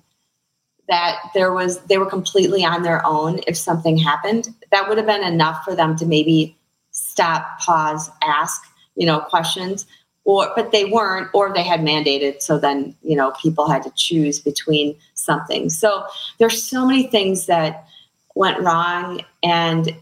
that 0.87 1.19
there 1.33 1.51
was 1.51 1.79
they 1.81 1.97
were 1.97 2.05
completely 2.05 2.63
on 2.63 2.83
their 2.83 3.05
own 3.05 3.39
if 3.47 3.57
something 3.57 3.97
happened, 3.97 4.49
that 4.71 4.87
would 4.87 4.97
have 4.97 5.07
been 5.07 5.23
enough 5.23 5.63
for 5.63 5.75
them 5.75 5.95
to 5.97 6.05
maybe 6.05 6.55
stop, 6.91 7.59
pause, 7.59 8.09
ask, 8.23 8.61
you 8.95 9.05
know, 9.05 9.19
questions. 9.19 9.85
Or 10.23 10.51
but 10.55 10.71
they 10.71 10.85
weren't, 10.85 11.29
or 11.33 11.53
they 11.53 11.63
had 11.63 11.79
mandated. 11.81 12.41
So 12.41 12.59
then, 12.59 12.95
you 13.01 13.15
know, 13.15 13.31
people 13.41 13.69
had 13.69 13.83
to 13.83 13.91
choose 13.95 14.39
between 14.39 14.95
something. 15.13 15.69
So 15.69 16.05
there's 16.37 16.61
so 16.61 16.85
many 16.85 17.03
things 17.07 17.45
that 17.45 17.87
went 18.35 18.59
wrong 18.59 19.21
and 19.41 19.95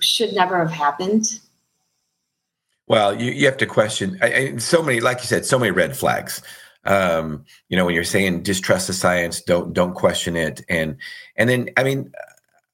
should 0.00 0.32
never 0.32 0.58
have 0.58 0.70
happened. 0.70 1.40
Well, 2.86 3.18
you, 3.20 3.30
you 3.30 3.46
have 3.46 3.56
to 3.58 3.66
question 3.66 4.18
I, 4.20 4.34
I, 4.34 4.56
so 4.56 4.82
many, 4.82 5.00
like 5.00 5.18
you 5.20 5.26
said, 5.26 5.46
so 5.46 5.58
many 5.58 5.70
red 5.70 5.96
flags. 5.96 6.42
Um, 6.84 7.44
you 7.68 7.76
know, 7.76 7.84
when 7.84 7.94
you're 7.94 8.04
saying 8.04 8.42
distrust 8.42 8.88
the 8.88 8.92
science, 8.92 9.40
don't 9.40 9.72
don't 9.72 9.94
question 9.94 10.36
it, 10.36 10.62
and 10.68 10.96
and 11.36 11.48
then 11.48 11.70
I 11.76 11.84
mean, 11.84 12.12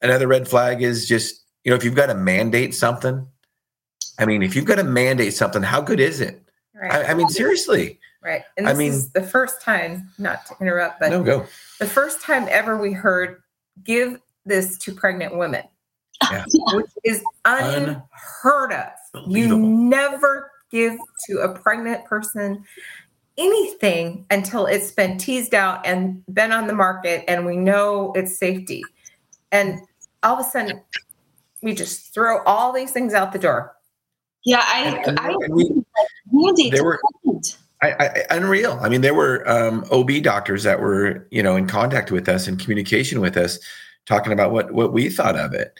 another 0.02 0.26
red 0.26 0.48
flag 0.48 0.82
is 0.82 1.06
just 1.06 1.44
you 1.64 1.70
know 1.70 1.76
if 1.76 1.84
you've 1.84 1.94
got 1.94 2.06
to 2.06 2.14
mandate 2.14 2.74
something. 2.74 3.26
I 4.18 4.26
mean, 4.26 4.42
if 4.42 4.56
you've 4.56 4.64
got 4.64 4.76
to 4.76 4.84
mandate 4.84 5.34
something, 5.34 5.62
how 5.62 5.80
good 5.80 6.00
is 6.00 6.20
it? 6.20 6.42
Right. 6.74 6.92
I, 6.92 7.10
I 7.10 7.14
mean, 7.14 7.28
seriously. 7.28 8.00
Right. 8.22 8.42
And 8.56 8.68
I 8.68 8.74
mean, 8.74 9.00
the 9.14 9.22
first 9.22 9.62
time, 9.62 10.10
not 10.18 10.44
to 10.46 10.54
interrupt, 10.60 11.00
but 11.00 11.10
no, 11.10 11.22
go. 11.22 11.46
The 11.78 11.86
first 11.86 12.20
time 12.20 12.46
ever 12.50 12.76
we 12.76 12.92
heard 12.92 13.42
give 13.84 14.20
this 14.44 14.76
to 14.78 14.92
pregnant 14.92 15.36
women, 15.36 15.62
yeah. 16.30 16.44
which 16.72 16.90
is 17.04 17.22
unheard 17.44 18.72
of. 18.72 18.88
You 19.28 19.56
never 19.56 20.50
give 20.70 20.98
to 21.28 21.38
a 21.38 21.58
pregnant 21.58 22.04
person 22.04 22.64
anything 23.38 24.26
until 24.30 24.66
it's 24.66 24.90
been 24.90 25.16
teased 25.16 25.54
out 25.54 25.86
and 25.86 26.22
been 26.32 26.52
on 26.52 26.66
the 26.66 26.74
market 26.74 27.24
and 27.28 27.46
we 27.46 27.56
know 27.56 28.12
its 28.12 28.36
safety. 28.36 28.82
And 29.52 29.80
all 30.22 30.34
of 30.34 30.46
a 30.46 30.48
sudden, 30.48 30.82
we 31.62 31.74
just 31.74 32.12
throw 32.12 32.42
all 32.42 32.72
these 32.72 32.90
things 32.90 33.14
out 33.14 33.32
the 33.32 33.38
door. 33.38 33.74
Yeah, 34.44 34.62
I, 34.62 35.14
I, 35.18 35.36
we, 35.50 36.70
there 36.70 36.84
were 36.84 37.00
I, 37.82 37.90
I, 37.90 38.24
unreal. 38.30 38.78
I 38.80 38.88
mean, 38.88 39.02
there 39.02 39.14
were 39.14 39.48
um, 39.48 39.84
OB 39.90 40.22
doctors 40.22 40.64
that 40.64 40.80
were, 40.80 41.26
you 41.30 41.42
know, 41.42 41.56
in 41.56 41.66
contact 41.66 42.10
with 42.10 42.28
us 42.28 42.46
and 42.46 42.58
communication 42.58 43.20
with 43.20 43.36
us, 43.36 43.58
talking 44.06 44.32
about 44.32 44.52
what 44.52 44.72
what 44.72 44.92
we 44.92 45.10
thought 45.10 45.36
of 45.36 45.52
it, 45.52 45.78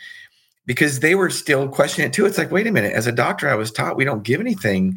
because 0.66 1.00
they 1.00 1.14
were 1.14 1.30
still 1.30 1.68
questioning 1.68 2.08
it 2.08 2.12
too. 2.12 2.26
It's 2.26 2.38
like, 2.38 2.50
wait 2.50 2.66
a 2.66 2.72
minute, 2.72 2.92
as 2.92 3.06
a 3.06 3.12
doctor, 3.12 3.48
I 3.48 3.54
was 3.54 3.72
taught 3.72 3.96
we 3.96 4.04
don't 4.04 4.22
give 4.22 4.40
anything 4.40 4.96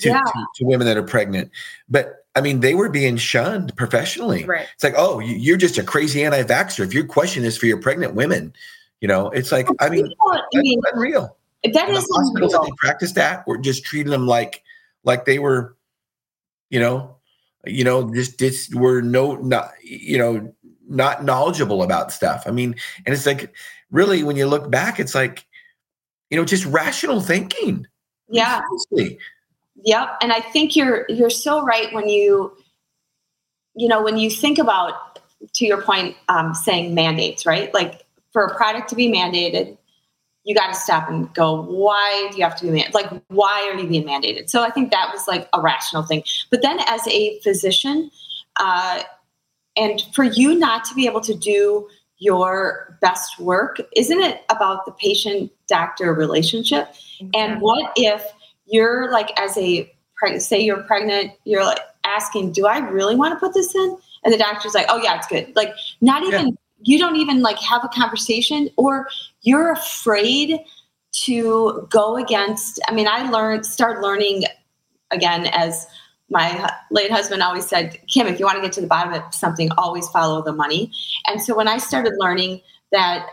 to, 0.00 0.08
yeah. 0.08 0.20
to, 0.20 0.46
to, 0.56 0.64
women 0.64 0.86
that 0.86 0.96
are 0.96 1.02
pregnant. 1.02 1.50
But 1.88 2.26
I 2.34 2.40
mean, 2.40 2.60
they 2.60 2.74
were 2.74 2.88
being 2.88 3.16
shunned 3.16 3.76
professionally. 3.76 4.44
Right. 4.44 4.66
It's 4.74 4.84
like, 4.84 4.94
oh, 4.96 5.20
you're 5.20 5.56
just 5.56 5.78
a 5.78 5.82
crazy 5.82 6.24
anti-vaxxer. 6.24 6.84
If 6.84 6.92
your 6.92 7.06
question 7.06 7.44
is 7.44 7.56
for 7.56 7.66
your 7.66 7.80
pregnant 7.80 8.14
women, 8.14 8.52
you 9.00 9.08
know, 9.08 9.28
it's 9.30 9.52
like, 9.52 9.68
I 9.80 9.88
mean, 9.88 10.12
I 10.32 10.40
mean 10.54 10.80
unreal. 10.92 11.36
That 11.72 11.88
is 11.88 12.06
hospitals 12.12 12.52
that 12.52 12.62
they 12.62 12.72
practiced 12.76 13.16
at 13.16 13.46
were 13.46 13.58
just 13.58 13.84
treating 13.84 14.10
them 14.10 14.26
like 14.26 14.62
like 15.04 15.24
they 15.24 15.38
were, 15.38 15.76
you 16.68 16.78
know, 16.78 17.16
you 17.64 17.84
know, 17.84 18.12
just 18.12 18.38
just 18.38 18.74
were 18.74 19.00
no 19.00 19.36
not 19.36 19.70
you 19.82 20.18
know 20.18 20.52
not 20.86 21.24
knowledgeable 21.24 21.82
about 21.82 22.12
stuff. 22.12 22.44
I 22.46 22.50
mean, 22.50 22.74
and 23.06 23.14
it's 23.14 23.24
like 23.24 23.54
really 23.90 24.22
when 24.22 24.36
you 24.36 24.46
look 24.46 24.70
back, 24.70 25.00
it's 25.00 25.14
like, 25.14 25.46
you 26.30 26.36
know, 26.36 26.44
just 26.44 26.66
rational 26.66 27.20
thinking. 27.20 27.86
Yeah. 28.28 28.60
Seriously. 28.90 29.18
Yep. 29.84 30.16
And 30.22 30.32
I 30.32 30.40
think 30.40 30.74
you're 30.74 31.04
you're 31.08 31.30
so 31.30 31.62
right 31.62 31.92
when 31.92 32.08
you 32.08 32.56
you 33.74 33.88
know 33.88 34.02
when 34.02 34.16
you 34.16 34.30
think 34.30 34.58
about 34.58 35.18
to 35.54 35.66
your 35.66 35.82
point 35.82 36.16
um, 36.28 36.54
saying 36.54 36.94
mandates 36.94 37.44
right 37.44 37.72
like 37.74 38.04
for 38.32 38.44
a 38.44 38.56
product 38.56 38.88
to 38.88 38.96
be 38.96 39.08
mandated 39.08 39.76
you 40.44 40.54
got 40.54 40.68
to 40.68 40.74
stop 40.74 41.08
and 41.08 41.32
go 41.34 41.62
why 41.62 42.28
do 42.30 42.38
you 42.38 42.44
have 42.44 42.56
to 42.56 42.64
be 42.64 42.70
mandated 42.70 42.94
like 42.94 43.10
why 43.28 43.68
are 43.70 43.78
you 43.78 43.86
being 43.88 44.04
mandated 44.04 44.48
so 44.48 44.62
i 44.62 44.70
think 44.70 44.90
that 44.90 45.10
was 45.12 45.26
like 45.28 45.48
a 45.52 45.60
rational 45.60 46.02
thing 46.02 46.22
but 46.50 46.62
then 46.62 46.78
as 46.86 47.06
a 47.08 47.38
physician 47.40 48.10
uh, 48.60 49.02
and 49.76 50.02
for 50.12 50.22
you 50.22 50.54
not 50.54 50.84
to 50.84 50.94
be 50.94 51.06
able 51.06 51.20
to 51.20 51.34
do 51.34 51.88
your 52.18 52.96
best 53.00 53.38
work 53.38 53.80
isn't 53.96 54.20
it 54.20 54.42
about 54.48 54.86
the 54.86 54.92
patient 54.92 55.50
doctor 55.66 56.14
relationship 56.14 56.88
mm-hmm. 57.20 57.28
and 57.34 57.60
what 57.60 57.92
if 57.96 58.24
you're 58.66 59.10
like 59.10 59.38
as 59.38 59.56
a 59.56 59.90
pregnant 60.16 60.42
say 60.42 60.60
you're 60.60 60.82
pregnant, 60.82 61.32
you're 61.44 61.64
like 61.64 61.80
asking, 62.04 62.52
do 62.52 62.66
I 62.66 62.78
really 62.78 63.16
want 63.16 63.34
to 63.34 63.40
put 63.40 63.54
this 63.54 63.74
in? 63.74 63.96
And 64.24 64.32
the 64.32 64.38
doctor's 64.38 64.74
like, 64.74 64.86
oh 64.88 64.98
yeah, 65.02 65.16
it's 65.16 65.26
good. 65.26 65.54
Like 65.54 65.74
not 66.00 66.22
even 66.22 66.48
yeah. 66.48 66.54
you 66.82 66.98
don't 66.98 67.16
even 67.16 67.42
like 67.42 67.58
have 67.58 67.84
a 67.84 67.88
conversation 67.88 68.70
or 68.76 69.08
you're 69.42 69.72
afraid 69.72 70.60
to 71.12 71.86
go 71.90 72.16
against. 72.16 72.80
I 72.88 72.94
mean, 72.94 73.06
I 73.06 73.30
learned 73.30 73.66
start 73.66 74.00
learning 74.00 74.44
again 75.10 75.46
as 75.52 75.86
my 76.30 76.70
late 76.90 77.10
husband 77.10 77.42
always 77.42 77.66
said, 77.66 77.98
Kim, 78.08 78.26
if 78.26 78.40
you 78.40 78.46
want 78.46 78.56
to 78.56 78.62
get 78.62 78.72
to 78.72 78.80
the 78.80 78.86
bottom 78.86 79.12
of 79.12 79.34
something, 79.34 79.70
always 79.76 80.08
follow 80.08 80.42
the 80.42 80.52
money. 80.52 80.90
And 81.26 81.40
so 81.40 81.54
when 81.54 81.68
I 81.68 81.78
started 81.78 82.14
learning 82.18 82.60
that 82.92 83.26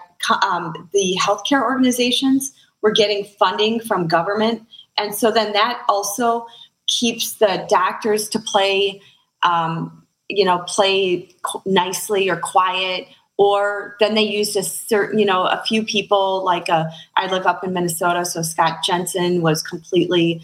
um, 0.44 0.90
the 0.94 1.18
healthcare 1.20 1.64
organizations 1.64 2.52
were 2.82 2.92
getting 2.92 3.26
funding 3.26 3.80
from 3.80 4.08
government 4.08 4.64
and 4.98 5.14
so 5.16 5.32
then 5.32 5.54
that 5.54 5.84
also 5.90 6.46
keeps 6.88 7.34
the 7.34 7.66
doctors 7.70 8.28
to 8.30 8.40
play, 8.40 9.02
um, 9.44 10.06
you 10.28 10.46
know, 10.46 10.60
play 10.68 11.30
nicely 11.66 12.30
or 12.30 12.38
quiet. 12.38 13.08
Or 13.38 13.96
then 14.00 14.14
they 14.14 14.22
used 14.22 14.56
a 14.56 14.64
certain, 14.64 15.18
you 15.18 15.26
know, 15.26 15.44
a 15.44 15.64
few 15.66 15.84
people 15.84 16.44
like 16.44 16.70
a, 16.70 16.92
uh, 17.18 17.28
live 17.32 17.48
up 17.48 17.64
in 17.64 17.74
Minnesota, 17.74 18.24
so 18.24 18.42
Scott 18.44 18.84
Jensen 18.84 19.42
was 19.42 19.64
completely, 19.64 20.42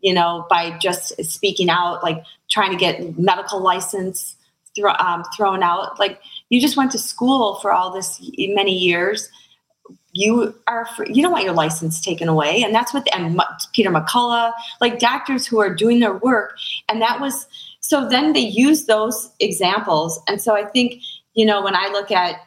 you 0.00 0.14
know, 0.14 0.46
by 0.48 0.78
just 0.78 1.12
speaking 1.24 1.68
out, 1.68 2.02
like 2.02 2.22
trying 2.50 2.70
to 2.70 2.76
get 2.78 3.18
medical 3.18 3.60
license 3.60 4.36
um, 4.98 5.24
thrown 5.36 5.62
out. 5.62 5.98
Like 5.98 6.20
you 6.48 6.60
just 6.60 6.76
went 6.76 6.92
to 6.92 6.98
school 6.98 7.56
for 7.56 7.72
all 7.72 7.92
this 7.92 8.18
many 8.38 8.76
years 8.76 9.28
you 10.18 10.54
are 10.66 10.86
free, 10.86 11.06
you 11.12 11.22
don't 11.22 11.32
want 11.32 11.44
your 11.44 11.54
license 11.54 12.00
taken 12.00 12.28
away. 12.28 12.62
And 12.62 12.74
that's 12.74 12.92
what 12.92 13.04
the, 13.04 13.14
and 13.14 13.40
peter 13.72 13.90
mccullough 13.90 14.52
like 14.80 14.98
doctors 14.98 15.46
who 15.46 15.58
are 15.60 15.72
doing 15.72 16.00
their 16.00 16.14
work. 16.14 16.56
And 16.88 17.00
that 17.00 17.20
was 17.20 17.46
so 17.80 18.08
then 18.08 18.32
they 18.32 18.40
use 18.40 18.86
those 18.86 19.30
examples. 19.40 20.20
And 20.28 20.40
so 20.42 20.54
i 20.54 20.64
think 20.64 21.02
you 21.34 21.46
know 21.46 21.62
when 21.62 21.76
i 21.76 21.88
look 21.88 22.10
at 22.10 22.40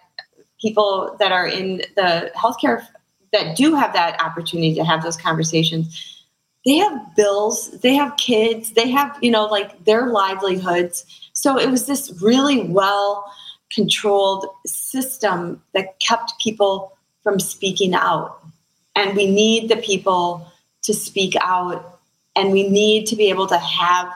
people 0.60 1.16
that 1.20 1.32
are 1.32 1.48
in 1.48 1.78
the 1.96 2.32
healthcare 2.36 2.86
that 3.32 3.56
do 3.56 3.74
have 3.76 3.94
that 3.94 4.22
opportunity 4.22 4.76
to 4.76 4.84
have 4.84 5.02
those 5.02 5.18
conversations 5.18 6.18
they 6.66 6.76
have 6.76 7.16
bills 7.16 7.72
they 7.80 7.96
have 7.96 8.16
kids 8.18 8.74
they 8.74 8.90
have 8.90 9.18
you 9.22 9.32
know 9.32 9.46
like 9.46 9.84
their 9.86 10.08
livelihoods. 10.08 11.06
So 11.34 11.58
it 11.58 11.70
was 11.72 11.86
this 11.86 12.22
really 12.22 12.64
well 12.64 13.26
controlled 13.72 14.46
system 14.66 15.62
that 15.74 16.00
kept 16.00 16.34
people 16.40 16.98
from 17.24 17.40
speaking 17.40 17.94
out. 17.94 18.40
And 18.96 19.16
we 19.16 19.30
need 19.30 19.70
the 19.70 19.78
people 19.78 20.52
to 20.84 20.94
speak 20.94 21.36
out. 21.42 22.00
And 22.36 22.52
we 22.52 22.68
need 22.68 23.06
to 23.08 23.16
be 23.16 23.30
able 23.30 23.48
to 23.48 23.58
have 23.58 24.12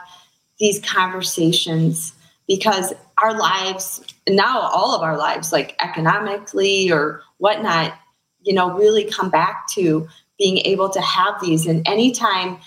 these 0.58 0.80
conversations 0.80 2.14
because 2.48 2.92
our 3.22 3.36
lives, 3.36 4.02
now 4.28 4.60
all 4.60 4.94
of 4.94 5.02
our 5.02 5.16
lives, 5.16 5.52
like 5.52 5.76
economically 5.80 6.90
or 6.90 7.22
whatnot, 7.38 7.98
you 8.42 8.54
know, 8.54 8.72
really 8.76 9.04
come 9.04 9.30
back 9.30 9.66
to 9.74 10.08
being 10.38 10.58
able 10.58 10.88
to 10.90 11.00
have 11.00 11.34
these. 11.40 11.66
And 11.66 11.86
anytime 11.86 12.58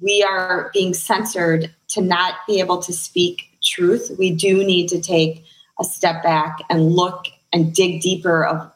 we 0.00 0.22
are 0.22 0.70
being 0.72 0.94
censored 0.94 1.74
to 1.88 2.00
not 2.00 2.34
be 2.46 2.60
able 2.60 2.78
to 2.82 2.92
speak 2.92 3.58
truth, 3.62 4.10
we 4.18 4.30
do 4.30 4.64
need 4.64 4.88
to 4.88 5.00
take 5.00 5.44
a 5.80 5.84
step 5.84 6.22
back 6.22 6.58
and 6.68 6.92
look 6.92 7.26
and 7.52 7.74
dig 7.74 8.00
deeper 8.00 8.44
of 8.44 8.70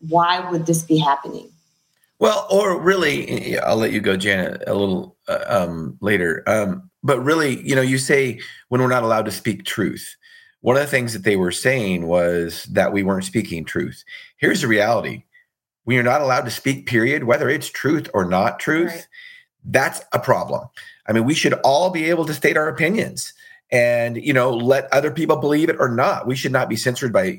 why 0.00 0.48
would 0.50 0.66
this 0.66 0.82
be 0.82 0.98
happening? 0.98 1.50
Well, 2.18 2.46
or 2.50 2.80
really, 2.80 3.58
I'll 3.58 3.76
let 3.76 3.92
you 3.92 4.00
go, 4.00 4.16
Janet, 4.16 4.64
a 4.66 4.74
little 4.74 5.16
uh, 5.28 5.44
um, 5.46 5.96
later. 6.00 6.42
Um, 6.46 6.90
but 7.02 7.20
really, 7.20 7.60
you 7.66 7.76
know, 7.76 7.82
you 7.82 7.98
say 7.98 8.40
when 8.68 8.80
we're 8.80 8.88
not 8.88 9.04
allowed 9.04 9.26
to 9.26 9.30
speak 9.30 9.64
truth. 9.64 10.16
One 10.60 10.74
of 10.74 10.82
the 10.82 10.88
things 10.88 11.12
that 11.12 11.22
they 11.22 11.36
were 11.36 11.52
saying 11.52 12.08
was 12.08 12.64
that 12.64 12.92
we 12.92 13.04
weren't 13.04 13.24
speaking 13.24 13.64
truth. 13.64 14.02
Here's 14.38 14.62
the 14.62 14.66
reality 14.66 15.24
when 15.84 15.94
you're 15.94 16.04
not 16.04 16.20
allowed 16.20 16.44
to 16.44 16.50
speak, 16.50 16.86
period, 16.86 17.24
whether 17.24 17.48
it's 17.48 17.70
truth 17.70 18.10
or 18.12 18.24
not 18.24 18.58
truth, 18.58 18.90
right. 18.90 19.06
that's 19.64 20.02
a 20.12 20.18
problem. 20.18 20.68
I 21.06 21.12
mean, 21.12 21.24
we 21.24 21.34
should 21.34 21.54
all 21.64 21.90
be 21.90 22.10
able 22.10 22.26
to 22.26 22.34
state 22.34 22.56
our 22.56 22.68
opinions 22.68 23.32
and 23.70 24.16
you 24.16 24.32
know 24.32 24.50
let 24.50 24.90
other 24.92 25.10
people 25.10 25.36
believe 25.36 25.68
it 25.68 25.76
or 25.78 25.88
not 25.88 26.26
we 26.26 26.34
should 26.36 26.52
not 26.52 26.68
be 26.68 26.76
censored 26.76 27.12
by 27.12 27.38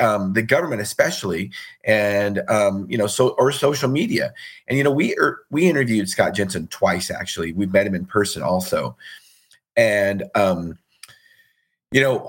um, 0.00 0.32
the 0.32 0.42
government 0.42 0.80
especially 0.80 1.50
and 1.84 2.42
um, 2.48 2.86
you 2.88 2.98
know 2.98 3.06
so 3.06 3.30
or 3.30 3.52
social 3.52 3.88
media. 3.88 4.32
And 4.68 4.78
you 4.78 4.84
know 4.84 4.90
we 4.90 5.16
er, 5.18 5.44
we 5.50 5.68
interviewed 5.68 6.08
scott 6.08 6.34
jensen 6.34 6.66
twice 6.68 7.10
actually. 7.10 7.52
We 7.52 7.66
met 7.66 7.86
him 7.86 7.94
in 7.94 8.06
person 8.06 8.42
also. 8.42 8.96
And 9.76 10.24
um, 10.34 10.78
you 11.92 12.00
know 12.00 12.28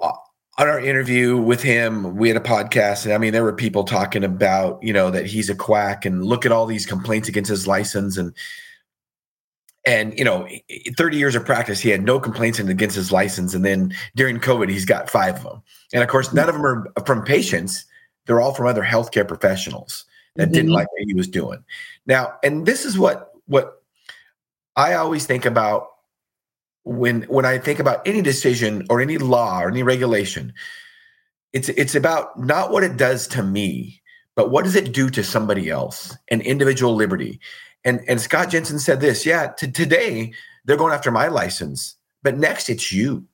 on 0.58 0.70
our 0.70 0.80
interview 0.80 1.38
with 1.38 1.62
him 1.62 2.16
we 2.16 2.30
had 2.30 2.38
a 2.38 2.40
podcast 2.40 3.04
and 3.04 3.14
i 3.14 3.18
mean 3.18 3.34
there 3.34 3.44
were 3.44 3.52
people 3.52 3.84
talking 3.84 4.24
about 4.24 4.82
you 4.82 4.94
know 4.94 5.12
that 5.12 5.26
he's 5.26 5.50
a 5.50 5.56
quack 5.56 6.06
and 6.06 6.24
look 6.24 6.46
at 6.46 6.52
all 6.52 6.66
these 6.66 6.86
complaints 6.86 7.28
against 7.28 7.50
his 7.50 7.68
license 7.68 8.18
and 8.18 8.34
and 9.86 10.18
you 10.18 10.26
know 10.26 10.48
30 10.98 11.18
years 11.18 11.36
of 11.36 11.46
practice 11.46 11.80
he 11.80 11.90
had 11.90 12.04
no 12.04 12.20
complaints 12.20 12.60
against 12.60 12.96
his 12.96 13.12
license. 13.12 13.54
And 13.54 13.64
then 13.64 13.94
during 14.16 14.40
covid 14.40 14.70
he's 14.70 14.86
got 14.86 15.10
five 15.10 15.36
of 15.38 15.44
them. 15.44 15.64
And 15.94 16.04
of 16.04 16.10
course 16.10 16.34
none 16.34 16.50
of 16.50 16.56
them 16.56 16.66
are 16.66 16.92
from 17.06 17.24
patients. 17.24 17.86
They're 18.26 18.42
all 18.42 18.54
from 18.54 18.68
other 18.68 18.84
healthcare 18.84 19.28
professionals 19.28 20.06
that 20.36 20.46
mm-hmm. 20.46 20.54
didn't 20.54 20.72
like 20.72 20.92
what 20.92 21.04
he 21.06 21.14
was 21.14 21.28
doing. 21.28 21.64
Now 22.06 22.34
and 22.44 22.66
this 22.66 22.86
is 22.86 22.98
what 22.98 23.32
what 23.48 23.82
i 24.76 24.94
always 24.94 25.26
think 25.26 25.46
about 25.46 25.88
when 26.84 27.24
when 27.24 27.46
i 27.46 27.58
think 27.58 27.80
about 27.80 28.06
any 28.08 28.22
decision 28.22 28.86
or 28.90 29.02
any 29.02 29.18
law 29.18 29.62
or 29.62 29.70
any 29.70 29.84
regulation 29.84 30.54
it's 31.54 31.70
it's 31.70 31.96
about 31.96 32.38
not 32.40 32.72
what 32.72 32.84
it 32.84 32.98
does 32.98 33.28
to 33.28 33.44
me 33.44 34.02
but 34.36 34.52
what 34.52 34.64
does 34.64 34.76
it 34.76 34.94
do 34.94 35.10
to 35.10 35.24
somebody 35.24 35.70
else 35.70 36.18
an 36.30 36.42
individual 36.42 36.96
liberty 36.96 37.40
and 37.86 38.02
and 38.08 38.20
Scott 38.20 38.50
Jensen 38.50 38.80
said 38.80 39.00
this, 39.00 39.26
yeah, 39.26 39.54
t- 39.58 39.72
today 39.72 40.34
they're 40.66 40.76
going 40.76 40.94
after 40.94 41.12
my 41.12 41.28
license, 41.28 41.96
but 42.24 42.38
next 42.38 42.70
it's 42.70 42.92
you. 42.92 43.26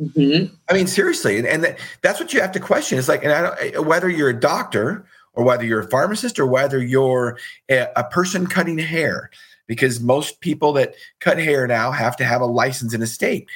Mm-hmm. 0.00 0.54
I 0.70 0.74
mean, 0.74 0.86
seriously, 0.86 1.38
and, 1.38 1.46
and 1.46 1.64
that, 1.64 1.78
that's 2.02 2.20
what 2.20 2.32
you 2.32 2.40
have 2.40 2.52
to 2.52 2.60
question. 2.60 2.98
It's 2.98 3.08
like, 3.08 3.24
and 3.24 3.32
I 3.32 3.42
don't, 3.42 3.58
eh, 3.60 3.78
whether 3.78 4.08
you're 4.08 4.28
a 4.30 4.40
doctor 4.40 5.04
or 5.32 5.44
whether 5.44 5.64
you're 5.64 5.80
a 5.80 5.90
pharmacist 5.90 6.38
or 6.38 6.46
whether 6.46 6.82
you're 6.82 7.36
a, 7.68 7.88
a 7.96 8.04
person 8.04 8.46
cutting 8.46 8.78
hair, 8.78 9.30
because 9.66 10.00
most 10.00 10.40
people 10.40 10.72
that 10.74 10.94
cut 11.18 11.38
hair 11.38 11.66
now 11.66 11.90
have 11.90 12.16
to 12.16 12.24
have 12.24 12.40
a 12.40 12.46
license 12.46 12.94
in 12.94 13.02
a 13.02 13.06
state. 13.06 13.48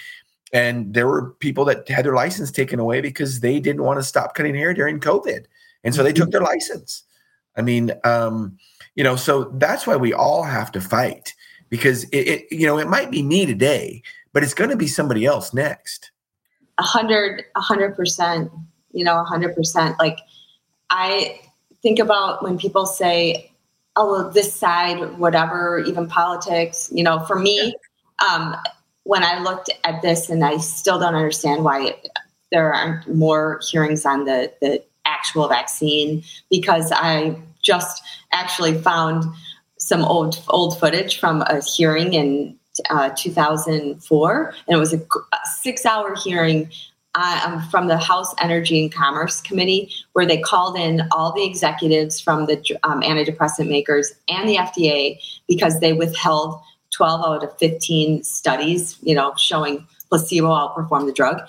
And 0.52 0.92
there 0.92 1.06
were 1.06 1.30
people 1.30 1.64
that 1.66 1.88
had 1.88 2.04
their 2.04 2.14
license 2.14 2.50
taken 2.50 2.78
away 2.78 3.00
because 3.00 3.40
they 3.40 3.60
didn't 3.60 3.84
want 3.84 3.98
to 4.00 4.04
stop 4.04 4.34
cutting 4.34 4.54
hair 4.54 4.74
during 4.74 5.00
COVID. 5.00 5.46
And 5.84 5.94
so 5.94 6.02
they 6.02 6.12
took 6.12 6.30
their 6.30 6.42
license. 6.42 7.04
I 7.56 7.62
mean, 7.62 7.92
um, 8.04 8.58
you 8.94 9.04
know, 9.04 9.16
so 9.16 9.44
that's 9.54 9.86
why 9.86 9.96
we 9.96 10.12
all 10.12 10.42
have 10.42 10.70
to 10.72 10.80
fight 10.80 11.34
because 11.68 12.04
it, 12.04 12.28
it 12.28 12.52
you 12.52 12.66
know, 12.66 12.78
it 12.78 12.88
might 12.88 13.10
be 13.10 13.22
me 13.22 13.46
today, 13.46 14.02
but 14.32 14.42
it's 14.42 14.54
going 14.54 14.70
to 14.70 14.76
be 14.76 14.86
somebody 14.86 15.24
else 15.24 15.54
next. 15.54 16.10
A 16.78 16.82
hundred, 16.82 17.44
a 17.56 17.60
hundred 17.60 17.96
percent, 17.96 18.50
you 18.92 19.04
know, 19.04 19.20
a 19.20 19.24
hundred 19.24 19.54
percent. 19.54 19.98
Like 19.98 20.18
I 20.90 21.40
think 21.82 21.98
about 21.98 22.42
when 22.42 22.58
people 22.58 22.86
say, 22.86 23.50
oh, 23.96 24.10
well, 24.10 24.30
this 24.30 24.54
side, 24.54 25.18
whatever, 25.18 25.78
even 25.80 26.08
politics, 26.08 26.90
you 26.92 27.02
know, 27.02 27.20
for 27.20 27.38
me, 27.38 27.74
um, 28.30 28.56
when 29.04 29.24
I 29.24 29.40
looked 29.40 29.70
at 29.84 30.00
this 30.02 30.30
and 30.30 30.44
I 30.44 30.58
still 30.58 30.98
don't 30.98 31.14
understand 31.14 31.64
why 31.64 31.88
it, 31.88 32.08
there 32.50 32.72
aren't 32.72 33.06
more 33.14 33.60
hearings 33.70 34.06
on 34.06 34.24
the, 34.24 34.52
the 34.60 34.82
actual 35.04 35.48
vaccine 35.48 36.22
because 36.50 36.92
I 36.92 37.36
just 37.62 38.02
actually 38.32 38.74
found 38.80 39.24
some 39.78 40.04
old 40.04 40.42
old 40.48 40.78
footage 40.78 41.18
from 41.18 41.42
a 41.42 41.60
hearing 41.60 42.14
in 42.14 42.56
uh, 42.90 43.10
2004, 43.16 44.54
and 44.66 44.76
it 44.76 44.78
was 44.78 44.94
a, 44.94 45.00
six-hour 45.60 46.14
hearing 46.22 46.70
uh, 47.14 47.68
from 47.68 47.88
the 47.88 47.98
House 47.98 48.34
Energy 48.40 48.80
and 48.80 48.92
Commerce 48.92 49.40
Committee, 49.40 49.92
where 50.12 50.24
they 50.24 50.38
called 50.38 50.76
in 50.78 51.02
all 51.12 51.32
the 51.32 51.44
executives 51.44 52.20
from 52.20 52.46
the 52.46 52.56
um, 52.84 53.02
antidepressant 53.02 53.68
makers 53.68 54.12
and 54.28 54.48
the 54.48 54.56
FDA 54.56 55.18
because 55.46 55.80
they 55.80 55.92
withheld 55.92 56.60
12 56.92 57.24
out 57.24 57.44
of 57.44 57.58
15 57.58 58.22
studies, 58.22 58.98
you 59.02 59.14
know, 59.14 59.34
showing 59.36 59.86
placebo 60.08 60.48
outperformed 60.48 61.06
the 61.06 61.12
drug. 61.12 61.40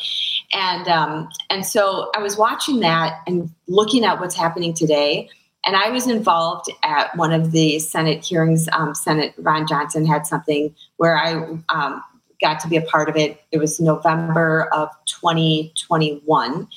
And 0.53 0.87
um, 0.87 1.29
and 1.49 1.65
so 1.65 2.11
I 2.15 2.21
was 2.21 2.37
watching 2.37 2.79
that 2.79 3.21
and 3.27 3.49
looking 3.67 4.05
at 4.05 4.19
what's 4.19 4.35
happening 4.35 4.73
today. 4.73 5.29
And 5.65 5.75
I 5.75 5.89
was 5.89 6.07
involved 6.07 6.69
at 6.83 7.15
one 7.15 7.31
of 7.31 7.51
the 7.51 7.79
Senate 7.79 8.23
hearings. 8.23 8.67
Um, 8.73 8.93
Senate 8.93 9.33
Ron 9.37 9.65
Johnson 9.65 10.05
had 10.05 10.27
something 10.27 10.75
where 10.97 11.17
I 11.17 11.35
um, 11.69 12.03
got 12.41 12.59
to 12.59 12.67
be 12.67 12.75
a 12.75 12.81
part 12.81 13.07
of 13.07 13.15
it. 13.15 13.41
It 13.51 13.59
was 13.59 13.79
November 13.79 14.67
of 14.73 14.89
2021, 15.05 16.67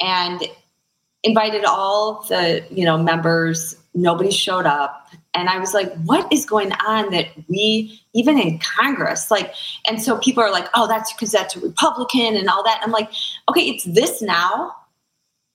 and 0.00 0.42
invited 1.22 1.64
all 1.64 2.22
the 2.28 2.64
you 2.70 2.84
know 2.84 2.96
members. 2.96 3.76
Nobody 3.94 4.30
showed 4.30 4.66
up, 4.66 5.10
and 5.34 5.50
I 5.50 5.58
was 5.58 5.74
like, 5.74 5.92
"What 6.04 6.32
is 6.32 6.46
going 6.46 6.72
on?" 6.86 7.10
That 7.10 7.26
we 7.48 8.00
even 8.14 8.38
in 8.38 8.58
Congress, 8.58 9.30
like, 9.30 9.52
and 9.86 10.00
so 10.00 10.16
people 10.18 10.42
are 10.42 10.50
like, 10.50 10.68
"Oh, 10.74 10.88
that's 10.88 11.12
because 11.12 11.30
that's 11.30 11.56
a 11.56 11.60
Republican 11.60 12.36
and 12.36 12.48
all 12.48 12.64
that." 12.64 12.80
I'm 12.82 12.90
like, 12.90 13.10
"Okay, 13.50 13.68
it's 13.68 13.84
this 13.84 14.22
now, 14.22 14.74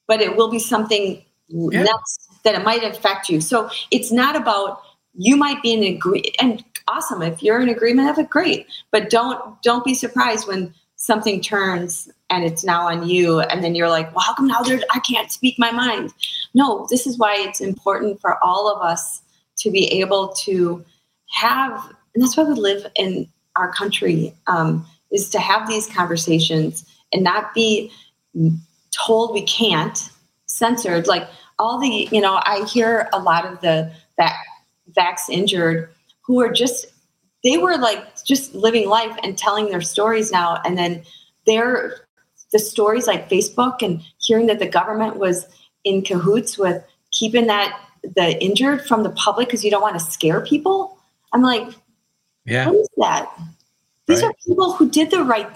but 0.08 0.22
it 0.22 0.38
will 0.38 0.52
be 0.52 0.60
something 0.60 1.26
yeah. 1.48 1.84
next 1.84 2.29
that 2.44 2.56
it 2.56 2.64
might 2.64 2.84
affect 2.84 3.30
you." 3.30 3.42
So 3.42 3.70
it's 3.92 4.12
not 4.12 4.36
about 4.36 4.82
you 5.16 5.36
might 5.36 5.62
be 5.62 5.74
in 5.74 5.84
agree 5.84 6.34
and 6.40 6.64
awesome 6.88 7.22
if 7.22 7.44
you're 7.44 7.62
in 7.62 7.70
agreement 7.70 8.10
of 8.10 8.18
it 8.18 8.30
great 8.30 8.68
but 8.92 9.10
don't 9.10 9.62
don't 9.62 9.84
be 9.86 9.94
surprised 9.94 10.48
when 10.48 10.74
something 10.96 11.42
turns 11.42 12.10
and 12.30 12.44
it's 12.44 12.64
now 12.64 12.88
on 12.88 13.08
you 13.08 13.40
and 13.40 13.64
then 13.64 13.76
you're 13.76 13.90
like 13.90 14.14
well 14.16 14.26
how 14.26 14.34
come 14.34 14.48
now 14.48 14.62
there 14.62 14.80
i 14.92 15.00
can't 15.00 15.32
speak 15.32 15.56
my 15.58 15.72
mind 15.72 16.14
no 16.54 16.88
this 16.90 17.06
is 17.06 17.18
why 17.18 17.36
it's 17.38 17.62
important 17.62 18.20
for 18.20 18.44
all 18.44 18.74
of 18.74 18.82
us 18.82 19.22
to 19.58 19.70
be 19.70 19.86
able 20.00 20.30
to 20.30 20.84
have 21.32 21.94
and 22.14 22.24
that's 22.24 22.36
why 22.36 22.44
we 22.44 22.54
live 22.54 22.86
in 22.96 23.28
our 23.56 23.72
country 23.72 24.34
um, 24.48 24.86
is 25.12 25.30
to 25.30 25.40
have 25.40 25.68
these 25.68 25.88
conversations 25.88 26.86
and 27.12 27.24
not 27.24 27.54
be 27.54 27.92
told 28.92 29.34
we 29.34 29.44
can't 29.44 30.10
censored 30.46 31.08
like 31.08 31.28
all 31.60 31.80
the 31.80 32.10
you 32.12 32.22
know 32.22 32.40
i 32.44 32.66
hear 32.66 33.08
a 33.14 33.20
lot 33.20 33.46
of 33.46 33.60
the 33.62 33.92
that 34.18 34.36
vax 34.98 35.30
injured 35.30 35.90
who 36.22 36.42
are 36.42 36.52
just 36.52 36.88
they 37.44 37.58
were 37.58 37.78
like 37.78 38.24
just 38.24 38.54
living 38.54 38.88
life 38.90 39.16
and 39.24 39.38
telling 39.38 39.70
their 39.70 39.82
stories 39.82 40.32
now. 40.32 40.62
And 40.66 40.78
then 40.78 41.04
they're 41.46 41.96
the 42.52 42.60
stories 42.60 43.06
like 43.06 43.30
facebook 43.30 43.82
and 43.82 44.02
hearing 44.18 44.48
that 44.48 44.60
the 44.60 44.68
government 44.68 45.18
was 45.18 45.46
in 45.84 46.02
cahoots 46.02 46.58
with 46.58 46.84
keeping 47.12 47.48
that 47.48 47.80
the 48.16 48.42
injured 48.44 48.86
from 48.86 49.04
the 49.04 49.12
public 49.12 49.48
because 49.48 49.64
you 49.64 49.72
don't 49.72 49.82
want 49.82 49.98
to 49.98 50.04
scare 50.04 50.42
people. 50.42 50.98
I'm 51.34 51.42
like 51.42 51.68
yeah. 52.46 52.68
what 52.68 52.76
is 52.76 52.90
that? 52.98 53.32
These 54.08 54.24
right. 54.24 54.30
are 54.30 54.34
people 54.46 54.74
who 54.74 54.90
did 54.90 55.12
the 55.12 55.24
right 55.24 55.50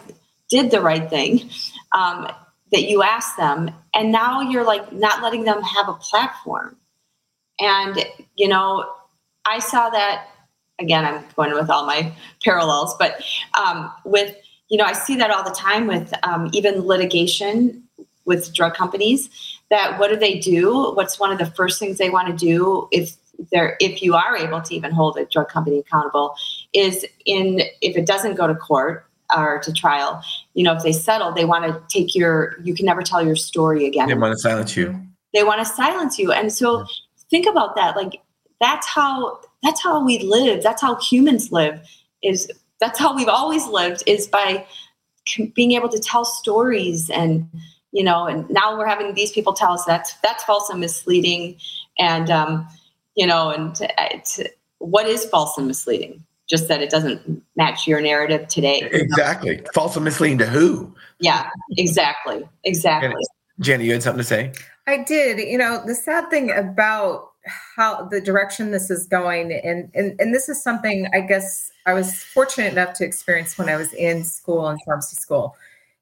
did 0.49 0.72
the 0.72 0.82
right 0.82 1.10
thing. 1.10 1.49
Um, 1.93 2.28
that 2.74 2.90
you 2.90 3.04
asked 3.04 3.38
them 3.38 3.72
and 3.94 4.12
now 4.12 4.42
you're 4.42 4.66
like 4.66 4.92
not 4.92 5.24
letting 5.24 5.44
them 5.44 5.62
have 5.62 5.88
a 5.88 5.94
platform 5.94 6.76
and 7.60 8.06
you 8.36 8.48
know 8.48 8.86
I 9.46 9.60
saw 9.60 9.90
that 9.90 10.28
again. 10.80 11.06
I'm 11.06 11.24
going 11.36 11.54
with 11.54 11.70
all 11.70 11.86
my 11.86 12.14
parallels, 12.44 12.96
but 12.98 13.24
um, 13.58 13.92
with 14.06 14.36
you 14.70 14.78
know, 14.78 14.86
I 14.86 14.94
see 14.94 15.16
that 15.18 15.30
all 15.30 15.44
the 15.44 15.52
time 15.52 15.88
with 15.88 16.14
um, 16.24 16.50
even 16.54 16.82
litigation 16.82 17.84
with 18.26 18.54
drug 18.54 18.74
companies. 18.74 19.30
That 19.70 20.00
what 20.00 20.10
do 20.10 20.16
they 20.16 20.40
do? 20.40 20.92
What's 20.94 21.20
one 21.20 21.32
of 21.32 21.38
the 21.38 21.46
first 21.46 21.80
things 21.80 21.98
they 21.98 22.10
want 22.10 22.28
to 22.28 22.34
do 22.34 22.88
if 22.92 23.16
they're 23.52 23.76
if 23.80 24.02
you 24.02 24.16
are 24.16 24.38
able 24.38 24.62
to 24.62 24.76
even 24.76 24.92
hold 24.92 25.18
a 25.18 25.26
drug 25.26 25.50
company 25.50 25.80
accountable 25.80 26.36
is 26.74 27.06
in 27.26 27.62
if 27.82 27.98
it 27.98 28.06
doesn't 28.06 28.36
go 28.36 28.48
to 28.48 28.56
court 28.56 29.06
or 29.36 29.60
to 29.60 29.74
trial, 29.74 30.22
you 30.54 30.64
know, 30.64 30.74
if 30.74 30.84
they 30.84 30.93
settle, 30.93 31.32
they 31.32 31.45
want 31.45 31.66
to 31.66 31.82
take 31.88 32.16
your 32.16 32.56
you 32.64 32.74
can 32.74 32.86
never 32.86 33.01
tell 33.01 33.26
your 33.26 33.36
story 33.36 33.86
again. 33.86 34.08
They 34.08 34.14
want 34.14 34.34
to 34.34 34.39
silence 34.39 34.76
you. 34.78 34.99
They 35.34 35.43
want 35.43 35.60
to 35.60 35.66
silence 35.66 36.20
you. 36.20 36.32
And 36.32 36.54
so 36.54 36.86
think 37.30 37.47
about 37.47 37.76
that. 37.76 37.95
Like 37.95 38.22
that's 38.64 38.88
how 38.88 39.41
that's 39.62 39.84
how 39.84 40.04
we 40.04 40.20
live 40.20 40.64
that's 40.64 40.82
how 40.82 40.95
humans 40.95 41.51
live 41.51 41.80
is 42.24 42.49
that's 42.80 42.97
how 42.97 43.16
we've 43.16 43.28
always 43.28 43.66
lived 43.68 44.04
is 44.08 44.28
by 44.28 44.66
being 45.54 45.74
able 45.74 45.89
to 45.89 45.99
tell 45.99 46.24
stories 46.24 47.10
and 47.10 47.47
you 47.91 48.04
know 48.04 48.26
and 48.26 48.49
now 48.49 48.78
we're 48.78 48.88
having 48.88 49.14
these 49.14 49.32
people 49.32 49.54
tell 49.54 49.74
us 49.74 49.84
that's 49.86 50.14
that's 50.24 50.43
false 50.45 50.70
and 50.70 50.80
misleading 50.80 51.58
and 51.99 52.30
um, 52.30 52.68
you 53.16 53.28
know 53.28 53.49
and 53.49 53.76
to, 53.76 54.49
what 54.80 55.08
is 55.08 55.26
false 55.26 55.58
and 55.58 55.68
misleading 55.68 56.24
just 56.54 56.68
that 56.68 56.84
it 56.84 56.91
doesn't 56.91 57.41
match 57.56 57.88
your 57.88 57.99
narrative 57.99 58.47
today. 58.47 58.88
Exactly. 58.91 59.60
False 59.74 59.95
and 59.95 60.06
misleading 60.06 60.38
to 60.38 60.45
who? 60.45 60.93
Yeah 61.20 61.49
exactly 61.78 62.47
exactly. 62.64 63.24
Jenny 63.60 63.86
you 63.86 63.93
had 63.93 64.04
something 64.04 64.20
to 64.20 64.24
say? 64.24 64.51
I 64.86 65.04
did. 65.04 65.39
You 65.39 65.58
know 65.58 65.84
the 65.84 65.95
sad 65.95 66.30
thing 66.30 66.51
about 66.51 67.32
how 67.76 68.06
the 68.06 68.22
direction 68.22 68.70
this 68.70 68.91
is 68.91 69.08
going 69.08 69.51
and, 69.51 69.89
and 69.95 70.16
and 70.20 70.34
this 70.34 70.47
is 70.47 70.64
something 70.64 71.10
i 71.14 71.20
guess 71.20 71.72
i 71.86 71.93
was 71.93 72.24
fortunate 72.24 72.72
enough 72.72 72.93
to 72.93 73.04
experience 73.04 73.58
when 73.58 73.68
i 73.68 73.76
was 73.76 73.91
in 73.93 74.24
school 74.24 74.70
in 74.70 74.78
pharmacy 74.86 75.18
school 75.18 75.54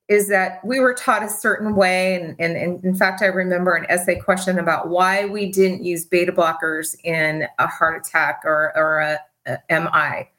is 0.07 0.27
that 0.27 0.63
we 0.65 0.79
were 0.79 0.93
taught 0.93 1.23
a 1.23 1.29
certain 1.29 1.75
way 1.75 2.15
and, 2.15 2.35
and, 2.39 2.57
and 2.57 2.83
in 2.85 2.93
fact 2.93 3.23
i 3.23 3.25
remember 3.25 3.73
an 3.73 3.87
essay 3.89 4.15
question 4.15 4.59
about 4.59 4.89
why 4.89 5.25
we 5.25 5.51
didn't 5.51 5.83
use 5.83 6.05
beta 6.05 6.31
blockers 6.31 6.95
in 7.03 7.47
a 7.57 7.65
heart 7.65 8.05
attack 8.05 8.41
or, 8.43 8.71
or 8.75 8.99
a, 8.99 9.19
a 9.47 9.79
mi 9.79 10.29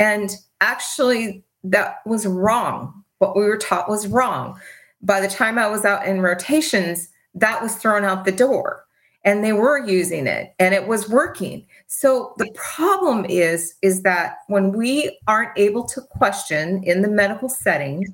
and 0.00 0.34
actually 0.60 1.44
that 1.62 1.98
was 2.06 2.26
wrong. 2.26 3.04
What 3.18 3.36
we 3.36 3.42
were 3.42 3.58
taught 3.58 3.88
was 3.88 4.08
wrong. 4.08 4.58
By 5.02 5.20
the 5.20 5.28
time 5.28 5.58
i 5.58 5.68
was 5.68 5.84
out 5.84 6.06
in 6.06 6.20
rotations 6.20 7.08
that 7.34 7.62
was 7.62 7.76
thrown 7.76 8.04
out 8.04 8.24
the 8.24 8.32
door 8.32 8.84
and 9.24 9.44
they 9.44 9.52
were 9.52 9.86
using 9.86 10.26
it 10.26 10.54
and 10.58 10.74
it 10.74 10.88
was 10.88 11.08
working. 11.08 11.66
So 11.86 12.34
the 12.38 12.50
problem 12.54 13.26
is 13.26 13.74
is 13.82 14.02
that 14.02 14.38
when 14.48 14.72
we 14.72 15.18
aren't 15.28 15.56
able 15.56 15.84
to 15.84 16.00
question 16.00 16.82
in 16.82 17.02
the 17.02 17.08
medical 17.08 17.48
setting 17.48 18.06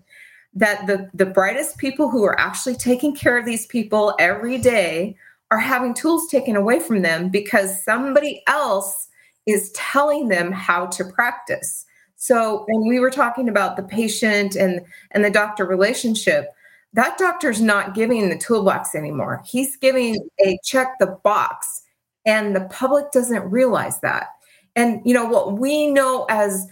that 0.55 0.87
the 0.87 1.09
the 1.14 1.26
brightest 1.26 1.78
people 1.78 2.11
who 2.11 2.24
are 2.24 2.39
actually 2.39 2.74
taking 2.74 3.14
care 3.14 3.39
of 3.39 3.47
these 3.47 3.66
people 3.66 4.14
every 4.18 4.59
day 4.59 5.16
are 5.53 5.61
having 5.61 5.95
tools 5.95 6.28
taken 6.28 6.57
away 6.57 6.80
from 6.80 7.03
them 7.03 7.28
because 7.28 7.84
somebody 7.84 8.43
else 8.49 9.09
is 9.47 9.70
telling 9.72 10.28
them 10.28 10.53
how 10.53 10.86
to 10.86 11.05
practice 11.05 11.84
so 12.16 12.64
when 12.68 12.88
we 12.88 12.99
were 12.99 13.11
talking 13.11 13.49
about 13.49 13.76
the 13.76 13.82
patient 13.82 14.57
and 14.57 14.80
and 15.12 15.24
the 15.24 15.30
doctor 15.30 15.64
relationship 15.64 16.53
that 16.97 17.18
doctor's 17.18 17.61
not 17.61 17.94
giving 17.94 18.30
the 18.30 18.38
toolbox 18.38 18.94
anymore. 18.94 19.42
He's 19.44 19.76
giving 19.76 20.16
a 20.44 20.59
check 20.64 20.94
the 20.99 21.18
box, 21.22 21.82
and 22.24 22.57
the 22.57 22.64
public 22.70 23.12
doesn't 23.12 23.51
realize 23.51 24.01
that. 24.01 24.28
And 24.74 25.03
you 25.05 25.12
know 25.12 25.26
what 25.26 25.59
we 25.59 25.88
know 25.88 26.24
as 26.30 26.66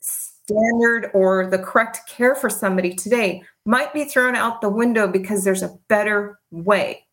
standard 0.00 1.10
or 1.14 1.48
the 1.48 1.58
correct 1.58 2.00
care 2.06 2.34
for 2.34 2.50
somebody 2.50 2.94
today 2.94 3.42
might 3.64 3.94
be 3.94 4.04
thrown 4.04 4.36
out 4.36 4.60
the 4.60 4.68
window 4.68 5.08
because 5.08 5.44
there's 5.44 5.62
a 5.62 5.74
better 5.88 6.38
way. 6.50 7.03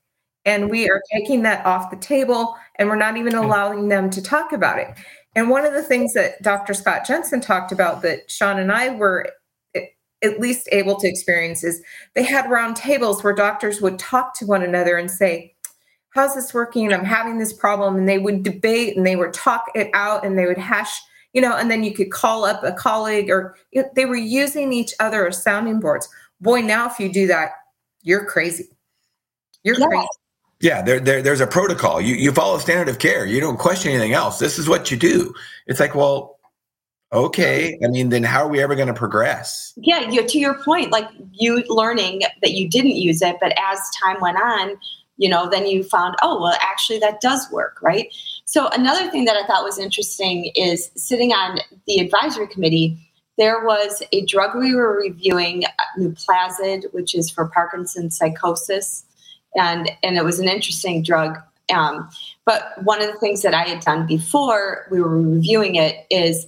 And 0.45 0.69
we 0.69 0.89
are 0.89 1.01
taking 1.11 1.43
that 1.43 1.65
off 1.65 1.91
the 1.91 1.97
table 1.97 2.55
and 2.75 2.89
we're 2.89 2.95
not 2.95 3.17
even 3.17 3.35
allowing 3.35 3.89
them 3.89 4.09
to 4.09 4.21
talk 4.21 4.51
about 4.51 4.79
it. 4.79 4.87
And 5.35 5.49
one 5.49 5.65
of 5.65 5.73
the 5.73 5.83
things 5.83 6.13
that 6.13 6.41
Dr. 6.41 6.73
Scott 6.73 7.05
Jensen 7.05 7.41
talked 7.41 7.71
about 7.71 8.01
that 8.01 8.29
Shawn 8.29 8.59
and 8.59 8.71
I 8.71 8.89
were 8.89 9.29
eh, 9.75 9.85
at 10.23 10.39
least 10.39 10.67
able 10.71 10.95
to 10.99 11.07
experience 11.07 11.63
is 11.63 11.81
they 12.15 12.23
had 12.23 12.49
round 12.49 12.75
tables 12.75 13.23
where 13.23 13.33
doctors 13.33 13.81
would 13.81 13.97
talk 13.97 14.37
to 14.39 14.45
one 14.45 14.63
another 14.63 14.97
and 14.97 15.09
say, 15.09 15.55
How's 16.09 16.35
this 16.35 16.53
working? 16.53 16.91
I'm 16.91 17.05
having 17.05 17.37
this 17.37 17.53
problem. 17.53 17.95
And 17.95 18.09
they 18.09 18.17
would 18.17 18.43
debate 18.43 18.97
and 18.97 19.07
they 19.07 19.15
would 19.15 19.33
talk 19.33 19.65
it 19.75 19.89
out 19.93 20.25
and 20.25 20.37
they 20.37 20.45
would 20.45 20.57
hash, 20.57 20.99
you 21.31 21.41
know, 21.41 21.55
and 21.55 21.71
then 21.71 21.85
you 21.85 21.93
could 21.93 22.11
call 22.11 22.43
up 22.43 22.61
a 22.63 22.73
colleague 22.73 23.29
or 23.29 23.55
you 23.71 23.81
know, 23.81 23.89
they 23.95 24.03
were 24.03 24.17
using 24.17 24.73
each 24.73 24.93
other 24.99 25.25
as 25.25 25.41
sounding 25.41 25.79
boards. 25.79 26.09
Boy, 26.41 26.59
now 26.59 26.89
if 26.89 26.99
you 26.99 27.09
do 27.13 27.27
that, 27.27 27.51
you're 28.01 28.25
crazy. 28.25 28.67
You're 29.63 29.79
yeah. 29.79 29.87
crazy. 29.87 30.07
Yeah, 30.61 30.83
there, 30.83 30.99
there, 30.99 31.21
there's 31.21 31.41
a 31.41 31.47
protocol. 31.47 31.99
You, 31.99 32.15
you 32.15 32.31
follow 32.31 32.57
standard 32.59 32.87
of 32.87 32.99
care. 32.99 33.25
You 33.25 33.39
don't 33.39 33.57
question 33.57 33.91
anything 33.91 34.13
else. 34.13 34.37
This 34.37 34.59
is 34.59 34.69
what 34.69 34.91
you 34.91 34.97
do. 34.97 35.33
It's 35.65 35.79
like, 35.79 35.95
well, 35.95 36.39
okay. 37.11 37.79
I 37.83 37.87
mean, 37.87 38.09
then 38.09 38.23
how 38.23 38.43
are 38.43 38.47
we 38.47 38.61
ever 38.61 38.75
going 38.75 38.87
to 38.87 38.93
progress? 38.93 39.73
Yeah, 39.75 40.09
you, 40.09 40.25
to 40.25 40.39
your 40.39 40.53
point, 40.63 40.91
like 40.91 41.07
you 41.31 41.63
learning 41.67 42.21
that 42.41 42.51
you 42.51 42.69
didn't 42.69 42.95
use 42.95 43.23
it, 43.23 43.37
but 43.41 43.53
as 43.57 43.79
time 44.01 44.21
went 44.21 44.37
on, 44.37 44.77
you 45.17 45.29
know, 45.29 45.49
then 45.49 45.65
you 45.65 45.83
found, 45.83 46.15
oh, 46.21 46.39
well, 46.39 46.55
actually, 46.61 46.99
that 46.99 47.21
does 47.21 47.51
work, 47.51 47.79
right? 47.81 48.13
So 48.45 48.67
another 48.69 49.09
thing 49.09 49.25
that 49.25 49.35
I 49.35 49.45
thought 49.47 49.63
was 49.63 49.79
interesting 49.79 50.51
is 50.55 50.91
sitting 50.95 51.31
on 51.31 51.59
the 51.87 51.99
advisory 51.99 52.47
committee. 52.47 52.97
There 53.37 53.65
was 53.65 54.03
a 54.11 54.25
drug 54.25 54.55
we 54.55 54.75
were 54.75 54.95
reviewing, 54.95 55.65
uh, 55.65 55.99
Nuplazid, 55.99 56.91
which 56.93 57.15
is 57.15 57.31
for 57.31 57.47
Parkinson's 57.47 58.17
psychosis 58.17 59.05
and 59.55 59.91
and 60.03 60.17
it 60.17 60.23
was 60.23 60.39
an 60.39 60.47
interesting 60.47 61.03
drug. 61.03 61.37
Um, 61.73 62.09
but 62.45 62.83
one 62.83 63.01
of 63.01 63.07
the 63.11 63.19
things 63.19 63.41
that 63.43 63.53
I 63.53 63.63
had 63.63 63.81
done 63.81 64.05
before 64.05 64.87
we 64.91 65.01
were 65.01 65.21
reviewing 65.21 65.75
it 65.75 66.05
is, 66.09 66.45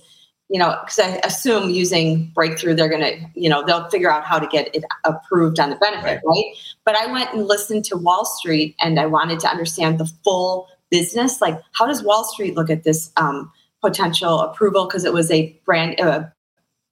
you 0.49 0.59
know, 0.59 0.77
because 0.81 0.99
I 0.99 1.21
assume 1.23 1.69
using 1.69 2.31
breakthrough, 2.35 2.75
they're 2.75 2.89
going 2.89 3.01
to, 3.01 3.17
you 3.33 3.49
know, 3.49 3.63
they'll 3.65 3.89
figure 3.89 4.11
out 4.11 4.25
how 4.25 4.37
to 4.37 4.47
get 4.47 4.75
it 4.75 4.83
approved 5.05 5.59
on 5.59 5.69
the 5.69 5.77
benefit, 5.77 6.03
right. 6.03 6.21
right? 6.25 6.45
But 6.85 6.95
I 6.95 7.11
went 7.11 7.33
and 7.33 7.47
listened 7.47 7.85
to 7.85 7.97
Wall 7.97 8.25
Street, 8.25 8.75
and 8.81 8.99
I 8.99 9.05
wanted 9.05 9.39
to 9.41 9.47
understand 9.47 9.97
the 9.97 10.11
full 10.23 10.67
business. 10.89 11.39
Like, 11.39 11.57
how 11.71 11.85
does 11.85 12.03
Wall 12.03 12.25
Street 12.25 12.55
look 12.55 12.69
at 12.69 12.83
this 12.83 13.11
um, 13.15 13.51
potential 13.81 14.41
approval? 14.41 14.85
Because 14.85 15.05
it 15.05 15.13
was 15.13 15.31
a 15.31 15.57
brand 15.65 16.01
uh, 16.01 16.25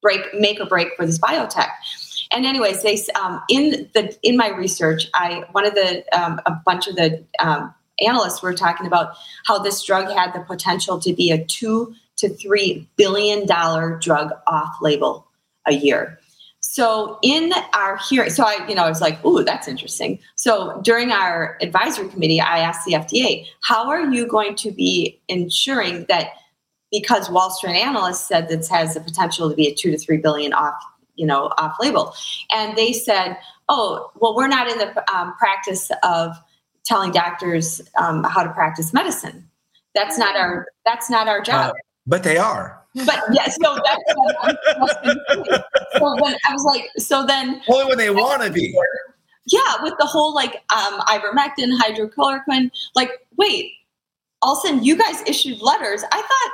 break, 0.02 0.22
make 0.34 0.62
or 0.62 0.66
break 0.66 0.96
for 0.96 1.06
this 1.06 1.20
biotech 1.20 1.70
and 2.32 2.46
anyways, 2.46 2.82
they 2.82 2.98
um, 3.22 3.42
in 3.50 3.90
the 3.94 4.18
in 4.24 4.38
my 4.38 4.50
research, 4.50 5.08
I 5.14 5.44
one 5.52 5.66
of 5.66 5.76
the 5.76 6.04
um, 6.18 6.40
a 6.46 6.54
bunch 6.66 6.88
of 6.88 6.96
the 6.96 7.24
um, 7.40 7.74
analysts 8.00 8.42
were 8.42 8.54
talking 8.54 8.88
about 8.88 9.14
how 9.46 9.60
this 9.60 9.84
drug 9.84 10.10
had 10.10 10.34
the 10.34 10.40
potential 10.42 11.00
to 11.00 11.14
be 11.14 11.32
a 11.32 11.44
two 11.44 11.94
to 12.18 12.30
three 12.30 12.88
billion 12.96 13.46
dollar 13.46 14.00
drug 14.02 14.32
off 14.48 14.76
label 14.82 15.28
a 15.68 15.74
year. 15.74 16.18
So 16.62 17.18
in 17.24 17.52
our 17.74 17.98
hearing, 17.98 18.30
so 18.30 18.44
I, 18.44 18.66
you 18.68 18.76
know, 18.76 18.84
I 18.84 18.90
was 18.90 19.02
like, 19.02 19.24
"Ooh, 19.26 19.44
that's 19.44 19.68
interesting." 19.68 20.20
So 20.36 20.80
during 20.84 21.12
our 21.12 21.58
advisory 21.62 22.08
committee, 22.08 22.40
I 22.40 22.60
asked 22.60 22.86
the 22.86 22.94
FDA, 22.94 23.46
"How 23.62 23.90
are 23.90 24.12
you 24.12 24.26
going 24.26 24.56
to 24.56 24.72
be 24.72 25.20
ensuring 25.28 26.06
that?" 26.08 26.30
Because 26.92 27.30
Wall 27.30 27.50
Street 27.52 27.78
analysts 27.78 28.28
said 28.28 28.48
this 28.48 28.68
has 28.70 28.94
the 28.94 29.00
potential 29.02 29.50
to 29.50 29.56
be 29.56 29.68
a 29.68 29.74
two 29.74 29.92
to 29.92 29.98
three 29.98 30.18
billion 30.18 30.54
off 30.54 30.76
you 31.22 31.28
know 31.28 31.52
off 31.58 31.76
label. 31.80 32.14
And 32.52 32.76
they 32.76 32.92
said 32.94 33.38
oh 33.70 34.12
well 34.20 34.36
we're 34.36 34.48
not 34.48 34.68
in 34.68 34.78
the 34.80 34.90
um, 35.14 35.34
practice 35.38 35.92
of 36.04 36.36
telling 36.84 37.12
doctors 37.12 37.82
um, 37.98 38.24
how 38.24 38.44
to 38.44 38.52
practice 38.52 38.92
medicine. 38.94 39.48
That's 39.94 40.18
not 40.18 40.36
our 40.36 40.68
that's 40.86 41.10
not 41.10 41.28
our 41.28 41.42
job. 41.42 41.72
Uh, 41.72 41.74
but 42.08 42.24
they 42.24 42.38
are. 42.38 42.84
But 42.96 43.24
yes 43.32 43.58
yeah, 43.62 43.70
so 43.70 43.80
that's 43.86 44.04
so 45.98 46.22
when 46.22 46.36
i 46.46 46.52
was 46.52 46.66
like 46.66 46.90
so 46.98 47.26
then 47.26 47.62
only 47.70 47.86
when 47.86 47.98
they 47.98 48.10
want 48.10 48.42
to 48.42 48.52
be. 48.52 48.78
yeah 49.46 49.82
with 49.82 49.94
the 49.98 50.06
whole 50.06 50.36
like 50.36 50.56
um 50.76 51.00
ivermectin 51.08 51.72
hydroxychloroquine 51.80 52.70
like 52.94 53.12
wait 53.38 53.72
all 54.42 54.58
of 54.58 54.64
a 54.64 54.68
sudden 54.68 54.84
you 54.84 54.96
guys 54.96 55.22
issued 55.28 55.62
letters. 55.62 56.04
I 56.12 56.22
thought 56.22 56.52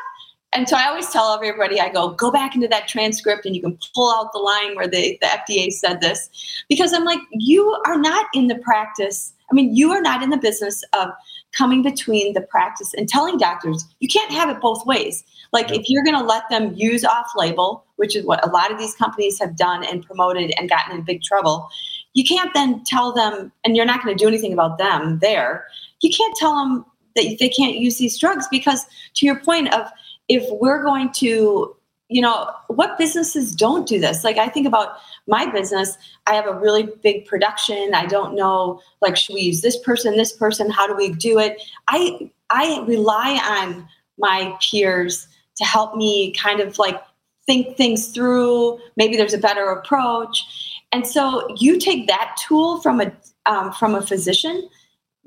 and 0.58 0.68
so 0.68 0.76
I 0.76 0.88
always 0.88 1.08
tell 1.12 1.32
everybody, 1.34 1.80
I 1.80 1.90
go, 1.90 2.10
go 2.10 2.32
back 2.32 2.56
into 2.56 2.68
that 2.70 2.88
transcript 2.88 3.46
and 3.46 3.56
you 3.56 3.62
can 3.62 3.78
pull 3.94 4.12
out 4.12 4.34
the 4.34 4.40
line 4.40 4.76
where 4.76 4.88
the, 4.88 5.16
the 5.22 5.28
FDA 5.28 5.72
said 5.72 6.02
this. 6.02 6.30
Because 6.68 6.94
I'm 6.94 7.06
like, 7.06 7.20
you 7.32 7.80
are 7.86 8.00
not 8.00 8.26
in 8.34 8.48
the 8.48 8.56
practice. 8.56 9.34
I 9.52 9.54
mean, 9.54 9.76
you 9.76 9.92
are 9.92 10.02
not 10.02 10.24
in 10.24 10.32
the 10.32 10.38
business 10.38 10.84
of 10.94 11.10
coming 11.52 11.84
between 11.84 12.34
the 12.34 12.42
practice 12.42 12.96
and 12.96 13.08
telling 13.08 13.38
doctors 13.38 13.86
you 14.00 14.08
can't 14.08 14.32
have 14.32 14.50
it 14.50 14.60
both 14.60 14.84
ways. 14.84 15.24
Like, 15.54 15.72
if 15.72 15.84
you're 15.90 16.04
going 16.04 16.18
to 16.18 16.26
let 16.26 16.50
them 16.50 16.74
use 16.76 17.06
off 17.06 17.28
label, 17.36 17.86
which 17.98 18.16
is 18.16 18.26
what 18.26 18.44
a 18.44 18.50
lot 18.50 18.72
of 18.72 18.80
these 18.80 18.96
companies 18.96 19.38
have 19.40 19.56
done 19.56 19.86
and 19.86 20.04
promoted 20.04 20.52
and 20.58 20.68
gotten 20.68 20.98
in 20.98 21.04
big 21.04 21.22
trouble, 21.22 21.70
you 22.16 22.24
can't 22.24 22.52
then 22.56 22.84
tell 22.84 23.14
them, 23.14 23.52
and 23.64 23.76
you're 23.76 23.86
not 23.86 24.04
going 24.04 24.18
to 24.18 24.24
do 24.24 24.28
anything 24.28 24.54
about 24.54 24.80
them 24.80 25.20
there. 25.20 25.68
You 26.02 26.10
can't 26.10 26.36
tell 26.36 26.56
them 26.56 26.84
that 27.16 27.38
they 27.40 27.50
can't 27.50 27.78
use 27.78 28.00
these 28.00 28.18
drugs 28.18 28.48
because, 28.50 28.88
to 29.14 29.26
your 29.28 29.40
point 29.40 29.72
of, 29.72 29.88
if 30.28 30.46
we're 30.60 30.84
going 30.84 31.12
to 31.14 31.74
you 32.10 32.22
know 32.22 32.50
what 32.68 32.98
businesses 32.98 33.54
don't 33.54 33.86
do 33.88 34.00
this? 34.00 34.24
Like 34.24 34.38
i 34.38 34.48
think 34.48 34.66
about 34.66 34.98
my 35.28 35.46
business 35.46 35.98
i 36.26 36.34
have 36.34 36.48
a 36.48 36.54
really 36.54 36.90
big 37.04 37.26
production. 37.26 37.92
I 37.94 38.06
don't 38.06 38.36
know 38.36 38.82
like 39.02 39.18
should 39.18 39.36
we 39.36 39.42
use 39.42 39.62
this 39.62 39.78
person 39.80 40.16
this 40.16 40.34
person? 40.34 40.70
How 40.70 40.88
do 40.88 40.96
we 40.96 41.12
do 41.12 41.40
it? 41.40 41.62
I 41.88 42.32
i 42.50 42.84
rely 42.88 43.40
on 43.44 43.88
my 44.18 44.58
peers 44.62 45.28
to 45.58 45.66
help 45.66 45.96
me 45.96 46.32
kind 46.32 46.60
of 46.60 46.78
like 46.80 47.02
think 47.46 47.78
things 47.78 48.10
through. 48.10 48.80
Maybe 48.96 49.18
there's 49.18 49.34
a 49.34 49.40
better 49.40 49.70
approach. 49.70 50.44
And 50.92 51.08
so 51.08 51.48
you 51.58 51.80
take 51.80 52.08
that 52.08 52.38
tool 52.48 52.82
from 52.82 53.02
a 53.02 53.12
um, 53.46 53.72
from 53.72 53.96
a 53.96 54.02
physician 54.02 54.70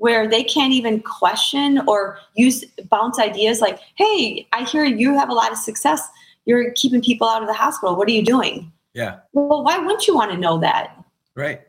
where 0.01 0.27
they 0.27 0.43
can't 0.43 0.73
even 0.73 0.99
question 0.99 1.79
or 1.87 2.17
use 2.33 2.65
bounce 2.89 3.19
ideas 3.19 3.61
like, 3.61 3.79
hey, 3.93 4.47
I 4.51 4.63
hear 4.63 4.83
you 4.83 5.13
have 5.13 5.29
a 5.29 5.33
lot 5.33 5.51
of 5.51 5.59
success. 5.59 6.01
You're 6.45 6.71
keeping 6.71 7.03
people 7.03 7.29
out 7.29 7.43
of 7.43 7.47
the 7.47 7.53
hospital. 7.53 7.95
What 7.95 8.07
are 8.07 8.11
you 8.11 8.25
doing? 8.25 8.71
Yeah. 8.95 9.19
Well, 9.33 9.63
why 9.63 9.77
wouldn't 9.77 10.07
you 10.07 10.15
want 10.15 10.31
to 10.31 10.37
know 10.37 10.57
that? 10.57 10.97
Right. 11.35 11.61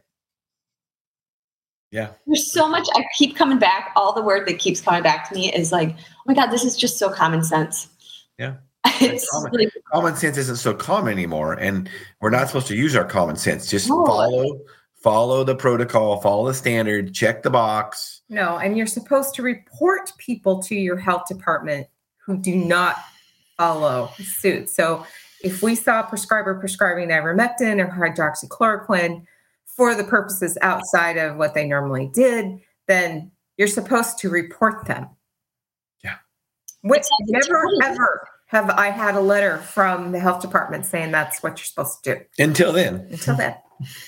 Yeah. 1.90 2.12
There's 2.26 2.50
so 2.50 2.66
much. 2.66 2.88
I 2.94 3.04
keep 3.18 3.36
coming 3.36 3.58
back. 3.58 3.92
All 3.96 4.14
the 4.14 4.22
word 4.22 4.48
that 4.48 4.58
keeps 4.58 4.80
coming 4.80 5.02
back 5.02 5.28
to 5.28 5.34
me 5.34 5.52
is 5.52 5.70
like, 5.70 5.94
oh 5.94 6.22
my 6.24 6.32
God, 6.32 6.46
this 6.46 6.64
is 6.64 6.74
just 6.74 6.98
so 6.98 7.10
common 7.10 7.44
sense. 7.44 7.90
Yeah. 8.38 8.54
It's 9.02 9.28
common, 9.30 9.52
like, 9.52 9.72
common 9.92 10.16
sense 10.16 10.38
isn't 10.38 10.56
so 10.56 10.72
common 10.72 11.12
anymore. 11.12 11.52
And 11.52 11.90
we're 12.22 12.30
not 12.30 12.46
supposed 12.46 12.68
to 12.68 12.76
use 12.76 12.96
our 12.96 13.04
common 13.04 13.36
sense. 13.36 13.68
Just 13.68 13.90
no. 13.90 14.06
follow 14.06 14.62
follow 15.02 15.44
the 15.44 15.54
protocol, 15.54 16.20
follow 16.20 16.46
the 16.46 16.54
standard, 16.54 17.12
check 17.12 17.42
the 17.42 17.50
box. 17.50 18.21
No, 18.32 18.56
and 18.56 18.78
you're 18.78 18.86
supposed 18.86 19.34
to 19.34 19.42
report 19.42 20.10
people 20.16 20.62
to 20.62 20.74
your 20.74 20.96
health 20.96 21.24
department 21.28 21.86
who 22.24 22.38
do 22.38 22.56
not 22.56 22.96
follow 23.58 24.10
suit. 24.16 24.70
So 24.70 25.04
if 25.44 25.62
we 25.62 25.74
saw 25.74 26.00
a 26.00 26.04
prescriber 26.04 26.58
prescribing 26.58 27.10
ivermectin 27.10 27.78
or 27.78 27.88
hydroxychloroquine 27.88 29.26
for 29.66 29.94
the 29.94 30.04
purposes 30.04 30.56
outside 30.62 31.18
of 31.18 31.36
what 31.36 31.52
they 31.52 31.68
normally 31.68 32.10
did, 32.14 32.58
then 32.88 33.30
you're 33.58 33.68
supposed 33.68 34.18
to 34.20 34.30
report 34.30 34.86
them. 34.86 35.08
Yeah. 36.02 36.16
Which 36.80 37.04
never 37.28 37.66
ever 37.82 38.28
have 38.46 38.70
I 38.70 38.88
had 38.88 39.14
a 39.14 39.20
letter 39.20 39.58
from 39.58 40.12
the 40.12 40.20
health 40.20 40.40
department 40.40 40.86
saying 40.86 41.10
that's 41.10 41.42
what 41.42 41.58
you're 41.58 41.66
supposed 41.66 42.02
to 42.04 42.14
do. 42.14 42.42
Until 42.42 42.72
then. 42.72 43.06
Until 43.10 43.36
then. 43.36 43.56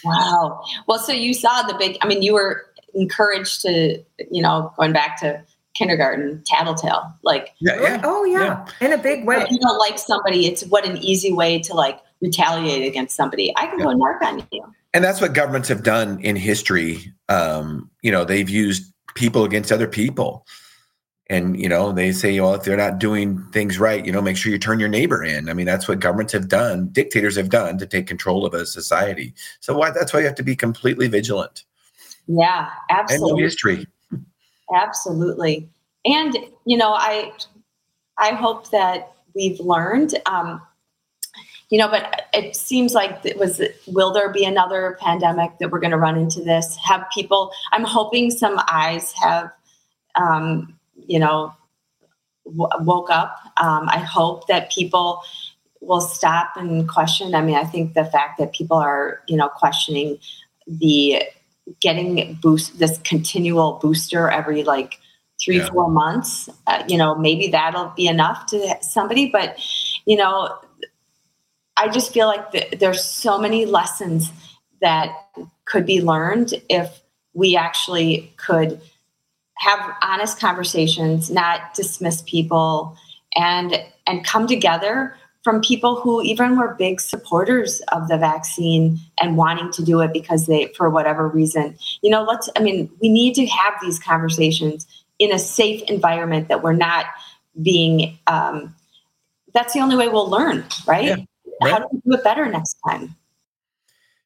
Wow. 0.02 0.62
Well, 0.86 0.98
so 0.98 1.12
you 1.12 1.34
saw 1.34 1.62
the 1.62 1.74
big, 1.74 1.98
I 2.00 2.06
mean, 2.06 2.22
you 2.22 2.32
were 2.32 2.66
encouraged 2.94 3.62
to, 3.62 4.02
you 4.30 4.42
know, 4.42 4.72
going 4.76 4.92
back 4.92 5.18
to 5.20 5.42
kindergarten, 5.74 6.42
tattletale. 6.46 7.12
Like, 7.22 7.54
yeah, 7.60 7.80
yeah. 7.80 8.00
oh, 8.04 8.24
yeah. 8.24 8.64
yeah, 8.80 8.86
in 8.86 8.92
a 8.92 8.98
big 8.98 9.26
way. 9.26 9.36
If 9.36 9.50
you 9.50 9.58
don't 9.58 9.78
like 9.78 9.98
somebody, 9.98 10.46
it's 10.46 10.64
what 10.66 10.86
an 10.86 10.96
easy 10.98 11.32
way 11.32 11.58
to 11.60 11.74
like 11.74 12.00
retaliate 12.20 12.86
against 12.86 13.16
somebody. 13.16 13.52
I 13.56 13.66
can 13.66 13.78
yeah. 13.78 13.86
go 13.86 13.90
narc 13.92 14.22
on 14.22 14.46
you. 14.50 14.64
And 14.92 15.02
that's 15.02 15.20
what 15.20 15.32
governments 15.32 15.68
have 15.68 15.82
done 15.82 16.20
in 16.20 16.36
history. 16.36 17.12
Um, 17.28 17.90
you 18.02 18.12
know, 18.12 18.24
they've 18.24 18.48
used 18.48 18.92
people 19.14 19.44
against 19.44 19.72
other 19.72 19.88
people 19.88 20.46
and 21.28 21.58
you 21.58 21.68
know 21.68 21.92
they 21.92 22.12
say 22.12 22.38
well 22.38 22.54
if 22.54 22.64
they're 22.64 22.76
not 22.76 22.98
doing 22.98 23.42
things 23.52 23.78
right 23.78 24.04
you 24.04 24.12
know 24.12 24.20
make 24.20 24.36
sure 24.36 24.52
you 24.52 24.58
turn 24.58 24.78
your 24.78 24.88
neighbor 24.88 25.22
in 25.22 25.48
i 25.48 25.54
mean 25.54 25.66
that's 25.66 25.88
what 25.88 26.00
governments 26.00 26.32
have 26.32 26.48
done 26.48 26.88
dictators 26.88 27.36
have 27.36 27.48
done 27.48 27.78
to 27.78 27.86
take 27.86 28.06
control 28.06 28.44
of 28.44 28.54
a 28.54 28.66
society 28.66 29.32
so 29.60 29.76
why 29.76 29.90
that's 29.90 30.12
why 30.12 30.20
you 30.20 30.26
have 30.26 30.34
to 30.34 30.42
be 30.42 30.56
completely 30.56 31.08
vigilant 31.08 31.64
yeah 32.26 32.70
absolutely 32.90 33.30
and 33.30 33.40
history 33.40 33.86
absolutely 34.74 35.68
and 36.04 36.36
you 36.64 36.76
know 36.76 36.92
i 36.94 37.32
i 38.18 38.30
hope 38.30 38.70
that 38.70 39.12
we've 39.34 39.60
learned 39.60 40.14
um 40.26 40.60
you 41.70 41.78
know 41.78 41.88
but 41.88 42.22
it 42.32 42.54
seems 42.54 42.94
like 42.94 43.24
it 43.24 43.36
was 43.36 43.60
will 43.86 44.12
there 44.12 44.32
be 44.32 44.44
another 44.44 44.96
pandemic 45.00 45.50
that 45.58 45.70
we're 45.70 45.80
going 45.80 45.90
to 45.90 45.98
run 45.98 46.16
into 46.16 46.42
this 46.42 46.76
have 46.76 47.04
people 47.12 47.50
i'm 47.72 47.84
hoping 47.84 48.30
some 48.30 48.60
eyes 48.68 49.12
have 49.12 49.50
um, 50.14 50.78
you 51.06 51.18
know, 51.18 51.54
w- 52.44 52.68
woke 52.80 53.10
up. 53.10 53.36
Um, 53.60 53.88
I 53.88 53.98
hope 53.98 54.46
that 54.46 54.70
people 54.70 55.22
will 55.80 56.00
stop 56.00 56.52
and 56.56 56.88
question. 56.88 57.34
I 57.34 57.42
mean, 57.42 57.56
I 57.56 57.64
think 57.64 57.94
the 57.94 58.04
fact 58.04 58.38
that 58.38 58.52
people 58.52 58.76
are, 58.76 59.20
you 59.28 59.36
know, 59.36 59.48
questioning 59.48 60.18
the 60.66 61.22
getting 61.80 62.34
boost 62.42 62.78
this 62.78 62.98
continual 62.98 63.78
booster 63.82 64.30
every 64.30 64.64
like 64.64 64.98
three 65.42 65.58
yeah. 65.58 65.68
four 65.70 65.90
months 65.90 66.48
uh, 66.66 66.82
you 66.88 66.96
know 66.96 67.14
maybe 67.14 67.48
that'll 67.48 67.92
be 67.96 68.06
enough 68.06 68.46
to 68.46 68.76
somebody 68.80 69.28
but 69.30 69.58
you 70.04 70.16
know 70.16 70.58
i 71.76 71.88
just 71.88 72.12
feel 72.12 72.26
like 72.26 72.50
the, 72.52 72.76
there's 72.76 73.04
so 73.04 73.38
many 73.38 73.64
lessons 73.64 74.30
that 74.80 75.10
could 75.64 75.86
be 75.86 76.02
learned 76.02 76.54
if 76.68 77.02
we 77.32 77.56
actually 77.56 78.32
could 78.36 78.80
have 79.58 79.80
honest 80.02 80.38
conversations 80.38 81.30
not 81.30 81.72
dismiss 81.74 82.22
people 82.22 82.96
and 83.34 83.82
and 84.06 84.24
come 84.24 84.46
together 84.46 85.16
from 85.44 85.60
people 85.60 86.00
who 86.00 86.22
even 86.22 86.56
were 86.56 86.74
big 86.74 87.00
supporters 87.00 87.80
of 87.92 88.08
the 88.08 88.16
vaccine 88.16 88.98
and 89.20 89.36
wanting 89.36 89.70
to 89.72 89.84
do 89.84 90.00
it 90.00 90.12
because 90.12 90.46
they 90.46 90.72
for 90.76 90.88
whatever 90.88 91.28
reason. 91.28 91.76
You 92.02 92.10
know 92.10 92.22
let's 92.22 92.48
i 92.56 92.60
mean 92.60 92.90
we 93.00 93.08
need 93.08 93.34
to 93.34 93.46
have 93.46 93.74
these 93.82 93.98
conversations 93.98 94.86
in 95.18 95.32
a 95.32 95.38
safe 95.38 95.82
environment 95.82 96.48
that 96.48 96.62
we're 96.62 96.72
not 96.72 97.06
being 97.62 98.18
um, 98.26 98.74
that's 99.52 99.74
the 99.74 99.80
only 99.80 99.96
way 99.96 100.08
we'll 100.08 100.28
learn 100.28 100.64
right? 100.86 101.04
Yeah, 101.04 101.16
right. 101.62 101.72
how 101.72 101.78
do 101.80 101.86
we 101.92 102.00
do 102.04 102.18
it 102.18 102.24
better 102.24 102.46
next 102.46 102.76
time? 102.88 103.14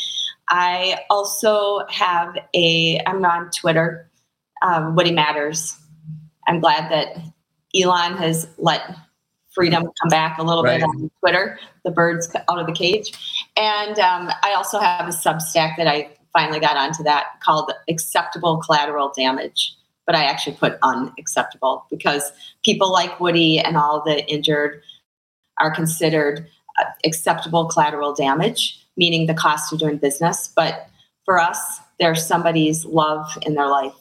I 0.51 0.99
also 1.09 1.87
have 1.89 2.37
a, 2.55 3.01
I'm 3.07 3.25
on 3.25 3.51
Twitter, 3.51 4.11
um, 4.63 4.95
Woody 4.95 5.13
Matters. 5.13 5.79
I'm 6.47 6.61
glad 6.61 6.91
that 6.91 7.17
Elon 7.75 8.19
has 8.19 8.47
let 8.59 8.83
freedom 9.55 9.85
come 9.85 10.09
back 10.11 10.37
a 10.39 10.43
little 10.43 10.63
right. 10.63 10.81
bit 10.81 10.87
on 10.87 11.11
Twitter, 11.21 11.59
the 11.85 11.91
birds 11.91 12.31
out 12.35 12.59
of 12.59 12.67
the 12.67 12.73
cage. 12.73 13.13
And 13.57 13.99
um, 13.99 14.31
I 14.43 14.53
also 14.55 14.79
have 14.79 15.09
a 15.09 15.13
Substack 15.13 15.79
that 15.79 15.87
I 15.87 16.11
finally 16.35 16.61
got 16.61 16.77
onto 16.77 17.03
that 17.05 17.41
called 17.43 17.73
Acceptable 17.89 18.59
Collateral 18.59 19.11
Damage 19.17 19.75
but 20.07 20.15
I 20.15 20.25
actually 20.25 20.57
put 20.57 20.79
unacceptable 20.83 21.87
because 21.91 22.33
people 22.65 22.93
like 22.93 23.21
Woody 23.21 23.59
and 23.59 23.77
all 23.77 24.03
the 24.05 24.25
injured 24.27 24.83
are 25.61 25.75
considered 25.75 26.47
uh, 26.81 26.85
acceptable 27.05 27.67
collateral 27.67 28.15
damage, 28.15 28.85
meaning 28.97 29.27
the 29.27 29.35
cost 29.35 29.73
of 29.73 29.79
doing 29.79 29.99
business. 29.99 30.53
But 30.55 30.89
for 31.25 31.39
us, 31.39 31.59
there's 32.01 32.27
somebody's 32.27 32.85
love 32.85 33.27
in 33.43 33.55
their 33.55 33.69
life. 33.69 33.95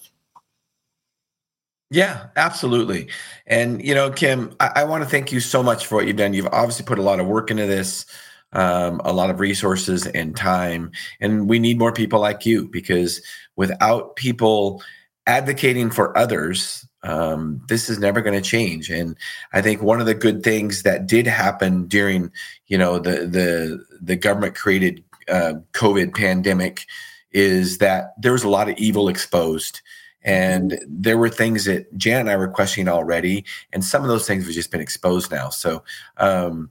Yeah, 1.92 2.28
absolutely. 2.38 3.10
And, 3.46 3.86
you 3.86 3.94
know, 3.94 4.10
Kim, 4.12 4.56
I, 4.62 4.72
I 4.78 4.84
want 4.86 5.04
to 5.04 5.10
thank 5.10 5.32
you 5.32 5.42
so 5.42 5.62
much 5.62 5.86
for 5.86 5.96
what 5.96 6.08
you've 6.08 6.16
done. 6.16 6.34
You've 6.34 6.48
obviously 6.48 6.86
put 6.86 6.98
a 6.98 7.04
lot 7.04 7.20
of 7.20 7.28
work 7.28 7.52
into 7.52 7.68
this. 7.68 8.06
Um, 8.54 9.00
a 9.06 9.14
lot 9.14 9.30
of 9.30 9.40
resources 9.40 10.08
and 10.08 10.36
time. 10.36 10.92
And 11.22 11.48
we 11.48 11.58
need 11.58 11.80
more 11.80 11.94
people 11.94 12.20
like 12.20 12.46
you 12.46 12.68
because 12.68 13.22
without 13.56 14.18
people 14.18 14.84
advocating 15.28 15.90
for 15.90 16.18
others 16.18 16.86
um, 17.04 17.62
this 17.68 17.90
is 17.90 18.00
never 18.00 18.22
going 18.22 18.40
to 18.40 18.48
change. 18.48 18.90
And 18.90 19.16
i 19.54 19.62
think 19.62 19.82
one 19.82 20.00
of 20.00 20.06
the 20.06 20.14
good 20.14 20.44
things 20.44 20.84
that 20.84 21.08
did 21.08 21.28
happen 21.28 21.88
during 21.88 22.32
you 22.68 22.78
know 22.78 23.00
the 23.00 23.28
the 23.28 23.84
the 24.02 24.16
government 24.16 24.56
created 24.56 25.04
uh, 25.28 25.54
covid 25.74 26.16
pandemic 26.16 26.86
is 27.32 27.78
that 27.78 28.14
there 28.20 28.34
was 28.34 28.44
a 28.44 28.50
lot 28.50 28.70
of 28.70 28.78
evil 28.78 29.08
exposed. 29.08 29.82
And 30.24 30.80
there 30.88 31.18
were 31.18 31.30
things 31.30 31.66
that 31.66 31.98
jan 31.98 32.22
and 32.22 32.30
i 32.30 32.36
were 32.36 32.48
questioning 32.48 32.88
already 32.88 33.46
and 33.74 33.84
some 33.84 34.04
of 34.04 34.10
those 34.10 34.28
things 34.28 34.46
have 34.46 34.54
just 34.54 34.72
been 34.72 34.82
exposed 34.82 35.32
now. 35.32 35.50
So 35.50 35.84
um, 36.18 36.70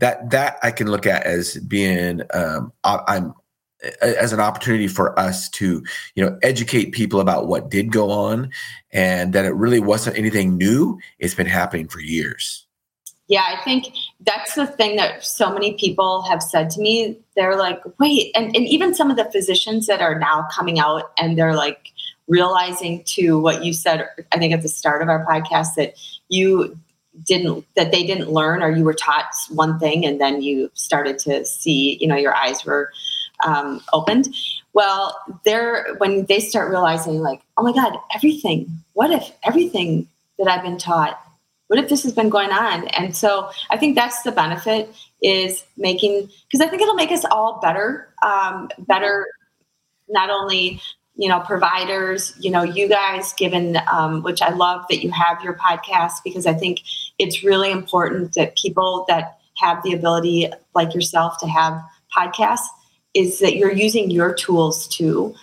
that 0.00 0.30
that 0.30 0.58
i 0.62 0.70
can 0.70 0.90
look 0.90 1.06
at 1.06 1.24
as 1.24 1.56
being 1.58 2.22
um, 2.34 2.72
i'm 2.84 3.34
as 4.02 4.32
an 4.32 4.40
opportunity 4.40 4.88
for 4.88 5.18
us 5.18 5.48
to 5.48 5.82
you 6.14 6.24
know 6.24 6.38
educate 6.42 6.92
people 6.92 7.20
about 7.20 7.46
what 7.46 7.70
did 7.70 7.90
go 7.90 8.10
on 8.10 8.50
and 8.92 9.32
that 9.32 9.44
it 9.44 9.54
really 9.54 9.80
wasn't 9.80 10.16
anything 10.16 10.56
new. 10.56 10.98
It's 11.18 11.34
been 11.34 11.46
happening 11.46 11.88
for 11.88 12.00
years. 12.00 12.66
Yeah 13.28 13.44
i 13.46 13.62
think 13.62 13.94
that's 14.20 14.54
the 14.54 14.66
thing 14.66 14.96
that 14.96 15.24
so 15.24 15.52
many 15.52 15.74
people 15.74 16.22
have 16.22 16.42
said 16.42 16.70
to 16.70 16.80
me. 16.80 17.18
They're 17.36 17.56
like 17.56 17.80
wait 17.98 18.32
and, 18.34 18.54
and 18.54 18.66
even 18.66 18.94
some 18.94 19.10
of 19.10 19.16
the 19.16 19.30
physicians 19.30 19.86
that 19.86 20.00
are 20.00 20.18
now 20.18 20.46
coming 20.52 20.78
out 20.78 21.12
and 21.18 21.38
they're 21.38 21.56
like 21.56 21.92
realizing 22.28 23.02
to 23.04 23.40
what 23.40 23.64
you 23.64 23.72
said 23.72 24.06
i 24.32 24.38
think 24.38 24.52
at 24.52 24.62
the 24.62 24.68
start 24.68 25.02
of 25.02 25.08
our 25.08 25.26
podcast 25.26 25.74
that 25.76 25.94
you 26.28 26.78
didn't 27.24 27.66
that 27.76 27.90
they 27.90 28.06
didn't 28.06 28.30
learn 28.30 28.62
or 28.62 28.70
you 28.70 28.84
were 28.84 28.94
taught 28.94 29.26
one 29.50 29.78
thing 29.78 30.06
and 30.06 30.20
then 30.20 30.40
you 30.40 30.70
started 30.74 31.18
to 31.18 31.44
see 31.44 31.98
you 32.00 32.06
know 32.06 32.16
your 32.16 32.34
eyes 32.34 32.64
were 32.64 32.92
um, 33.46 33.80
opened. 33.92 34.34
Well, 34.72 35.18
they're 35.44 35.94
when 35.98 36.26
they 36.26 36.40
start 36.40 36.70
realizing, 36.70 37.20
like, 37.20 37.42
oh 37.56 37.62
my 37.62 37.72
God, 37.72 37.98
everything. 38.14 38.68
What 38.94 39.10
if 39.10 39.30
everything 39.44 40.08
that 40.38 40.48
I've 40.48 40.62
been 40.62 40.78
taught? 40.78 41.20
What 41.68 41.78
if 41.78 41.88
this 41.88 42.02
has 42.02 42.12
been 42.12 42.30
going 42.30 42.50
on? 42.50 42.88
And 42.88 43.14
so 43.14 43.50
I 43.70 43.76
think 43.76 43.94
that's 43.94 44.22
the 44.22 44.32
benefit 44.32 44.92
is 45.22 45.64
making 45.76 46.28
because 46.48 46.60
I 46.60 46.68
think 46.68 46.82
it'll 46.82 46.94
make 46.94 47.12
us 47.12 47.24
all 47.30 47.60
better, 47.60 48.12
um, 48.22 48.70
better, 48.78 49.26
not 50.08 50.30
only 50.30 50.80
you 51.20 51.28
know 51.28 51.40
providers 51.40 52.32
you 52.40 52.50
know 52.50 52.62
you 52.62 52.88
guys 52.88 53.32
given 53.34 53.76
um, 53.92 54.22
which 54.22 54.40
i 54.40 54.50
love 54.50 54.84
that 54.88 55.02
you 55.02 55.10
have 55.10 55.42
your 55.44 55.54
podcast 55.54 56.14
because 56.24 56.46
i 56.46 56.54
think 56.54 56.80
it's 57.18 57.44
really 57.44 57.70
important 57.70 58.32
that 58.34 58.56
people 58.56 59.04
that 59.06 59.38
have 59.56 59.82
the 59.82 59.92
ability 59.92 60.50
like 60.74 60.94
yourself 60.94 61.36
to 61.38 61.46
have 61.46 61.80
podcasts 62.16 62.66
is 63.14 63.38
that 63.40 63.56
you're 63.56 63.72
using 63.72 64.10
your 64.10 64.34
tools 64.34 64.86
to 64.88 65.34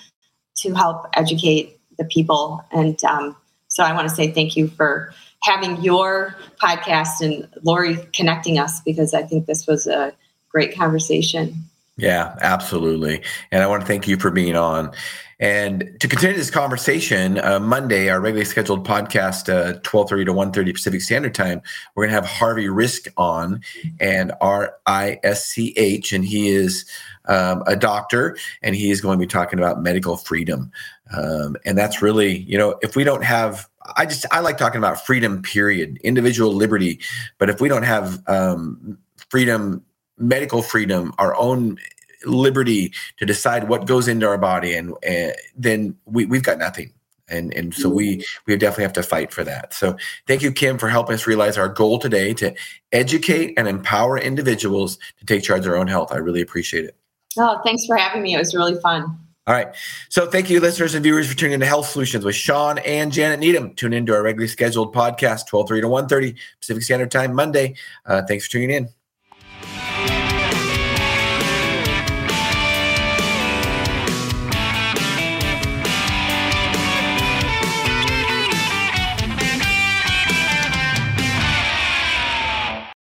to 0.58 0.74
help 0.74 1.08
educate 1.14 1.80
the 1.98 2.06
people. 2.06 2.66
And 2.72 3.02
um, 3.04 3.36
so 3.68 3.84
i 3.84 3.94
want 3.94 4.10
to 4.10 4.16
say 4.16 4.32
thank 4.32 4.56
you 4.56 4.68
for 4.68 5.14
having 5.44 5.82
your 5.82 6.36
podcast 6.62 7.22
and 7.22 7.48
lori 7.64 7.98
connecting 8.14 8.58
us 8.58 8.82
because 8.82 9.14
i 9.14 9.22
think 9.22 9.46
this 9.46 9.68
was 9.68 9.88
a 9.88 10.14
great 10.50 10.76
conversation 10.76 11.54
yeah 11.98 12.36
absolutely 12.42 13.22
and 13.52 13.64
i 13.64 13.68
want 13.68 13.82
to 13.82 13.88
thank 13.88 14.08
you 14.08 14.18
for 14.18 14.32
being 14.32 14.56
on 14.56 14.92
and 15.40 15.96
to 16.00 16.08
continue 16.08 16.36
this 16.36 16.50
conversation, 16.50 17.38
uh, 17.40 17.60
Monday, 17.60 18.10
our 18.10 18.20
regularly 18.20 18.46
scheduled 18.46 18.88
podcast, 18.88 19.50
uh, 19.50 19.78
1230 19.86 20.26
to 20.26 20.34
1.30 20.34 20.74
Pacific 20.74 21.02
Standard 21.02 21.36
Time, 21.36 21.62
we're 21.94 22.06
going 22.06 22.10
to 22.10 22.16
have 22.16 22.26
Harvey 22.26 22.66
Risch 22.66 23.08
on 23.18 23.62
and 24.00 24.32
R-I-S-C-H, 24.42 26.12
and 26.12 26.26
he 26.26 26.50
is 26.50 26.86
um, 27.26 27.62
a 27.68 27.76
doctor, 27.76 28.36
and 28.64 28.76
he 28.76 28.90
is 28.90 29.00
going 29.00 29.20
to 29.20 29.24
be 29.24 29.28
talking 29.28 29.60
about 29.60 29.84
medical 29.84 30.18
freedom. 30.18 30.72
Um, 31.16 31.56
and 31.66 31.78
that's 31.78 32.02
really, 32.02 32.40
you 32.40 32.58
know, 32.58 32.80
if 32.82 32.96
we 32.96 33.04
don't 33.04 33.24
have 33.24 33.70
I 33.96 34.06
just 34.06 34.26
I 34.32 34.42
like 34.42 34.58
talking 34.58 34.80
about 34.80 35.06
freedom, 35.06 35.42
period, 35.42 35.98
individual 36.04 36.52
liberty. 36.52 37.00
But 37.38 37.50
if 37.50 37.62
we 37.62 37.70
don't 37.70 37.84
have 37.84 38.22
um, 38.28 38.98
freedom, 39.30 39.82
medical 40.18 40.62
freedom, 40.62 41.14
our 41.18 41.36
own 41.36 41.78
liberty 42.26 42.94
to 43.18 43.26
decide 43.26 43.70
what 43.70 43.86
goes 43.86 44.08
into 44.08 44.28
our 44.28 44.38
body, 44.38 44.74
and, 44.74 44.94
and 45.04 45.34
then 45.56 45.96
we, 46.06 46.26
we've 46.26 46.44
got 46.44 46.58
nothing. 46.58 46.94
And 47.30 47.54
and 47.54 47.74
so 47.74 47.90
we 47.90 48.24
we 48.46 48.56
definitely 48.56 48.86
have 48.86 48.94
to 48.94 49.04
fight 49.04 49.34
for 49.34 49.44
that. 49.44 49.74
So 49.74 49.98
thank 50.28 50.42
you, 50.42 50.50
Kim, 50.50 50.78
for 50.78 50.88
helping 50.88 51.14
us 51.14 51.28
realize 51.28 51.58
our 51.58 51.68
goal 51.68 52.00
today 52.00 52.34
to 52.36 52.56
educate 52.94 53.54
and 53.58 53.68
empower 53.68 54.18
individuals 54.18 54.98
to 55.20 55.26
take 55.26 55.44
charge 55.44 55.60
of 55.60 55.66
their 55.66 55.76
own 55.76 55.88
health. 55.88 56.14
I 56.14 56.18
really 56.18 56.40
appreciate 56.40 56.86
it. 56.86 56.96
Oh, 57.38 57.60
thanks 57.66 57.86
for 57.86 57.98
having 57.98 58.22
me. 58.22 58.34
It 58.34 58.38
was 58.38 58.56
really 58.56 58.80
fun. 58.80 59.20
All 59.46 59.54
right. 59.54 59.76
So 60.10 60.28
thank 60.28 60.50
you, 60.50 60.60
listeners 60.60 60.94
and 60.94 61.04
viewers, 61.04 61.30
for 61.30 61.38
tuning 61.38 61.54
into 61.54 61.66
Health 61.66 61.88
Solutions 61.88 62.26
with 62.26 62.36
Shawn 62.36 62.80
and 62.80 63.12
Janet 63.12 63.40
Needham. 63.40 63.74
Tune 63.76 63.94
into 63.94 64.14
our 64.14 64.22
regularly 64.22 64.50
scheduled 64.50 64.94
podcast, 64.94 65.52
1230 65.52 65.82
to 65.82 65.88
1.30 65.88 66.38
Pacific 66.60 66.84
Standard 66.84 67.12
Time, 67.12 67.34
Monday. 67.34 67.76
Uh, 68.06 68.24
thanks 68.28 68.46
for 68.46 68.52
tuning 68.52 68.72
in. 68.72 68.90